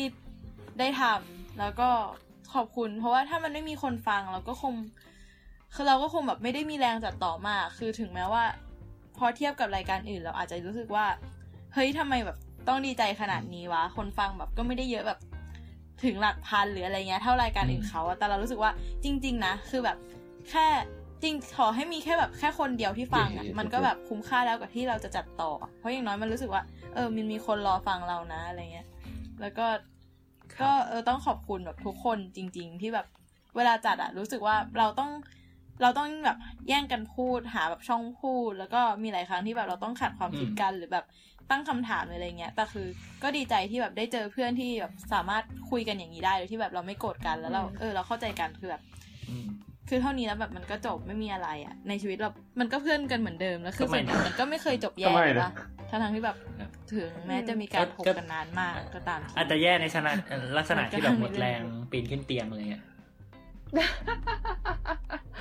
[0.78, 1.89] ได้ทำแล้วก็
[2.55, 4.74] ขอบคุณ เพราะว่าถ้ามันไม่มีคนฟังเราก็คง
[5.74, 8.45] คือเราก็คงแบบไม่ได้มีแรงจัดต่อมาก คือถึงแม้ว่า
[9.18, 11.07] พอเทียบกับรายการอื่น เราอาจจะรู้สึกว่า
[11.74, 12.36] เฮ้ยทำไมแบบ
[12.68, 15.18] ต้องดีใจขนาดนี้วะ คนฟังแบบก็ไม่ได้เยอะแบบ
[16.05, 18.70] ถึงหลักพันหรืออะไรเงี้ยเท่ารายการอื่นเขาอะแต่เรารู้สึกว่า
[19.05, 19.96] จริง ๆ นะ คือแบบ
[20.51, 20.66] แค่
[21.22, 26.62] จริงขอให้มีแค่แบบแค่คนเดียวที่ฟังอะมันก็แบบคุ้มค่าแล้วกับที่เราจะจัดต่อ เพราะอย่างน้อยมันรู้สึกว่า
[26.94, 28.86] เออมันมีคนรอฟังเรานะอะไรเงี้ย
[29.40, 29.66] แล้วก็
[30.55, 33.07] ครับก็เออต้องขอบคุณแบบทุกคนจริง ๆ ที่แบบ
[33.57, 35.11] เวลาจัดอะรู้สึกว่าเราต้อง
[35.82, 36.38] เราต้องแบบ
[36.68, 41.05] แย่งกันพูดหาแบบช่องพูด แล้วก็มีหลายครั้งที่แบบเราต้องขัดความคิดกันหรือแบบ
[41.51, 42.86] ตั้งคำถามหรืออะไรเงี้ยแต่คือ
[43.22, 48.82] ก็ดีใจที่แบบได้เจอเพื่อนที่แบบสามารถคุยกันอย่างนี้ได้โดยที่แบบเราไม่โกรธกันแล้วเราเออเราเข้าใจกันคือแบบ
[49.30, 49.46] อืม
[49.88, 52.30] คือเท่านี้แล้วแบบมันก็จบไม่มีอะไรอะในชีวิตเรา
[52.61, 55.53] มันก็เพื่อนกันเหมือนเดิมแล้วคือก็ไม่ส่วนใหญ่มันก็ไม่เคยจบแย่ก็ไม่นะนะ
[55.90, 60.12] ทั้งๆที่แบบครับถึงแม้จะมีการก็พบก็กันนานมากก็ตามทีอาจจะแย่ในชนะ
[60.59, 62.82] ลักษณะที่แบบหมดมันก็แรงปีนขึ้นเตียงอะไรเงี้ย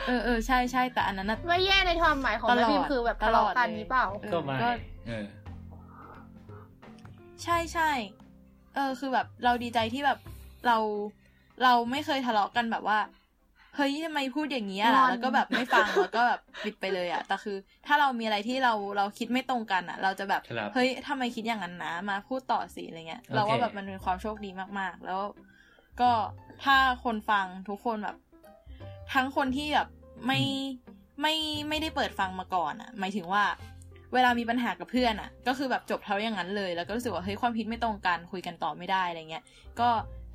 [0.07, 4.69] เออเออใช่ใช่แต่อันนั้นน่ะไม่แย่ในความหมายของแม่พิมพ์คือแบบทะเลาะกันนี้เปล่าเออก็ไม่ก็
[5.07, 5.23] เออ
[7.43, 7.89] ใช่ใช่
[8.75, 10.19] เออคือแบบเราดีใจที่แบบ
[10.67, 10.77] เรา
[11.63, 12.99] เราไม่เคยทะเลาะกันแบบว่า
[13.75, 25.19] เฮ้ยทำไมพูดอย่างนี้อะล่ะงอนแล้วก็แบบไม่ฟังแล้วก็แบบปิดไปเลยอะแต่คือ ถ้าเรามีอะไรที่เราเราคิดไม่ตรงกันอะเราจะแบบครับเฮ้ยทำไมคิดอย่างนั้นนะมาพูดต่อสิอะไรเงี้ย เราว่าแบบมันเป็นความโชคดีมากๆ แล้ว
[26.01, 26.11] ก็
[26.63, 28.17] ถ้าคนฟังทุกคนแบบ
[29.13, 29.87] ทั้งคนที่แบบ
[30.27, 30.41] ไม่
[31.21, 31.35] ไม่
[31.69, 33.43] ไม่ได้เปิดฟังมาก่อนอะหมายถึงว่า
[34.13, 39.43] เวลามีปัญหากับเพื่อนอะก็คือแบบจบเท่าอย่างนั้นเลย แล้วก็รู้สึกว่าเฮ้ยความคิดไม่ตรงกันคุยกันต่อไม่ได้อะไรเงี้ย
[39.79, 39.89] ก็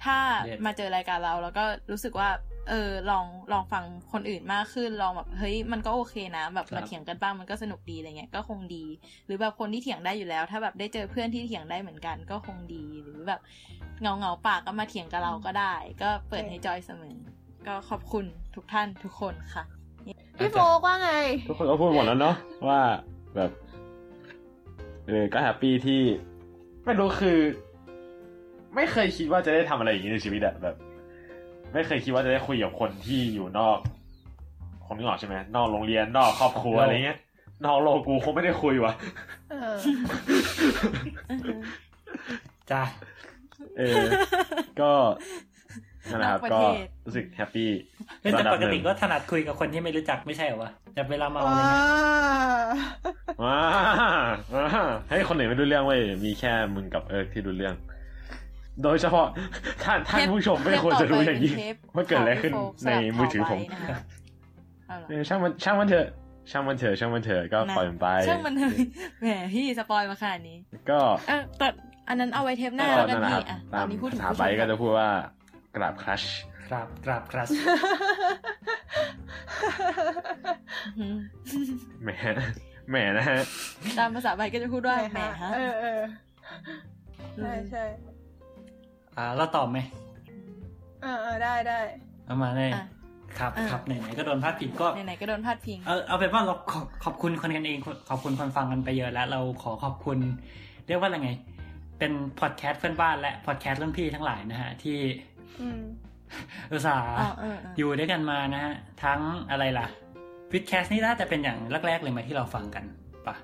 [0.04, 0.18] ถ้า
[0.48, 2.28] Yes มาเจอรายการเราแล้วก็รู้สึกว่า
[2.68, 8.84] เออลองลองฟังคนอื่นมากขึ้นลองแบบเฮ้ยมันก็โอเคนะ แบบครับมาเถียงกันบ้างมันก็สนุกดีอะไรเงี้ยก็คงดี
[9.26, 13.40] หรือแบบคนที่เถียงได้อยู่แล้ว ถ้าแบบได้เจอเพื่อนที่เถียงได้เหมือนกันก็คงดีหรือแบบ
[14.02, 17.16] เงาเงาๆปากก็มาเถียงกับเราก็ได้ ก็เปิดให้จอยเสมอ
[17.66, 19.64] ก็ขอบคุณทุกท่านทุกคนค่ะ
[20.38, 21.10] พี่โฟกว่าไง
[21.48, 22.34] ทุกคนก็พูดหมดแล้วเนาะ
[22.68, 22.80] ว่า
[23.36, 23.50] แบบ
[25.06, 26.02] เออก็แฮปปี้ที่
[26.84, 27.38] ไม่รู้คือ
[28.74, 30.76] ไม่เคยคิดว่าจะได้ทำอะไรอย่างนี้ในชีวิตอะแบบ
[31.72, 33.78] ไม่เคยคิดว่าจะได้คุยกับคนที่อยู่นอก
[34.86, 37.18] คนนึกออกใช่ไหมนอกโรงเรียนนอกครอบครัวอะไรเงี้ย
[37.66, 38.92] นอกโลกกูคงไม่ได้คุยวะ
[39.50, 39.76] เออ
[42.70, 42.82] จ้า
[43.78, 44.02] เออ
[44.80, 44.92] ก็
[46.12, 47.70] นั่นแหละครับนอกประก็เทศรู้สึกแฮปปี้
[48.20, 51.82] เฮ้ยแต่ระดับปกหนึ่งติก็ถนัดคุยกับคนที่ไม่รู้จักไม่ใช่เหรอวะแต่เวลาเมาอะไรว้าเงี้ย
[53.44, 53.58] ว้า
[54.54, 57.74] ว้าให้คนอื่นไม่รู้เรื่องเว้ยมีแค่มึงกับเอิร์กที่รู้เรื่อง
[58.82, 59.26] โดยเฉพาะ
[59.84, 63.98] ท่านท่านผู้ชมไม่ควรจะรู้อย่างยิ่งเทปว่าเกิดอะไรขึ้นของพี่โฟกในมือถือผมสลับต่อไปนะคะ
[64.86, 66.06] เอาเหรอเออช่างมันช่างมันเถอะ
[66.50, 68.74] ช่างมันเถอะช่างมันเถอะก็นะปล่อยมันไปช่างมันเถอะ
[69.20, 70.56] แหมพี่สปอยมาขนาดนี้
[70.90, 70.98] ก็
[71.28, 71.68] เออแต่
[72.08, 75.10] อันนั้นเอาไว้เทปหน้าก็แล้วกันนั่นแหละคพี่รับอะตตาอมนนี้พูดถึงภาษาผู้ชไปมก็จะพูดว่า
[75.76, 76.22] กราบครัช
[76.68, 77.48] ครับกราบครัส
[80.98, 81.16] อืม
[82.02, 82.10] แหม
[82.90, 83.38] แหมนะฮะ
[83.98, 86.00] ตามภาษาใบก็จะพูดว่าแหมฮะเออเออ
[87.36, 87.84] ใช่ใช่
[89.16, 89.78] อ่าเราตอบไหม
[91.02, 91.80] เออเออได้ได้
[92.26, 92.84] เอามาเลยอะ
[93.38, 100.18] ครับอะครับไหนๆก็โดนพาดพิงก็ไหนๆก็โดนพาดพิงเออเอาเป็นว่าเราขอขอบคุณคนกันเอง ขอบคุณคนฟังกันไปเยอะแล้ว เราขอขอบคุณ
[100.86, 101.32] เรียกว่าอะไรไง
[101.98, 104.98] เป็นพอดแคสต์เพื่อนบ้านและพอดแคสต์รุ่นพี่ทั้งหลายนะฮะที่
[105.60, 105.82] อืม
[106.72, 108.74] อุตส่าห์อ๋อเออเอออยู่ด้วยกันมานะฮะ
[109.04, 109.86] ทั้งอะไรล่ะ
[110.52, 112.84] วิดแคสต์นี่น่าจะเป็นอย่างแรก ๆ เลยไหมาที่เราฟังกัน
[113.26, 113.34] ปะ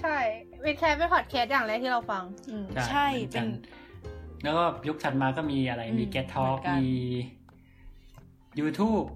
[0.00, 0.16] ใช่
[0.64, 3.46] วิดแคสเป็นพอดแคสต์อย่างแรกที่เราฟังอืมใช่หมือเป็กัน
[4.44, 6.92] แล้วก็ยุคถัดมาก็มีอะไรอืมมี Get Talk เหมือนกันมี
[8.58, 9.06] YouTube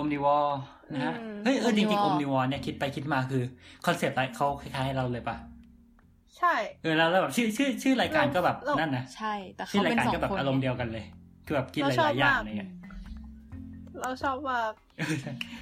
[0.00, 0.52] Omnivore
[0.92, 3.42] นะฮะอืมเฮ้ยเออจริงๆ Omnivore Omnivore เนี่ยคิดไปคิดมาคือ
[3.86, 5.36] คอนเซปต์เขาคล้ายๆเราเลยปะ
[6.38, 11.04] ใช่เออแล้วแล้วแบบชื่อชื่อชื่อรายการก็แบบเรานั่นั่นนะใช่ แต่ชื่อเขารายเป็นการสองก็แบบคนอารมณ์เดียวกันเลย
[11.50, 12.70] คือแบบกินหลายๆอย่างอะไรเงี้ย
[14.00, 14.72] เราชอบมาก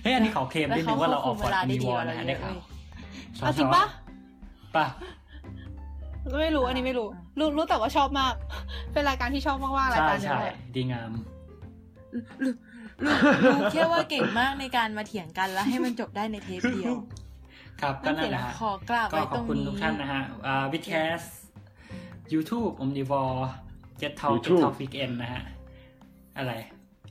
[0.03, 2.73] เฮ้ยอันนี้ขอเคลมนิดนึงว่าเราออกฟอร์ดแล้วมีเขาวควอบคุมนะฮะเวลาได้ดีได้ข่าวกว่า
[3.37, 3.85] เราเยอะเอาจริงปะ
[4.77, 4.87] ปะ
[6.41, 7.09] ไม่รู้อันนี้ไม่รู้
[7.39, 8.35] รู้รู้แต่ว่าชอบมาก
[8.93, 11.13] เป็นรายการที่ชอบมากๆรายใช่การหนึงใช่เลยดีงาม
[12.45, 12.53] รู้
[13.05, 16.95] รู้รู้แค่ว่าเก่งมากในการมาเถียงกันแล้วให้มันจบได้ในเทปเดียว
[17.81, 21.21] ครับก็นั่นนั่สินแหละนะฮะขอกราบก็ไว้ขอตรบงคุณนี้ทุกท่านนะฮะอ่าวิดแคส
[22.33, 23.41] YouTube Omnivore
[24.01, 25.43] Get Talk Get YouTube Talk Weekend นะฮะ
[26.39, 26.53] อะไร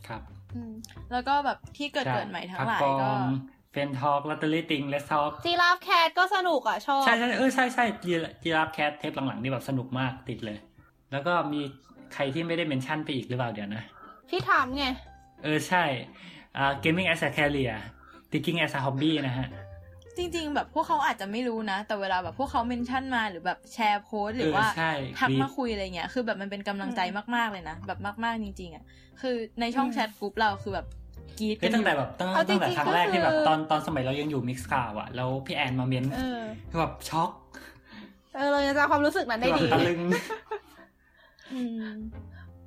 [0.08, 0.22] ครับ
[0.56, 0.74] อืม
[1.12, 3.22] แล้วก็แบบที่เกิดเกิดใหม่ทั้งหลายพัก็อง
[3.72, 8.12] เฟนทอกลอตเตอรี่ติงเลสทอก GiraffeCast ก็สนุกอะชอบ ใช่ใช่เออใช่ใช่จี
[8.44, 10.58] GiraffeCast เทปหลังๆนี่แบบสนุกมากติดเลย
[11.12, 11.62] แล้วก็มี
[12.14, 13.84] ใครที่ไม่ได้ mention ไปอีกหรือเปล่าเดี๋ยวนะ
[14.30, 14.86] พี่ทำไง
[15.44, 15.84] เออใช่
[16.58, 17.78] อ่า Gaming as a Career
[18.32, 19.48] Thinking as a Hobby นะฮะ
[20.18, 27.02] จริง ๆ แบบพวกเขาอาจจะไม่รู้นะ แต่เวลาแบบพวกเขา mention มาหรือแบบแชร์โพสต์หรือว่าเออใช่ทักกรี๊ดมาคุยอะไรเงี้ยคือแบบมันเป็นกำลังใจ
[27.36, 28.84] มากๆเลยนะแบบมากๆจริง ๆอะ
[29.22, 30.86] คือในช่องแชทกลุ่มเราคือแบบ
[31.40, 37.32] กรีดเฮ้ยตั้งแต่แบบตั้งเอาจริตั้งๆงแต่ครั้งแรกก็คือที่แบบตอนตอนสมัยเรายังอยู่ Mixcloud อะแล้วพี่แอนมาเม้นเออคือแบบช็อก
[38.36, 40.00] เออเราจะจำความรู้สึกนั้นได้คือดีแบบตะลึง
[41.54, 41.90] อืม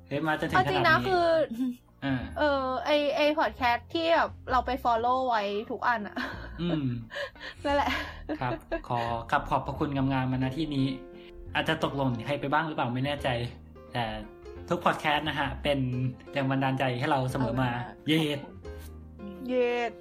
[0.07, 1.25] เฮ้ยมาจนถึงเอาขจริงนาดนะนี้คือ
[1.59, 1.71] อ่า
[2.37, 6.17] เออ ไอไอพอดแคสต์ที่แบบเราไป follow ไว้ทุกอันอะ
[6.61, 6.87] อืม
[7.65, 7.91] นั่นแหละ
[8.41, 8.51] ครับ
[8.87, 8.99] ขอ
[9.31, 10.87] กับขอบพระคุณงามๆมาณที่นี้
[11.55, 13.27] อาจจะตกหล่นใครไปบ้างหรือเปล่าไม่แน่ใจ
[13.93, 14.03] แต่
[14.69, 15.79] ทุกพอดแคสต์นะฮะ เป็น
[16.31, 17.69] แรงบันดาลใจให้เราเสมอมา
[18.07, 18.39] เย็ด
[19.47, 19.91] เย็ด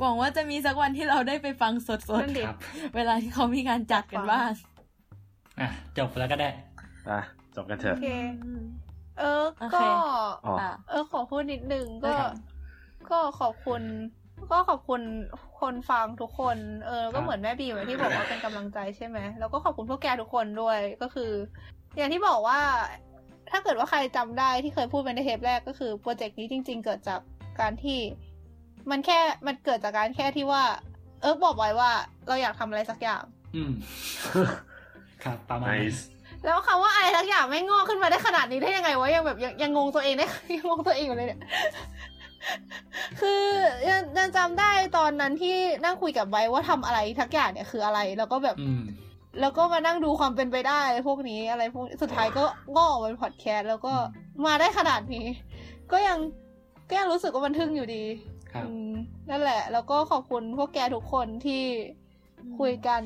[0.00, 4.50] หวังว่าจะมีสักวันที่เราได้ไปฟังสดนั่นดิครับๆเวลาที่เขามีการจัดกันบ้าง
[5.60, 5.68] อะ
[5.98, 6.50] จบแล้วก็ได้
[7.10, 7.20] อะ
[7.56, 8.00] จบกันเถโออะ
[9.16, 9.84] เคเออโอเคก็
[10.46, 12.32] อ๋ออะเออขอพูดนิดนึงก็ครับ
[13.10, 13.82] ก็ขอบคุณ
[14.52, 15.00] ก็ขอบคุณ
[15.60, 16.56] คนฟังทุกคน
[16.86, 21.32] เออครัก็บเหมือนแม่บีเหมือนที่บอกว่าเป็นกำลังใจใช่ไหมแล้วก็ขอบคุณพวกแกทุกคนด้วยก็คือ
[21.96, 22.60] อย่างที่บอกว่า
[23.50, 27.20] ถ้าเกิดว่าใครจำได้ที่เคยพูดไปในเทปแรกก็คือโปรเจกต์นี้จริง ๆ เกิดจาก
[27.60, 28.00] การที่
[28.90, 30.64] มันแค่มันเกิดจากการแค่ที่ว่า
[31.22, 31.90] เออบอกไว้ว่า
[32.26, 33.22] เราอยากทำอะไรสักอย่าง
[33.54, 33.72] อืม
[35.24, 36.00] ครับประมาณนั้น nice
[36.44, 40.26] แล้วคำว่าอะไรสักอย่างไม่งอกขึ้นมาได้ขนาดนี้ได้ยังไงวะยังแบบยังยังงงตัวเองได้
[40.56, 41.40] ยังงงตัวเองอยู่เลยเนี่ย
[43.20, 43.42] คือ
[43.88, 48.82] ยังยังจำได้ตอนนั้นที่นั่งคุยกับไบร์ทว่าทำอะไรทักอย่างเนี่ยคืออะไร แล้วก็แบบอืม
[49.40, 52.44] แล้วก็มานั่งดูความเป็นไปได้อะไรพวกนี้อะไรพวกนี้สุดท้ายก็
[52.76, 53.92] งอกออกมาเป็นพอดแคสต์แล้วก็
[54.46, 55.26] มาได้ขนาดนี้
[55.92, 56.18] ก็ยัง
[56.88, 58.04] ก็ยังรู้สึกว่ามันทึ่งอยู่ดี
[58.52, 58.92] ครับอืม
[59.30, 61.62] นั่นแหละ แล้วก็ขอบคุณพวกแกทุกคนที่
[62.58, 63.02] คุยกัน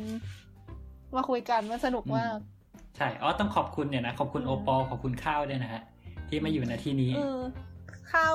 [1.16, 5.82] มาคุยกันมันสนุกมากใช่อ๋อต้องขอบคุณเนี่ยนะขอบคุณอืมโอปอลขอบคุณข้าวด้วยนะฮะ
[6.28, 7.40] ที่มาอยู่ในที่นี้เออ
[8.10, 8.30] เข้า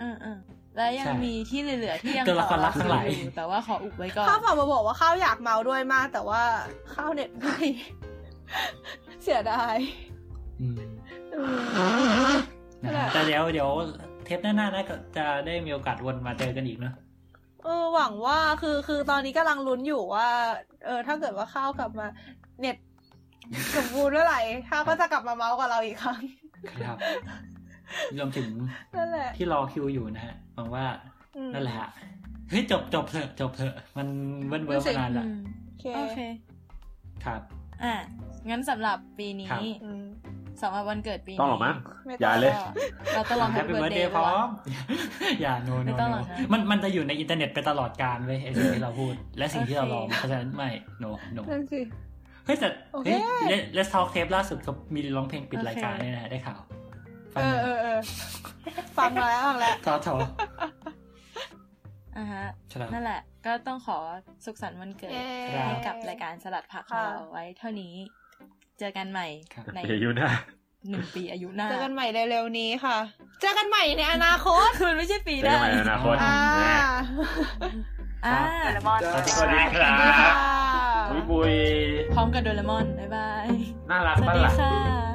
[0.00, 6.42] อืมๆแล้วยังใช่มีที่เหลือๆที่ยังตัวละครลับทั้งหลายอยู่แต่ว่าขออุบไว้ก่อนข้าวฝากมาบอกว่าข้าวอยากเมาด้วยมาก แต่ว่า
[6.94, 7.58] ข้าวเน็ตไม่
[9.22, 9.76] เสียดาย
[10.60, 10.74] อืม
[11.34, 11.42] อื
[12.34, 12.36] ม
[12.82, 13.70] นะนั่นแหฮะละแต่เดี๋ยวเดี๋ยว
[14.24, 14.84] เทปหน้าๆน่า
[15.16, 16.94] จะได้มีโอกาสวนมาเจอกันอีกเนอะ
[17.64, 20.28] เออหวังว่าคือคือตอนนี้กำลังลุ้นอยู่ว่า
[20.86, 22.06] เออถ้าเกิดว่าข้าวกลับมา
[22.60, 22.76] เน็ต
[23.76, 26.20] สมบูรณ์เมื่อไหร่ข้าวก็จะกลับมาเมาส์กับเราอีกครั้ง
[26.84, 26.96] ครับ
[28.18, 28.48] รวมถึง
[28.96, 30.84] นั่นแหละที่รอคิวอยู่นะฮะหวังว่า
[31.36, 31.88] อืมนั่นแหละฮะ
[32.48, 34.08] เฮ้ยจบจบเถอะจบเถอะ มัน
[34.46, 36.18] เบิ้ลเบิ้ลรู้สึกมานานละอืมโอเคโอเค
[37.24, 37.40] ครับ
[37.84, 37.94] อะ
[38.48, 40.02] งั้นสำหรับปีครันี้บอืม
[40.62, 41.76] สำหรับวันเกิดปีนี้ต้องหรอมั้ง
[42.06, 42.62] ไม่ต้งอย่าเลยก็
[43.14, 44.48] เราต้องลองแฮแฮปปปี้ปี้เบิเบิร์ร์ดดเดเดย์ย์พร้อวะม
[45.42, 51.80] อย่าโนโนไม่ต้องโนหรอกนะมันมันจะอยู่ในอินเทอร์เน็ตไปตลอดการเว้ยไอสิ่งที่เราพูด และสิ่งที่เราลองโอเคเพราะฉะนั้นไม่โนโนนั่นสิ
[52.48, 53.08] เฮ้ยแต่โอเค
[53.48, 56.60] เฮ้ยเลสทอ k เทปล่าสุดเขามีร้องเพลงปิดรายการเนี่ยนะฮะได้ข่าว
[57.34, 57.98] ฟัเองอเออเออ
[58.98, 60.14] ฟังมาแล้วฟังแล้วทอทอ
[62.16, 63.98] อ่าฮะครับนั่นแหละ ก็ต้องขอ
[64.44, 65.28] สุขสันต์วันเกิดเย้
[65.68, 67.94] ให้กับรายการสลัดผักของเราไว้เท่านี้
[68.78, 70.30] เจอกันใหม่ครับในเดี๋ยวอยู่นะ
[70.90, 72.96] หนึ่งปีอายุหน้าเจอกันใหม่เร็วๆนี้ค่ะ
[73.40, 76.74] เจอกันใหม่ในอนาคตมันไม่ใช่ปีเจอหกัน้านใหม่ในอนาคตอ่าแน่
[78.26, 81.54] อ่าโดเรมอนสวัสดีครับค่ะ บุยบุย
[82.14, 83.46] พร้อมกับโดเรมอน บ๊ายบาย
[83.90, 85.07] น่ารักสวัสดีล่ะค่ะ